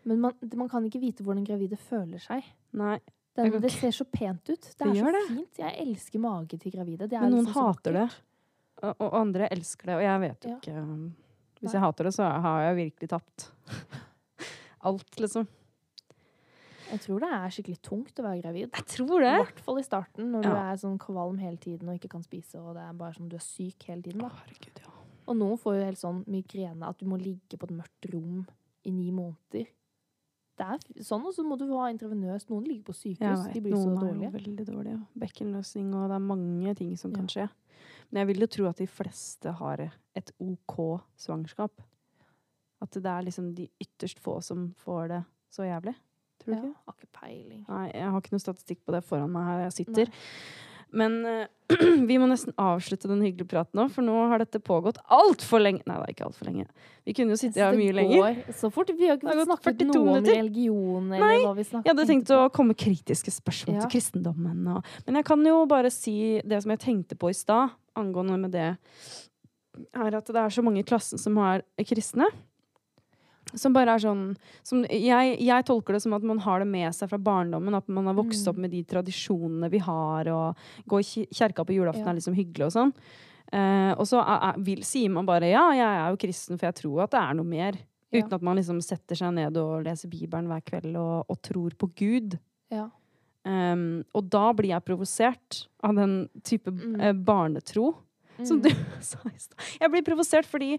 Men 0.09 0.21
man, 0.21 0.39
man 0.57 0.71
kan 0.71 0.85
ikke 0.87 1.03
vite 1.03 1.25
hvordan 1.25 1.45
gravide 1.47 1.79
føler 1.81 2.23
seg. 2.23 2.47
Nei. 2.77 2.99
Den, 3.35 3.51
det 3.61 3.71
ser 3.75 3.91
så 3.91 4.05
pent 4.07 4.47
ut. 4.49 4.61
Det 4.63 4.77
Det 4.79 4.87
er 4.87 4.95
så 5.01 5.13
det. 5.17 5.23
fint. 5.29 5.59
Jeg 5.59 5.75
elsker 5.89 6.21
mage 6.23 6.59
til 6.59 6.71
gravide. 6.73 7.09
Det 7.11 7.17
er 7.19 7.21
Men 7.27 7.33
noen 7.35 7.45
liksom 7.49 7.65
hater 7.67 7.93
det. 7.99 8.05
Og, 8.85 8.95
og 9.01 9.15
andre 9.19 9.49
elsker 9.51 9.87
det, 9.91 9.95
og 9.99 10.03
jeg 10.03 10.21
vet 10.21 10.45
jo 10.45 10.51
Ja. 10.51 10.57
ikke 10.61 10.77
um, 10.83 11.05
Hvis 11.61 11.73
Nei. 11.73 11.73
jeg 11.73 11.81
hater 11.87 12.05
det, 12.05 12.13
så 12.15 12.29
har 12.45 12.61
jeg 12.69 12.77
virkelig 12.77 13.09
tapt. 13.09 13.51
Alt, 14.85 15.17
liksom. 15.19 15.47
Jeg 16.91 17.01
tror 17.01 17.23
det 17.25 17.29
er 17.33 17.53
skikkelig 17.55 17.79
tungt 17.83 18.21
å 18.21 18.25
være 18.27 18.43
gravid. 18.43 18.69
Jeg 18.77 18.87
tror 18.93 19.25
I 19.25 19.31
hvert 19.41 19.61
fall 19.67 19.79
i 19.81 19.85
starten, 19.87 20.29
når 20.35 20.43
du 20.45 20.51
er 20.53 20.77
sånn 20.83 20.99
kvalm 21.01 21.39
hele 21.41 21.57
tiden 21.59 21.89
og 21.89 21.97
ikke 21.99 22.11
kan 22.13 22.23
spise, 22.23 22.61
og 22.61 22.75
det 22.77 22.85
er 22.85 22.93
bare 23.01 23.15
som 23.17 23.27
du 23.31 23.35
er 23.39 23.43
syk 23.43 23.87
hele 23.89 24.03
tiden. 24.05 24.21
Herregud, 24.21 24.83
ja. 24.85 24.93
Og 25.27 25.39
noen 25.41 25.57
får 25.59 25.79
jo 25.79 25.87
helt 25.89 25.99
sånn 26.03 26.21
migrene 26.29 26.87
at 26.87 26.99
du 27.01 27.07
må 27.09 27.17
ligge 27.19 27.57
på 27.59 27.65
et 27.71 27.73
mørkt 27.81 28.11
rom 28.13 28.45
i 28.85 28.93
ni 28.93 29.09
måneder. 29.11 29.67
Det 30.57 30.67
er 30.71 31.03
sånn, 31.03 31.25
og 31.27 31.35
så 31.35 31.43
må 31.43 31.57
du 31.59 31.65
ha 31.77 31.89
intravenøst. 31.91 32.49
Noen 32.53 32.65
ligger 32.69 32.85
på 32.93 32.95
sykehus. 32.95 33.41
vet, 33.47 33.55
De 33.57 33.61
blir 33.65 33.75
så 33.75 33.91
er 33.91 33.97
dårlige. 34.05 34.29
jo 34.29 34.31
veldig 34.39 34.67
dårlige. 34.69 34.99
Bekkenløsning, 35.19 35.89
og 35.99 36.09
det 36.13 36.15
er 36.15 36.25
mange 36.29 36.75
ting 36.79 36.93
som 37.01 37.13
kan 37.13 37.27
skje. 37.27 37.49
Men 38.13 38.21
jeg 38.21 38.27
vil 38.31 38.41
jo 38.45 38.47
tro 38.47 38.67
at 38.71 38.77
de 38.79 38.87
fleste 38.87 39.53
har 39.59 39.83
et 40.15 40.31
OK 40.39 40.77
svangerskap. 41.19 41.73
At 42.83 42.91
det 42.93 43.07
er 43.07 43.23
liksom 43.27 43.55
de 43.57 43.69
ytterst 43.83 44.21
få 44.23 44.41
som 44.43 44.69
får 44.85 45.09
det 45.09 45.25
så 45.51 45.63
jævlig. 45.67 45.95
Tror 46.39 46.53
du 46.53 46.55
Ja, 46.55 46.63
ikke? 46.63 46.77
har 46.87 46.95
ikke 46.95 47.13
peiling. 47.21 47.65
Nei, 47.69 47.91
jeg 47.95 48.11
har 48.11 48.21
ikke 48.21 48.33
noe 48.35 48.45
statistikk 48.45 48.85
på 48.85 48.93
det 48.93 49.03
foran 49.05 49.31
meg 49.33 49.45
her 49.49 49.61
jeg 49.65 49.73
sitter. 49.81 50.07
Nei. 50.07 50.15
Men 50.95 51.17
uh, 51.27 51.47
vi 52.11 52.17
må 52.23 52.29
nesten 52.31 52.55
avslutte 52.61 53.09
den 53.11 53.23
hyggelige 53.25 53.49
praten 53.51 53.81
nå, 53.81 53.89
for 53.91 54.07
nå 54.07 54.15
har 54.31 54.43
dette 54.45 54.61
pågått 54.63 55.01
altfor 55.13 55.63
lenge. 55.65 55.83
Nei, 55.89 55.97
det 55.99 56.07
er 56.07 56.15
ikke 56.15 56.27
altfor 56.29 56.47
lenge. 56.51 56.67
Vi 57.09 57.15
kunne 57.19 57.35
jo 57.35 57.41
sitte 57.41 57.61
her 57.65 57.75
mye 57.79 57.95
lenger. 57.97 58.39
Så 58.57 58.71
fort. 58.73 58.93
Vi 58.95 59.09
har 59.11 59.19
ikke 59.19 59.35
snakket 59.49 59.81
42 59.83 59.89
noe 59.91 60.03
om 60.03 60.11
minutter. 60.13 60.39
religion, 60.39 61.09
eller 61.13 61.27
Nei, 61.27 61.65
Jeg 61.65 61.91
hadde 61.91 62.07
tenkt 62.09 62.31
på. 62.31 62.39
å 62.45 62.53
komme 62.55 62.77
kritiske 62.79 63.33
spørsmål 63.35 63.81
Ja. 63.81 63.85
til 63.87 63.95
kristendommen. 63.99 64.63
Og, 64.77 64.85
men 65.07 65.19
jeg 65.21 65.25
kan 65.33 65.45
jo 65.51 65.59
bare 65.67 65.91
si 65.91 66.17
det 66.45 66.63
som 66.63 66.71
jeg 66.77 66.85
tenkte 66.87 67.19
på 67.19 67.33
i 67.33 67.37
stad, 67.37 67.75
angående 67.97 68.39
med 68.47 68.55
det, 68.55 68.71
er 69.95 70.15
at 70.21 70.27
det 70.31 70.37
er 70.39 70.53
så 70.55 70.63
mange 70.63 70.81
i 70.85 70.87
klassen 70.87 71.19
som 71.19 71.37
er 71.43 71.65
kristne. 71.83 72.29
Som 73.57 73.73
bare 73.73 73.95
er 73.95 73.99
sånn 74.03 74.37
som 74.63 74.85
jeg, 74.91 75.39
jeg 75.41 75.65
tolker 75.69 75.95
det 75.95 76.03
som 76.03 76.13
at 76.17 76.23
man 76.23 76.39
har 76.43 76.59
det 76.61 76.67
med 76.69 76.93
seg 76.95 77.09
fra 77.09 77.19
barndommen. 77.19 77.75
At 77.77 77.89
man 77.89 78.07
har 78.07 78.15
vokst 78.15 78.45
Mm. 78.47 78.51
opp 78.51 78.57
med 78.59 78.71
de 78.71 78.83
tradisjonene 78.85 79.71
vi 79.71 79.79
har, 79.79 80.29
og 80.29 80.57
gå 80.89 80.99
i 81.01 81.27
kjerka 81.31 81.65
på 81.65 81.75
julaften 81.77 82.05
Ja. 82.05 82.11
er 82.11 82.15
liksom 82.19 82.35
hyggelig 82.35 82.67
og 82.67 82.73
sånn. 82.73 82.93
Uh, 83.55 83.93
og 84.01 84.07
så 84.09 84.19
er, 84.25 84.55
vil, 84.59 84.81
sier 84.83 85.11
man 85.11 85.27
bare 85.27 85.51
ja, 85.53 85.71
jeg 85.71 85.87
er 85.87 86.11
jo 86.11 86.17
kristen, 86.17 86.59
for 86.59 86.67
jeg 86.67 86.75
tror 86.83 87.03
at 87.05 87.11
det 87.13 87.21
er 87.21 87.35
noe 87.35 87.45
mer. 87.47 87.73
Ja. 88.11 88.23
Uten 88.23 88.33
at 88.35 88.43
man 88.43 88.57
liksom 88.57 88.81
setter 88.83 89.15
seg 89.15 89.33
ned 89.35 89.57
og 89.57 89.85
leser 89.85 90.09
Bibelen 90.11 90.47
hver 90.49 90.63
kveld 90.65 90.97
og, 90.97 91.27
og 91.29 91.41
tror 91.43 91.71
på 91.79 91.89
Gud. 91.95 92.39
Ja. 92.71 92.89
Um, 93.45 94.05
og 94.17 94.31
da 94.33 94.53
blir 94.57 94.71
jeg 94.73 94.85
provosert 94.87 95.67
av 95.85 95.95
den 95.95 96.29
type 96.43 96.71
Mm. 96.73 97.01
eh, 97.01 97.13
barnetro 97.13 97.95
som 98.43 98.59
Mm. 98.59 98.63
du 98.63 98.71
sa 99.01 99.19
i 99.27 99.37
stad. 99.39 99.59
Jeg 99.81 99.91
blir 99.91 100.03
provosert 100.03 100.47
fordi 100.47 100.79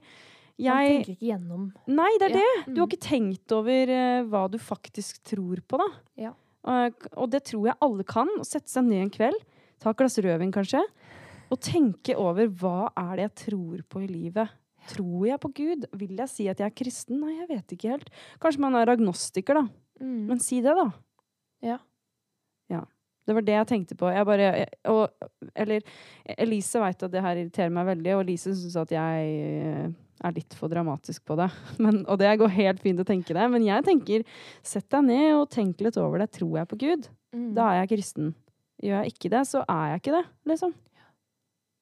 Man 0.58 0.66
jeg 0.66 0.92
tenker 1.04 1.12
ikke 1.16 1.28
gjennom 1.28 1.64
Nei, 1.88 2.12
det 2.20 2.30
er 2.32 2.36
Ja. 2.36 2.40
det! 2.40 2.74
Du 2.74 2.80
har 2.82 2.88
Mm. 2.88 2.92
ikke 2.92 3.08
tenkt 3.10 3.52
over 3.52 3.90
uh, 3.92 4.24
hva 4.32 4.44
du 4.52 4.58
faktisk 4.58 5.20
tror 5.24 5.60
på, 5.68 5.78
da. 5.78 5.88
Ja. 6.16 6.32
Og, 6.64 7.08
og 7.18 7.30
det 7.30 7.44
tror 7.44 7.66
jeg 7.68 7.76
alle 7.82 8.04
kan. 8.08 8.28
Å 8.40 8.46
sette 8.46 8.70
seg 8.72 8.86
ned 8.86 9.02
en 9.04 9.10
kveld, 9.12 9.42
ta 9.80 9.90
et 9.92 9.98
glass 9.98 10.18
rødvin 10.18 10.54
kanskje, 10.56 10.82
og 11.52 11.60
tenke 11.62 12.16
over 12.18 12.48
hva 12.48 12.90
er 12.96 13.16
det 13.18 13.26
jeg 13.28 13.36
tror 13.52 13.84
på 13.90 14.02
i 14.04 14.08
livet. 14.08 14.50
Tror 14.88 15.28
jeg 15.28 15.40
på 15.42 15.50
Gud? 15.54 15.86
Vil 15.98 16.16
jeg 16.18 16.30
si 16.30 16.48
at 16.48 16.58
jeg 16.62 16.66
er 16.72 16.74
kristen? 16.78 17.20
Nei, 17.20 17.36
jeg 17.40 17.48
vet 17.50 17.68
ikke 17.76 17.90
helt. 17.92 18.10
Kanskje 18.40 18.60
man 18.64 18.76
er 18.76 18.86
agnostiker, 18.96 19.54
da. 19.60 19.68
Mm. 20.00 20.26
Men 20.30 20.40
si 20.40 20.62
det, 20.62 20.74
da. 20.78 20.88
Ja. 21.62 21.78
Ja. 22.70 22.84
Det 23.26 23.34
var 23.34 23.46
det 23.46 23.56
jeg 23.56 23.68
tenkte 23.72 23.98
på. 23.98 24.10
Jeg 24.14 24.28
bare, 24.30 24.50
jeg, 24.62 24.72
og, 24.92 25.30
eller 25.58 25.86
Elise 26.38 26.82
veit 26.82 27.06
at 27.08 27.14
det 27.14 27.24
her 27.26 27.40
irriterer 27.42 27.74
meg 27.74 27.88
veldig, 27.90 28.12
og 28.16 28.26
Elise 28.26 28.54
syns 28.54 28.78
at 28.78 28.94
jeg 28.94 29.32
eh, 29.42 29.88
er 30.24 30.36
litt 30.36 30.56
for 30.58 30.72
dramatisk 30.72 31.26
på 31.28 31.38
det. 31.40 31.50
Men, 31.84 32.04
og 32.06 32.20
det 32.22 32.36
går 32.42 32.54
helt 32.60 32.84
fint 32.84 33.02
å 33.02 33.08
tenke 33.08 33.36
det, 33.36 33.46
men 33.52 33.66
jeg 33.66 33.86
tenker 33.88 34.26
sett 34.66 34.88
deg 34.94 35.08
ned 35.10 35.30
og 35.36 35.50
tenk 35.54 35.82
litt 35.84 35.98
over 36.02 36.22
det. 36.22 36.32
Tror 36.38 36.60
jeg 36.62 36.72
på 36.72 36.80
Gud? 36.86 37.10
Mm. 37.36 37.52
Da 37.58 37.72
er 37.72 37.82
jeg 37.82 37.96
kristen. 37.96 38.34
Gjør 38.84 39.02
jeg 39.04 39.16
ikke 39.16 39.32
det, 39.34 39.44
så 39.50 39.64
er 39.72 39.94
jeg 39.94 40.04
ikke 40.04 40.16
det, 40.18 40.26
liksom. 40.52 40.76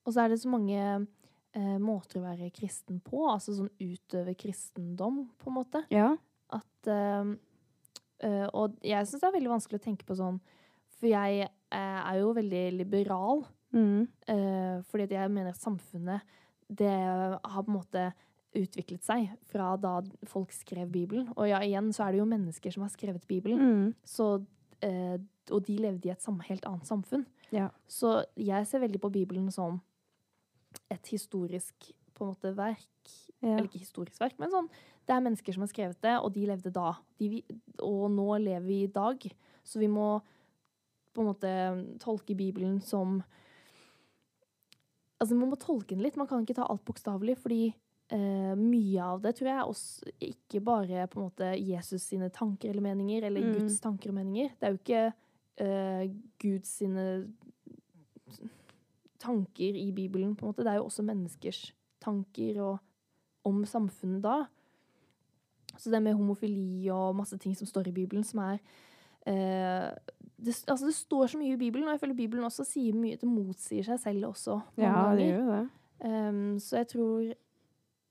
Og 0.03 0.13
så 0.13 0.23
er 0.23 0.33
det 0.33 0.39
så 0.41 0.51
mange 0.51 0.79
eh, 0.79 1.77
måter 1.81 2.19
å 2.19 2.25
være 2.25 2.51
kristen 2.55 2.99
på, 3.03 3.23
altså 3.29 3.55
sånn 3.57 3.71
utøve 3.81 4.35
kristendom, 4.39 5.23
på 5.39 5.51
en 5.51 5.57
måte. 5.57 5.83
Ja. 5.93 6.11
At 6.53 6.91
eh, 6.91 7.33
eh, 8.27 8.47
Og 8.51 8.77
jeg 8.83 9.09
syns 9.09 9.23
det 9.23 9.29
er 9.29 9.37
veldig 9.37 9.53
vanskelig 9.55 9.81
å 9.81 9.85
tenke 9.87 10.07
på 10.07 10.17
sånn, 10.19 10.41
for 11.03 11.11
jeg 11.11 11.43
eh, 11.43 11.99
er 11.99 12.19
jo 12.21 12.31
veldig 12.37 12.63
liberal. 12.77 13.43
Mm. 13.73 14.05
eh, 14.29 14.83
fordi 14.85 15.15
jeg 15.17 15.31
mener 15.33 15.49
at 15.49 15.57
samfunnet 15.57 16.21
det 16.69 16.93
har 16.93 17.63
på 17.65 17.71
en 17.71 17.75
måte 17.75 18.03
utviklet 18.53 19.01
seg 19.03 19.31
fra 19.49 19.71
da 19.81 19.97
folk 20.29 20.53
skrev 20.55 20.91
Bibelen. 20.93 21.27
Og 21.35 21.49
ja, 21.49 21.59
igjen 21.65 21.89
så 21.93 22.05
er 22.05 22.13
det 22.13 22.21
jo 22.21 22.29
mennesker 22.29 22.73
som 22.73 22.85
har 22.85 22.93
skrevet 22.93 23.25
Bibelen. 23.27 23.59
Mm. 23.59 23.87
Så, 24.05 24.45
eh, 24.85 25.17
og 25.51 25.65
de 25.67 25.75
levde 25.81 26.07
i 26.07 26.13
et 26.13 26.29
helt 26.47 26.69
annet 26.69 26.87
samfunn. 26.87 27.25
Ja. 27.51 27.67
Så 27.89 28.21
jeg 28.39 28.69
ser 28.69 28.85
veldig 28.85 29.01
på 29.01 29.11
Bibelen 29.11 29.51
som 29.51 29.81
et 30.89 31.11
historisk 31.11 31.91
på 32.13 32.23
en 32.23 32.31
måte 32.31 32.53
verk. 32.55 33.15
Ja. 33.41 33.57
Eller 33.57 33.67
ikke 33.67 33.83
historisk 33.83 34.21
verk, 34.21 34.37
men 34.39 34.53
sånn 34.53 34.69
Det 35.03 35.11
er 35.11 35.19
mennesker 35.19 35.51
som 35.51 35.65
har 35.65 35.67
skrevet 35.67 35.97
det, 35.99 36.13
og 36.15 36.29
de 36.31 36.45
levde 36.47 36.71
da. 36.71 36.93
De, 37.19 37.41
og 37.83 38.05
nå 38.13 38.37
lever 38.39 38.63
vi 38.63 38.77
i 38.85 38.87
dag. 38.87 39.19
Så 39.67 39.81
vi 39.81 39.89
må 39.91 40.21
på 41.13 41.21
en 41.21 41.29
måte 41.29 41.53
tolke 42.01 42.35
Bibelen 42.35 42.81
som 42.81 43.21
Altså, 45.21 45.37
man 45.39 45.53
må 45.53 45.55
tolke 45.55 45.93
den 45.93 46.01
litt. 46.03 46.17
Man 46.19 46.27
kan 46.27 46.41
ikke 46.43 46.57
ta 46.57 46.65
alt 46.67 46.81
bokstavelig, 46.83 47.37
fordi 47.39 47.69
eh, 48.11 48.55
mye 48.59 49.05
av 49.05 49.21
det 49.23 49.31
tror 49.37 49.47
jeg 49.47 49.67
også 49.71 50.13
ikke 50.27 50.59
bare 50.67 51.05
på 51.07 51.19
en 51.21 51.27
måte 51.29 51.51
Jesus 51.63 52.09
sine 52.09 52.27
tanker 52.33 52.73
eller 52.73 52.83
meninger, 52.83 53.23
eller 53.29 53.45
Mm. 53.45 53.53
Guds 53.55 53.79
tanker 53.79 54.11
og 54.11 54.17
meninger. 54.17 54.49
Det 54.59 54.67
er 54.67 54.73
jo 54.73 54.81
ikke 54.81 55.13
eh, 55.63 56.11
Guds 56.43 56.73
sine 56.81 57.05
tanker 59.23 59.79
i 59.79 59.91
Bibelen, 59.95 60.35
på 60.35 60.45
en 60.45 60.51
måte. 60.51 60.63
Det 60.65 60.73
er 60.73 60.81
jo 60.81 60.89
også 60.89 61.05
menneskers 61.07 61.73
tanker 62.03 62.59
og, 62.61 62.77
om 63.45 63.63
samfunnet 63.65 64.23
da. 64.23 64.45
Så 65.77 65.89
det 65.89 66.03
med 66.03 66.13
homofili 66.13 66.89
og 66.91 67.15
masse 67.15 67.37
ting 67.37 67.55
som 67.57 67.67
står 67.67 67.87
i 67.87 67.95
Bibelen, 67.95 68.23
som 68.23 68.43
er 68.43 68.59
eh, 69.25 69.89
det, 70.45 70.55
altså 70.67 70.85
det 70.89 70.95
står 70.95 71.31
så 71.31 71.39
mye 71.39 71.55
i 71.55 71.59
Bibelen, 71.59 71.87
og 71.87 71.95
jeg 71.95 72.01
føler 72.03 72.17
Bibelen 72.17 72.47
også 72.47 72.65
sier 72.67 72.95
mye 72.97 73.17
Det 73.19 73.29
motsier 73.29 73.85
seg 73.87 73.99
selv 73.99 74.27
også. 74.33 74.59
ja, 74.77 75.15
det 75.15 75.29
gjør 75.29 75.51
det. 75.51 75.63
Um, 76.03 76.59
så 76.59 76.81
jeg 76.81 76.87
tror 76.87 77.33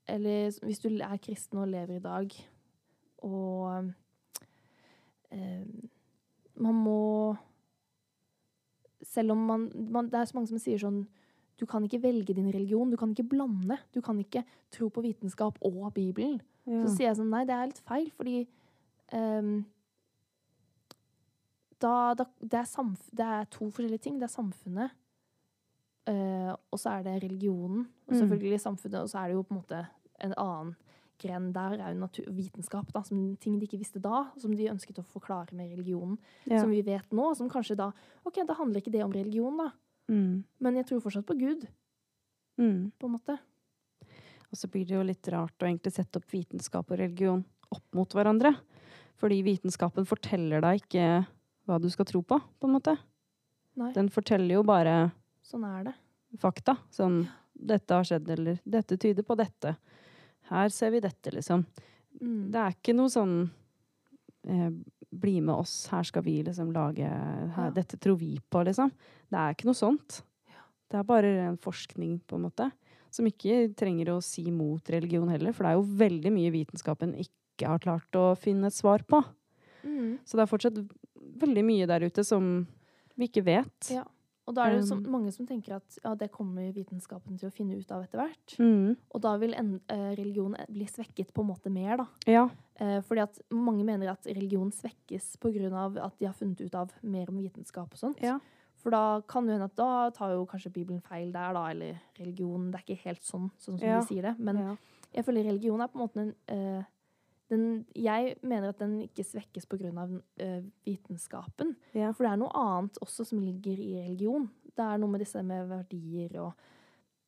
Eller 0.07 0.65
hvis 0.65 0.79
du 0.79 0.89
er 0.89 1.17
kristen 1.21 1.61
og 1.61 1.67
lever 1.67 1.95
i 1.95 2.03
dag, 2.03 2.31
og 3.17 3.93
um, 5.31 5.89
man 6.55 6.75
må 6.85 7.35
Selv 9.01 9.31
om 9.31 9.37
man, 9.37 9.71
man 9.75 10.05
Det 10.05 10.19
er 10.19 10.25
så 10.25 10.37
mange 10.37 10.47
som 10.47 10.61
sier 10.61 10.81
sånn 10.81 11.03
Du 11.59 11.65
kan 11.69 11.83
ikke 11.85 12.01
velge 12.01 12.33
din 12.33 12.49
religion. 12.49 12.89
Du 12.89 12.97
kan 12.97 13.11
ikke 13.13 13.29
blande. 13.29 13.77
Du 13.93 14.01
kan 14.01 14.17
ikke 14.19 14.41
tro 14.73 14.89
på 14.89 15.03
vitenskap 15.05 15.59
og 15.61 15.93
Bibelen. 15.93 16.41
Ja. 16.65 16.81
Så 16.81 16.95
sier 16.95 17.07
jeg 17.11 17.19
sånn 17.19 17.29
Nei, 17.29 17.43
det 17.45 17.53
er 17.55 17.69
litt 17.69 17.81
feil, 17.85 18.09
fordi 18.17 18.47
ehm, 19.13 19.61
da, 21.83 22.13
da, 22.17 22.25
det, 22.39 22.59
er 22.61 22.69
samf 22.69 23.09
det 23.11 23.25
er 23.27 23.49
to 23.51 23.67
forskjellige 23.69 24.05
ting. 24.07 24.19
Det 24.21 24.29
er 24.29 24.33
samfunnet, 24.33 24.93
eh, 26.07 26.53
og 26.71 26.79
så 26.79 26.97
er 26.99 27.03
det 27.07 27.17
religionen. 27.25 27.85
Og 28.07 28.13
Mm. 28.15 28.19
selvfølgelig 28.21 28.61
samfunnet, 28.63 29.01
og 29.03 29.09
så 29.11 29.19
er 29.23 29.27
det 29.29 29.35
jo 29.37 29.43
på 29.43 29.53
en 29.55 29.61
måte 29.61 29.81
en 30.23 30.33
annen 30.37 30.75
gren 31.19 31.51
der, 31.53 31.77
er 31.79 31.93
jo 31.93 31.99
natur 31.99 32.25
vitenskap. 32.35 32.91
Da, 32.91 33.01
som 33.03 33.35
ting 33.37 33.59
de 33.59 33.67
ikke 33.67 33.79
visste 33.79 34.01
da, 34.01 34.25
som 34.37 34.51
de 34.55 34.67
ønsket 34.71 34.99
å 34.99 35.05
forklare 35.05 35.53
med 35.53 35.71
religionen. 35.71 36.17
Ja. 36.45 36.59
Som 36.61 36.71
vi 36.71 36.81
vet 36.81 37.09
nå, 37.11 37.35
som 37.37 37.49
kanskje 37.49 37.77
da 37.77 37.91
OK, 38.25 38.41
da 38.45 38.53
handler 38.57 38.81
ikke 38.81 38.91
det 38.91 39.03
om 39.03 39.11
religion, 39.13 39.57
da. 39.57 39.69
Mm. 40.09 40.43
Men 40.59 40.75
jeg 40.75 40.85
tror 40.87 41.01
fortsatt 41.01 41.25
på 41.25 41.37
Gud, 41.39 41.67
Mm. 42.59 42.91
på 42.99 43.05
en 43.07 43.11
måte. 43.17 43.39
Og 44.51 44.57
så 44.57 44.67
blir 44.69 44.85
det 44.85 44.93
jo 44.95 45.01
litt 45.03 45.27
rart 45.33 45.57
å 45.59 45.65
egentlig 45.65 45.93
sette 45.93 46.17
opp 46.17 46.27
vitenskap 46.29 46.91
og 46.91 46.99
religion 46.99 47.43
opp 47.71 47.83
mot 47.95 48.07
hverandre. 48.13 48.55
Fordi 49.17 49.41
vitenskapen 49.43 50.05
forteller 50.05 50.61
deg 50.61 50.81
ikke 50.83 51.25
hva 51.67 51.79
du 51.81 51.89
skal 51.89 52.05
tro 52.09 52.21
på, 52.23 52.39
på 52.59 52.67
en 52.67 52.73
måte. 52.75 52.97
Nei, 53.79 53.91
Den 53.95 54.09
forteller 54.13 54.59
jo 54.59 54.63
bare 54.67 55.11
sånn 55.45 55.63
er 55.65 55.83
det. 55.89 55.93
fakta. 56.39 56.77
Sånn 56.91 57.27
'Dette 57.53 57.93
har 57.93 58.03
skjedd', 58.03 58.29
eller 58.29 58.59
'Dette 58.65 58.97
tyder 58.97 59.23
på 59.23 59.35
dette'. 59.37 59.75
Her 60.49 60.69
ser 60.69 60.91
vi 60.91 60.99
dette, 60.99 61.31
liksom. 61.31 61.65
Mm. 62.21 62.51
Det 62.51 62.59
er 62.59 62.71
ikke 62.75 62.95
noe 62.95 63.07
sånn 63.09 63.49
eh, 64.47 64.69
'Bli 65.13 65.41
med 65.41 65.53
oss, 65.55 65.87
her 65.87 66.03
skal 66.03 66.23
vi 66.23 66.41
liksom 66.43 66.71
lage 66.73 67.05
her, 67.07 67.67
Ja. 67.67 67.69
Dette 67.71 67.97
tror 67.97 68.17
vi 68.17 68.39
på', 68.51 68.63
liksom. 68.65 68.91
Det 69.29 69.37
er 69.39 69.53
ikke 69.53 69.65
noe 69.65 69.77
sånt. 69.77 70.21
Det 70.89 70.97
er 70.99 71.03
bare 71.03 71.23
ren 71.37 71.57
forskning, 71.57 72.19
på 72.27 72.35
en 72.35 72.41
måte. 72.49 72.71
Som 73.11 73.25
ikke 73.25 73.73
trenger 73.75 74.07
å 74.09 74.21
si 74.23 74.49
mot 74.51 74.81
religion 74.89 75.29
heller, 75.29 75.53
for 75.53 75.63
det 75.63 75.71
er 75.71 75.77
jo 75.77 75.97
veldig 75.97 76.31
mye 76.33 76.51
vitenskapen 76.51 77.13
ikke 77.15 77.67
har 77.67 77.79
klart 77.79 78.11
å 78.17 78.35
finne 78.35 78.65
et 78.67 78.73
svar 78.73 78.99
på. 79.05 79.23
Mm. 79.85 80.17
Så 80.25 80.35
det 80.35 80.41
er 80.41 80.49
fortsatt 80.49 80.77
veldig 81.39 81.63
mye 81.65 81.87
der 81.87 82.05
ute 82.09 82.23
som 82.25 82.67
vi 83.17 83.27
ikke 83.29 83.43
vet. 83.45 83.89
Ja. 83.93 84.03
Og 84.45 84.55
da 84.57 84.65
er 84.67 84.73
det 84.75 84.87
så, 84.89 84.97
Um. 84.97 85.05
mange 85.09 85.31
som 85.31 85.45
tenker 85.47 85.77
at 85.77 85.97
ja, 86.03 86.15
det 86.15 86.29
kommer 86.31 86.73
vitenskapen 86.75 87.37
til 87.39 87.47
å 87.47 87.53
finne 87.53 87.77
ut 87.79 87.89
av 87.95 88.03
etter 88.03 88.19
hvert. 88.19 88.55
Mm. 88.59 88.97
Og 89.15 89.21
da 89.21 89.37
vil 89.37 89.53
en, 89.55 89.79
eh, 89.87 90.15
religion 90.17 90.53
bli 90.69 90.85
svekket 90.85 91.31
på 91.33 91.41
en 91.41 91.47
måte 91.47 91.71
mer, 91.71 91.95
da. 91.97 92.05
Ja. 92.27 92.49
Eh, 92.75 92.99
fordi 93.01 93.21
at 93.23 93.39
mange 93.51 93.85
mener 93.85 94.09
at 94.11 94.25
religion 94.25 94.69
svekkes 94.69 95.37
pga. 95.39 96.03
at 96.03 96.17
de 96.19 96.25
har 96.25 96.33
funnet 96.33 96.59
ut 96.59 96.75
av 96.75 96.91
mer 97.03 97.29
om 97.29 97.37
vitenskap 97.37 97.87
og 97.93 97.97
sånt. 97.97 98.19
Ja. 98.21 98.39
For 98.75 98.89
da 98.91 99.21
kan 99.21 99.45
det 99.47 99.53
hende 99.53 99.63
at 99.71 99.75
da 99.77 100.09
tar 100.09 100.31
jo 100.33 100.45
kanskje 100.45 100.73
Bibelen 100.73 101.01
feil 101.01 101.31
der, 101.31 101.53
da, 101.53 101.67
eller 101.69 102.01
religion. 102.19 102.69
Det 102.69 102.81
er 102.81 102.83
ikke 102.95 103.03
helt 103.05 103.21
sånn, 103.21 103.49
sånn 103.57 103.79
som 103.79 103.87
Ja. 103.87 104.01
de 104.01 104.07
sier 104.07 104.21
det. 104.23 104.39
Men 104.39 104.77
jeg 105.13 105.23
føler 105.23 105.45
religion 105.45 105.79
er 105.79 105.87
på 105.87 105.95
en 106.01 106.07
måte 106.09 106.17
en 106.19 106.35
eh, 106.49 106.83
den, 107.53 107.85
Jeg 107.95 108.35
mener 108.43 108.69
at 108.73 108.79
den 108.81 108.97
ikke 109.05 109.23
svekkes 109.25 109.65
pga. 109.69 109.91
Uh, 110.41 110.63
vitenskapen. 110.87 111.75
Ja. 111.93 112.11
For 112.11 112.25
det 112.25 112.33
er 112.33 112.41
noe 112.41 112.51
annet 112.59 112.97
også 113.05 113.25
som 113.29 113.39
ligger 113.43 113.77
i 113.79 113.93
religion. 114.01 114.49
Det 114.73 114.83
er 114.83 114.97
noe 115.01 115.09
med 115.13 115.21
disse 115.21 115.41
med 115.45 115.67
verdier 115.69 116.37
og 116.41 116.53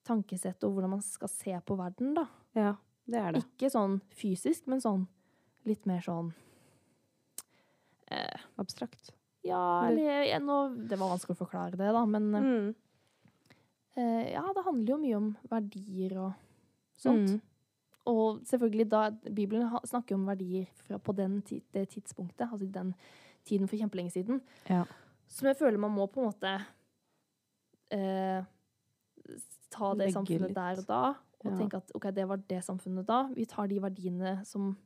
tankesett 0.05 0.63
og 0.65 0.73
hvordan 0.75 0.89
man 0.97 1.01
skal 1.05 1.29
se 1.31 1.53
på 1.65 1.77
verden, 1.79 2.13
da. 2.17 2.27
ja, 2.57 2.75
det 3.09 3.17
er 3.21 3.31
det. 3.33 3.43
Ikke 3.45 3.69
sånn 3.73 3.99
fysisk, 4.13 4.67
men 4.69 4.81
sånn 4.81 5.07
litt 5.65 5.85
mer 5.89 6.01
sånn 6.05 6.31
eh, 8.11 8.39
Abstrakt. 8.61 9.11
Ja, 9.45 9.87
Eller- 9.87 10.23
ja, 10.29 10.39
nå, 10.39 10.87
Det 10.87 10.97
var 10.97 11.09
vanskelig 11.17 11.35
å 11.37 11.45
forklare 11.45 11.71
det, 11.77 11.91
da, 11.93 12.05
men 12.05 12.31
Mm. 12.33 12.75
eh, 13.97 14.31
ja, 14.33 14.45
det 14.53 14.63
handler 14.65 14.87
jo 14.93 14.97
mye 14.97 15.15
om 15.17 15.37
verdier 15.49 16.17
og 16.17 16.33
sånt. 16.97 17.29
Mm. 17.29 17.41
Og 18.05 18.41
selvfølgelig, 18.45 18.89
da 18.91 19.09
Bibelen 19.33 19.69
snakker 19.83 20.13
jo 20.15 20.19
om 20.19 20.27
verdier 20.27 20.65
fra, 20.85 20.97
på 21.01 21.15
den, 21.17 21.39
det 21.73 21.87
tidspunktet, 21.89 22.47
altså 22.51 22.67
den 22.71 22.93
tiden 23.45 23.67
for 23.67 23.75
kjempelenge 23.77 24.11
siden, 24.13 24.41
Ja. 24.69 24.83
som 25.27 25.47
jeg 25.47 25.57
føler 25.57 25.77
man 25.79 25.91
må 25.91 26.05
på 26.07 26.21
en 26.21 26.27
måte 26.31 26.51
eh, 27.91 28.43
ta 29.73 29.89
det 29.93 30.05
Legge 30.05 30.13
samfunnet 30.13 30.49
litt. 30.49 30.55
der 30.55 30.81
og 30.81 30.87
da, 30.87 31.01
og 31.45 31.51
Ja. 31.51 31.57
tenke 31.57 31.77
at 31.77 31.91
ok, 31.95 32.11
det 32.13 32.27
var 32.27 32.37
det 32.37 32.61
samfunnet 32.63 33.05
da. 33.05 33.23
Vi 33.33 33.45
tar 33.45 33.67
de 33.67 33.79
verdiene 33.79 34.45
som 34.45 34.77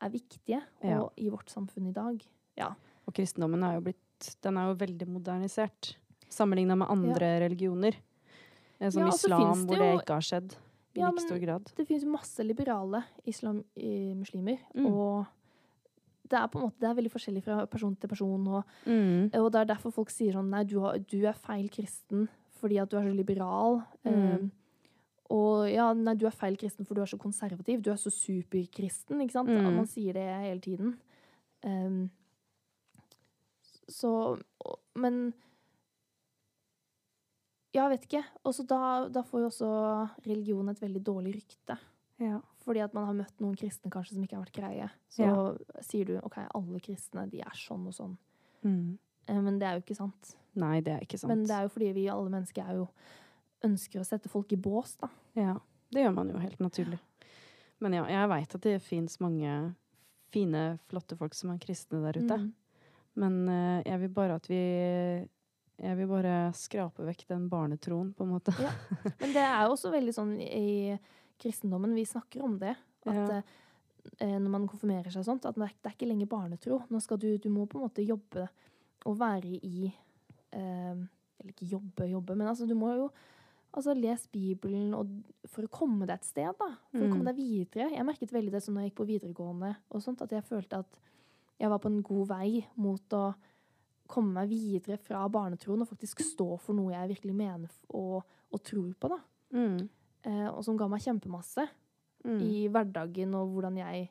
er 0.00 0.08
viktige 0.10 0.62
og, 0.82 0.88
Ja. 0.90 1.08
i 1.18 1.28
vårt 1.30 1.48
samfunn 1.50 1.88
i 1.88 1.92
dag. 1.92 2.24
Ja. 2.56 2.74
Og 3.06 3.14
kristendommen 3.14 3.62
er 3.64 3.74
jo 3.74 3.80
blitt 3.80 3.98
Den 4.40 4.56
er 4.56 4.68
jo 4.68 4.74
veldig 4.76 5.08
modernisert 5.08 5.96
sammenligna 6.30 6.76
med 6.78 6.86
andre 6.88 7.40
religioner. 7.40 7.96
Eh, 8.80 8.88
Som 8.90 9.02
Ja, 9.02 9.08
islam, 9.08 9.40
finnes 9.40 9.66
det 9.66 9.66
hvor 9.66 9.78
det 9.78 10.00
ikke 10.00 10.14
har 10.14 10.20
skjedd 10.20 10.56
Ja, 10.94 11.08
like 11.10 11.20
stor 11.24 11.38
grad. 11.40 11.70
Det 11.76 11.86
finnes 11.88 12.04
masse 12.04 12.44
liberale 12.44 13.04
islam, 13.26 13.64
muslimer, 14.16 14.58
Mm. 14.74 14.86
og 14.86 15.26
det 16.28 16.38
er 16.38 16.46
på 16.48 16.58
en 16.58 16.64
måte 16.68 16.80
det 16.80 16.88
er 16.90 16.94
veldig 16.94 17.12
forskjellig 17.12 17.42
fra 17.44 17.66
person 17.66 17.96
til 17.96 18.08
person. 18.08 18.46
Og, 18.48 18.64
Mm. 18.86 19.30
og 19.34 19.52
det 19.52 19.60
er 19.60 19.74
derfor 19.74 19.90
folk 19.92 20.10
sier 20.10 20.32
sånn 20.32 20.48
Nei, 20.50 20.64
du, 20.64 20.80
har, 20.80 20.98
du 20.98 21.24
er 21.26 21.32
feil 21.34 21.68
kristen 21.68 22.28
fordi 22.60 22.78
at 22.80 22.88
du 22.90 22.96
er 22.96 23.02
så 23.02 23.14
liberal. 23.16 23.82
Mm. 24.04 24.12
Eh, 24.34 24.48
og 25.30 25.68
ja, 25.70 25.92
nei, 25.94 26.14
du 26.14 26.26
er 26.26 26.30
feil 26.30 26.56
kristen 26.56 26.86
for 26.86 26.94
du 26.94 27.00
er 27.02 27.06
så 27.06 27.18
konservativ. 27.18 27.80
Du 27.82 27.90
er 27.90 27.96
så 27.96 28.10
superkristen, 28.12 29.20
ikke 29.20 29.32
sant? 29.32 29.48
Mm. 29.48 29.74
Man 29.74 29.86
sier 29.86 30.12
det 30.12 30.26
hele 30.44 30.60
tiden. 30.60 30.98
Um, 31.64 32.10
så 33.88 34.38
Men 34.94 35.32
Ja, 37.72 37.86
vet 37.88 38.04
ikke. 38.04 38.22
Og 38.44 38.54
så 38.56 38.66
da, 38.68 39.08
da 39.08 39.22
får 39.24 39.44
jo 39.44 39.48
også 39.48 39.70
religion 40.26 40.68
et 40.68 40.82
veldig 40.82 41.02
dårlig 41.04 41.36
rykte. 41.38 41.78
Ja. 42.22 42.40
Fordi 42.62 42.82
at 42.84 42.92
man 42.94 43.08
har 43.08 43.16
møtt 43.16 43.40
noen 43.42 43.56
kristne 43.58 43.90
kanskje 43.90 44.14
som 44.16 44.26
ikke 44.26 44.36
har 44.36 44.44
vært 44.44 44.58
greie. 44.58 44.90
Så 45.10 45.30
sier 45.86 46.10
du 46.10 46.18
OK, 46.20 46.36
alle 46.44 46.82
kristne 46.84 47.24
de 47.32 47.40
er 47.42 47.56
sånn 47.58 47.88
og 47.90 47.96
sånn. 47.96 48.14
Mm. 48.62 48.98
Eh, 49.26 49.40
Men 49.40 49.58
det 49.58 49.68
er 49.68 49.78
jo 49.78 49.84
ikke 49.86 49.98
sant. 49.98 50.34
Nei, 50.60 50.76
det 50.84 50.94
er 50.94 51.06
ikke 51.06 51.18
sant. 51.18 51.32
Men 51.32 51.46
det 51.48 51.56
er 51.56 51.66
jo 51.66 51.72
fordi 51.72 51.90
vi 51.96 52.06
alle 52.12 52.32
mennesker 52.34 52.68
er 52.68 52.82
jo 52.82 52.88
ønsker 53.66 54.02
å 54.02 54.06
sette 54.06 54.30
folk 54.30 54.52
i 54.52 54.58
bås, 54.60 54.96
da. 55.00 55.08
Ja, 55.38 55.56
det 55.94 56.04
gjør 56.04 56.16
man 56.16 56.32
jo 56.32 56.40
helt 56.42 56.62
naturlig. 56.62 56.98
Men 57.82 57.96
ja, 57.96 58.04
jeg 58.10 58.30
veit 58.30 58.56
at 58.58 58.66
det 58.66 58.78
fins 58.84 59.18
mange 59.22 59.52
fine, 60.32 60.62
flotte 60.90 61.16
folk 61.18 61.34
som 61.36 61.52
er 61.52 61.60
kristne 61.62 62.02
der 62.04 62.18
ute. 62.20 62.38
Mm. 62.38 62.50
Men 63.22 63.38
eh, 63.52 63.78
jeg 63.90 64.02
vil 64.04 64.12
bare 64.16 64.38
at 64.38 64.46
vi 64.50 64.62
Jeg 65.82 65.96
vil 65.98 66.06
bare 66.06 66.52
skrape 66.54 67.02
vekk 67.08 67.24
den 67.32 67.48
barnetroen, 67.50 68.12
på 68.14 68.22
en 68.22 68.30
måte. 68.36 68.52
Men 69.20 69.32
det 69.34 69.42
er 69.42 69.66
også 69.66 69.90
veldig 69.90 70.14
sånn 70.14 70.36
i 70.40 70.94
kristendommen, 71.42 71.94
vi 71.98 72.04
snakker 72.06 72.44
om 72.46 72.54
det. 72.60 72.76
At 73.04 73.16
Ja. 73.32 73.42
eh, 74.20 74.36
når 74.38 74.48
man 74.50 74.68
konfirmerer 74.70 75.10
seg 75.10 75.24
sånt, 75.26 75.44
at 75.46 75.54
det 75.58 75.66
er, 75.66 75.90
ikke 75.90 76.06
lenger 76.06 76.26
barnetro. 76.30 76.82
Nå 76.90 77.00
skal 77.02 77.18
du, 77.18 77.36
du 77.38 77.48
må 77.50 77.66
på 77.66 77.78
en 77.80 77.86
måte 77.88 78.04
jobbe 78.06 78.48
og 79.06 79.18
være 79.18 79.58
i 79.62 79.88
eh, 80.52 80.94
Eller 81.42 81.50
ikke 81.56 81.66
jobbe, 81.72 82.06
jobbe, 82.06 82.36
men 82.38 82.46
altså 82.46 82.66
du 82.68 82.74
må 82.78 82.92
jo 82.94 83.10
altså 83.74 83.94
lese 83.96 84.28
Bibelen 84.30 84.92
og, 84.94 85.08
for 85.48 85.64
å 85.66 85.70
komme 85.72 86.06
deg 86.06 86.20
et 86.20 86.24
sted, 86.28 86.52
da. 86.60 86.68
For 86.92 87.02
å 87.02 87.08
Mm. 87.08 87.12
komme 87.16 87.32
deg 87.32 87.38
videre. 87.40 87.90
Jeg 87.96 88.04
merket 88.06 88.30
veldig 88.30 88.52
det 88.52 88.60
sånn 88.62 88.74
når 88.76 88.82
jeg 88.84 88.90
gikk 88.92 88.98
på 89.00 89.06
videregående 89.08 89.70
og 89.90 90.02
sånt, 90.04 90.22
at 90.22 90.30
jeg 90.30 90.44
følte 90.44 90.78
at 90.84 90.98
jeg 91.58 91.70
var 91.72 91.78
på 91.82 91.88
en 91.90 92.02
god 92.02 92.28
vei 92.28 92.66
mot 92.76 93.16
å 93.18 93.34
komme 94.08 94.32
meg 94.34 94.48
videre 94.50 94.96
fra 94.98 95.22
barnetroen 95.28 95.82
og 95.84 95.88
faktisk 95.88 96.20
stå 96.24 96.58
for 96.60 96.74
noe 96.76 96.92
jeg 96.92 97.08
virkelig 97.14 97.34
mener 97.34 97.70
og, 97.94 98.22
og 98.52 98.62
tror 98.62 98.92
på, 99.00 99.08
da. 99.08 99.18
Mm. 99.56 99.88
Eh, 100.24 100.48
og 100.50 100.64
som 100.64 100.76
ga 100.76 100.88
meg 100.88 101.00
kjempemasse 101.04 101.68
Mm. 102.24 102.38
i 102.38 102.68
hverdagen 102.70 103.32
og 103.34 103.48
hvordan 103.50 103.76
jeg 103.80 104.04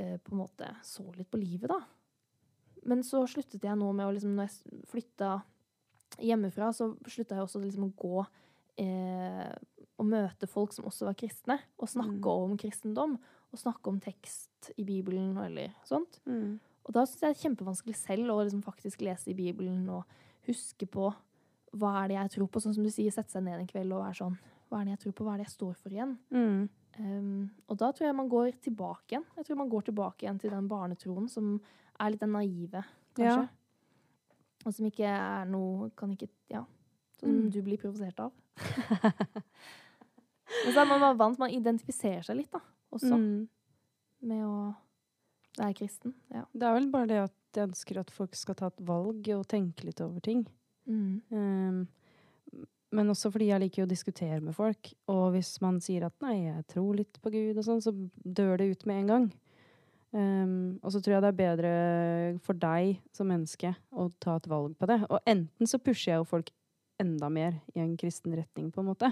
eh, 0.00 0.14
på 0.16 0.32
en 0.32 0.38
måte 0.38 0.64
så 0.82 1.02
litt 1.14 1.28
på 1.30 1.36
livet, 1.36 1.68
da. 1.68 1.76
Men 2.88 3.02
så 3.04 3.20
sluttet 3.28 3.62
jeg 3.62 3.76
nå 3.76 3.90
med 3.92 4.06
å 4.06 4.14
liksom 4.16 4.32
Når 4.34 4.48
jeg 4.48 4.86
flytta 4.88 5.42
hjemmefra, 6.24 6.70
så 6.72 6.88
slutta 7.04 7.36
jeg 7.36 7.44
også 7.44 7.60
liksom 7.60 7.84
å 7.84 7.92
gå 8.00 8.22
eh, 8.80 9.52
og 10.00 10.08
møte 10.08 10.48
folk 10.48 10.72
som 10.72 10.86
også 10.88 11.04
var 11.10 11.14
kristne, 11.20 11.58
og 11.78 11.88
snakke 11.92 12.16
Mm. 12.24 12.52
om 12.52 12.56
kristendom. 12.56 13.18
Og 13.52 13.58
snakke 13.60 13.86
om 13.92 14.00
tekst 14.00 14.72
i 14.78 14.82
Bibelen 14.82 15.36
eller 15.36 15.74
sånt. 15.84 16.18
Mm. 16.24 16.58
Og 16.86 16.92
da 16.96 17.04
syns 17.06 17.20
jeg 17.22 17.34
det 17.34 17.36
er 17.38 17.42
kjempevanskelig 17.48 17.94
selv 17.96 18.30
å 18.34 18.40
liksom 18.42 18.62
faktisk 18.66 19.00
lese 19.06 19.30
i 19.30 19.34
Bibelen 19.38 19.88
og 19.88 20.04
huske 20.48 20.86
på 20.90 21.12
hva 21.78 21.92
er 22.02 22.08
det 22.08 22.16
jeg 22.18 22.30
tror 22.34 22.48
på. 22.52 22.60
Sånn 22.60 22.74
som 22.74 22.84
du 22.84 22.90
sier, 22.90 23.10
sette 23.14 23.30
seg 23.32 23.44
ned 23.46 23.60
en 23.60 23.66
kveld 23.70 23.92
og 23.94 24.02
være 24.04 24.18
sånn 24.18 24.38
Hva 24.68 24.80
er 24.80 24.84
det 24.84 24.90
jeg 24.96 25.02
tror 25.04 25.12
på? 25.12 25.24
Hva 25.24 25.34
er 25.34 25.38
det 25.42 25.46
jeg 25.46 25.54
står 25.56 25.74
for 25.76 25.90
igjen? 25.94 26.18
Mm. 26.32 26.68
Um, 26.98 27.50
og 27.68 27.76
da 27.80 27.90
tror 27.92 28.06
jeg 28.06 28.16
man 28.16 28.28
går 28.28 28.50
tilbake 28.60 29.14
igjen. 29.14 29.24
Jeg 29.36 29.44
tror 29.46 29.56
man 29.62 29.68
går 29.72 29.82
tilbake 29.88 30.24
igjen 30.26 30.38
til 30.40 30.50
den 30.52 30.68
barnetroen 30.68 31.28
som 31.30 31.54
er 32.00 32.10
litt 32.12 32.20
den 32.20 32.32
naive, 32.32 32.82
kanskje. 33.16 33.46
Ja. 33.46 33.48
Og 34.66 34.74
som 34.76 34.86
ikke 34.86 35.08
er 35.08 35.44
noe 35.50 35.90
Kan 35.96 36.12
ikke 36.16 36.28
Ja. 36.50 36.64
Som 37.18 37.28
Mm. 37.30 37.50
du 37.52 37.62
blir 37.62 37.78
provosert 37.78 38.18
av. 38.18 38.32
Men 40.64 40.74
så 40.74 40.80
er 40.82 40.88
man 40.98 41.16
vant, 41.18 41.38
man 41.38 41.50
identifiserer 41.50 42.22
seg 42.26 42.36
litt, 42.36 42.50
da, 42.52 42.60
også, 42.92 43.14
Mm. 43.16 43.48
med 44.22 44.44
å 44.44 44.74
være 45.58 45.76
kristen. 45.78 46.14
Ja. 46.32 46.44
Det 46.52 46.68
er 46.68 46.76
vel 46.78 46.90
bare 46.92 47.10
det 47.10 47.20
at 47.26 47.58
jeg 47.58 47.68
ønsker 47.68 48.00
at 48.00 48.12
folk 48.12 48.36
skal 48.38 48.56
ta 48.58 48.70
et 48.72 48.84
valg 48.88 49.28
og 49.34 49.48
tenke 49.50 49.86
litt 49.86 50.00
over 50.04 50.22
ting. 50.24 50.46
Mm. 50.88 51.20
Um, 51.30 52.62
men 52.92 53.08
også 53.12 53.30
fordi 53.32 53.48
jeg 53.48 53.62
liker 53.62 53.86
å 53.86 53.90
diskutere 53.90 54.40
med 54.44 54.56
folk. 54.56 54.92
Og 55.12 55.32
hvis 55.36 55.54
man 55.64 55.80
sier 55.80 56.06
at 56.08 56.16
'nei, 56.20 56.48
jeg 56.48 56.66
tror 56.74 56.96
litt 56.96 57.20
på 57.22 57.32
Gud', 57.32 57.56
og 57.56 57.64
sånn, 57.64 57.80
så 57.84 57.92
dør 58.24 58.58
det 58.60 58.70
ut 58.72 58.86
med 58.86 59.02
en 59.02 59.12
gang. 59.12 59.30
Um, 60.12 60.78
og 60.84 60.92
så 60.92 61.00
tror 61.00 61.16
jeg 61.16 61.24
det 61.24 61.30
er 61.30 61.38
bedre 61.40 61.70
for 62.44 62.52
deg 62.52 62.98
som 63.16 63.30
menneske 63.32 63.72
å 63.96 64.10
ta 64.20 64.36
et 64.36 64.48
valg 64.48 64.76
på 64.76 64.88
det. 64.90 65.00
Og 65.08 65.20
enten 65.24 65.68
så 65.68 65.80
pusher 65.80 66.12
jeg 66.12 66.20
jo 66.20 66.28
folk 66.28 66.52
enda 67.00 67.30
mer 67.32 67.56
i 67.72 67.80
en 67.80 67.96
kristen 67.96 68.36
retning, 68.36 68.68
på 68.70 68.82
en 68.82 68.90
måte. 68.92 69.08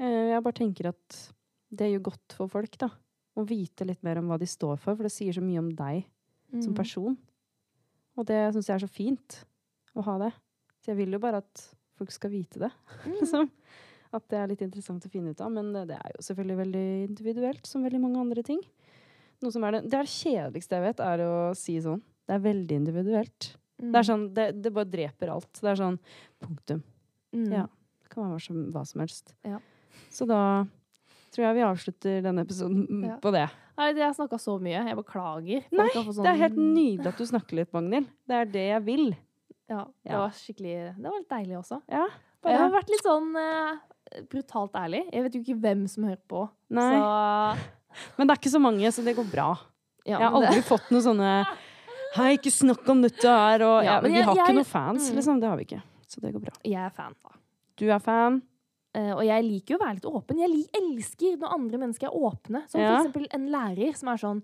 Uh, 0.00 0.32
jeg 0.32 0.44
bare 0.46 0.60
tenker 0.60 0.88
at 0.94 1.18
det 1.74 1.90
gjør 1.92 2.08
godt 2.08 2.36
for 2.38 2.48
folk, 2.48 2.78
da. 2.80 2.88
Å 3.34 3.44
vite 3.48 3.86
litt 3.88 4.02
mer 4.06 4.20
om 4.20 4.28
hva 4.30 4.38
de 4.38 4.46
står 4.46 4.76
for, 4.78 4.94
for 4.94 5.06
det 5.06 5.12
sier 5.14 5.34
så 5.34 5.42
mye 5.42 5.58
om 5.62 5.70
deg 5.74 6.04
som 6.54 6.70
Mm. 6.72 6.76
person. 6.78 7.16
Og 8.16 8.26
det 8.26 8.52
syns 8.54 8.68
jeg 8.68 8.74
er 8.76 8.86
så 8.86 8.90
fint 8.90 9.44
å 9.96 10.04
ha 10.06 10.18
det. 10.18 10.32
Så 10.82 10.92
jeg 10.92 10.96
vil 11.00 11.16
jo 11.16 11.18
bare 11.18 11.40
at 11.42 11.64
folk 11.98 12.12
skal 12.14 12.30
vite 12.30 12.60
det. 12.62 12.70
Mm. 13.06 13.16
Liksom. 13.20 13.50
At 14.14 14.28
det 14.30 14.38
er 14.38 14.46
litt 14.52 14.62
interessant 14.62 15.04
å 15.04 15.10
finne 15.10 15.32
ut 15.34 15.40
av. 15.42 15.50
Men 15.50 15.72
det, 15.72 15.96
er 15.98 16.12
jo 16.14 16.22
selvfølgelig 16.22 16.56
veldig 16.60 16.86
individuelt, 17.08 17.66
som 17.66 17.82
veldig 17.82 18.00
mange 18.00 18.20
andre 18.20 18.44
ting. 18.46 18.60
Som 19.42 19.64
er 19.66 19.72
det, 19.72 19.80
det 19.90 19.98
er 19.98 20.06
det 20.06 20.14
kjedeligste 20.14 20.78
jeg 20.78 20.84
vet, 20.86 21.00
er 21.02 21.22
å 21.26 21.32
si 21.58 21.74
sånn. 21.82 22.00
Det 22.24 22.36
er 22.36 22.44
veldig 22.44 22.76
individuelt. 22.78 23.48
Mm. 23.82 23.90
Det 23.90 23.98
er 23.98 24.06
sånn, 24.06 24.28
det, 24.36 24.46
det 24.62 24.72
bare 24.72 24.88
dreper 24.92 25.32
alt. 25.34 25.50
Det 25.58 25.72
er 25.72 25.80
sånn 25.82 25.98
punktum. 26.40 26.84
Mm. 27.34 27.50
Ja. 27.50 27.66
Det 28.04 28.12
kan 28.14 28.22
være 28.22 28.36
hva 28.38 28.44
som, 28.46 28.62
hva 28.70 28.84
som 28.86 29.02
helst. 29.02 29.34
Ja. 29.44 29.58
Så 30.14 30.28
da 30.30 30.40
tror 31.34 31.44
jeg 31.48 31.54
vi 31.58 31.64
avslutter 31.66 32.22
denne 32.24 32.44
episoden 32.46 32.84
Ja. 33.10 33.16
på 33.22 33.32
det. 33.34 33.44
Nei, 33.76 33.88
jeg 33.92 34.04
har 34.06 34.14
snakka 34.14 34.38
så 34.38 34.54
mye. 34.62 34.84
Jeg 34.86 34.96
beklager. 35.00 35.64
Nei, 35.74 35.88
sånn... 35.90 36.22
Det 36.22 36.30
er 36.30 36.38
helt 36.44 36.54
sånn- 36.54 36.74
nydelig 36.76 37.10
at 37.10 37.18
du 37.18 37.24
snakker 37.26 37.58
litt, 37.58 37.72
Magnhild. 37.74 38.06
Det 38.30 38.36
er 38.38 38.44
det 38.54 38.66
jeg 38.68 38.82
vil. 38.86 39.06
Ja, 39.68 39.80
det 40.04 40.12
Ja. 40.12 40.18
var 40.20 40.30
skikkelig 40.36 40.74
Det 41.00 41.08
var 41.10 41.18
litt 41.18 41.28
deilig 41.32 41.56
også. 41.58 41.80
Ja, 41.90 42.06
Jeg 42.44 42.58
har 42.60 42.70
vært 42.70 42.90
litt 42.92 43.02
sånn 43.02 43.30
uh, 43.34 43.78
brutalt 44.30 44.74
ærlig. 44.76 45.02
Jeg 45.10 45.22
vet 45.24 45.34
jo 45.34 45.40
ikke 45.42 45.60
hvem 45.64 45.86
som 45.88 46.04
hører 46.04 46.20
på. 46.28 46.42
Nei. 46.70 46.90
Så 46.92 47.58
Men 48.18 48.26
det 48.28 48.34
er 48.34 48.40
ikke 48.42 48.52
så 48.54 48.60
mange, 48.62 48.90
så 48.92 49.02
det 49.06 49.16
går 49.16 49.26
bra. 49.32 49.48
ja, 50.04 50.18
Jeg 50.18 50.26
har 50.28 50.34
aldri 50.38 50.54
det- 50.60 50.68
fått 50.68 50.90
noe 50.94 51.00
sånne 51.02 51.30
Hei, 52.14 52.36
ikke 52.36 52.52
snakk 52.54 52.86
om 52.92 53.00
dette 53.02 53.26
her, 53.26 53.62
og 53.66 53.82
Ja, 53.82 53.98
Vi 54.00 54.12
jeg- 54.12 54.22
har 54.24 54.34
ikke 54.36 54.46
jeg- 54.46 54.54
noen 54.60 54.64
fans, 54.70 55.10
mm. 55.10 55.16
liksom. 55.16 55.40
Det 55.40 55.48
har 55.50 55.56
vi 55.58 55.64
ikke. 55.64 55.82
Så 56.06 56.20
det 56.22 56.30
går 56.32 56.42
bra. 56.44 56.52
Jeg 56.62 56.78
er 56.86 56.90
fan, 56.94 57.14
da. 57.24 57.30
Du 57.76 57.88
er 57.90 57.98
fan. 57.98 58.42
Eh, 58.94 59.10
og 59.10 59.24
jeg 59.26 59.42
liker 59.42 59.74
jo 59.74 59.78
å 59.80 59.82
være 59.84 59.94
litt 59.98 60.04
åpen. 60.06 60.38
Jeg 60.38 60.68
elsker 60.78 61.36
når 61.40 61.54
andre 61.56 61.78
mennesker 61.82 62.06
er 62.06 62.14
åpne. 62.14 62.60
Som 62.70 62.80
Ja. 62.80 62.92
for 62.94 63.00
eksempel 63.08 63.26
en 63.34 63.48
lærer 63.50 63.96
som 63.96 64.08
er 64.08 64.16
sånn 64.22 64.42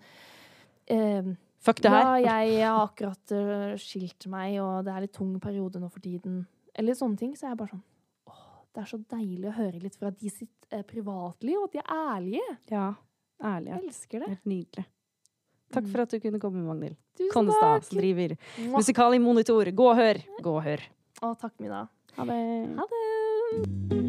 eh, 0.88 1.22
Fuck 1.60 1.82
det 1.84 1.90
Ja, 1.92 2.14
her. 2.16 2.20
jeg 2.48 2.62
har 2.64 2.86
akkurat 2.88 3.32
uh, 3.36 3.76
skilt 3.76 4.26
meg, 4.32 4.58
og 4.62 4.84
det 4.86 4.94
er 4.94 5.00
litt 5.02 5.12
tung 5.12 5.34
periode 5.38 5.76
nå 5.78 5.90
for 5.92 6.00
tiden. 6.00 6.46
Eller 6.74 6.94
sånne 6.94 7.18
ting. 7.20 7.34
Så 7.36 7.44
er 7.46 7.50
jeg 7.50 7.58
bare 7.58 7.68
sånn 7.74 7.82
Åh, 8.30 8.46
det 8.74 8.80
er 8.82 8.88
så 8.88 8.98
deilig 9.04 9.44
å 9.50 9.56
høre 9.58 9.82
litt 9.82 9.96
fra 10.00 10.10
de 10.10 10.30
sitt 10.30 10.66
eh, 10.72 10.82
privatliv, 10.82 11.58
og 11.60 11.64
at 11.68 11.72
de 11.72 11.78
er 11.78 11.92
ærlige. 12.16 12.56
Ja. 12.70 12.94
ærlige 13.42 13.74
Jeg 13.76 13.84
elsker 13.84 14.18
det. 14.24 14.28
Helt 14.28 14.46
nydelig. 14.46 14.86
Takk 15.70 15.84
Mm. 15.84 15.92
for 15.92 16.00
at 16.02 16.08
du 16.10 16.18
kunne 16.18 16.40
komme, 16.40 16.64
Magnhild. 16.66 16.96
Konstad, 17.30 17.84
som 17.84 17.98
driver 18.00 18.36
Musikal 18.72 19.14
i 19.14 19.18
monitor. 19.18 19.64
Gå 19.70 19.90
og 19.90 19.96
hør! 19.96 20.18
Gå 20.42 20.56
og 20.56 20.62
hør. 20.64 20.80
Å, 21.22 21.38
takk, 21.38 21.52
Mina. 21.60 21.88
Ha 22.16 22.24
det. 22.24 22.76
Ha 22.76 22.86
det. 22.90 23.99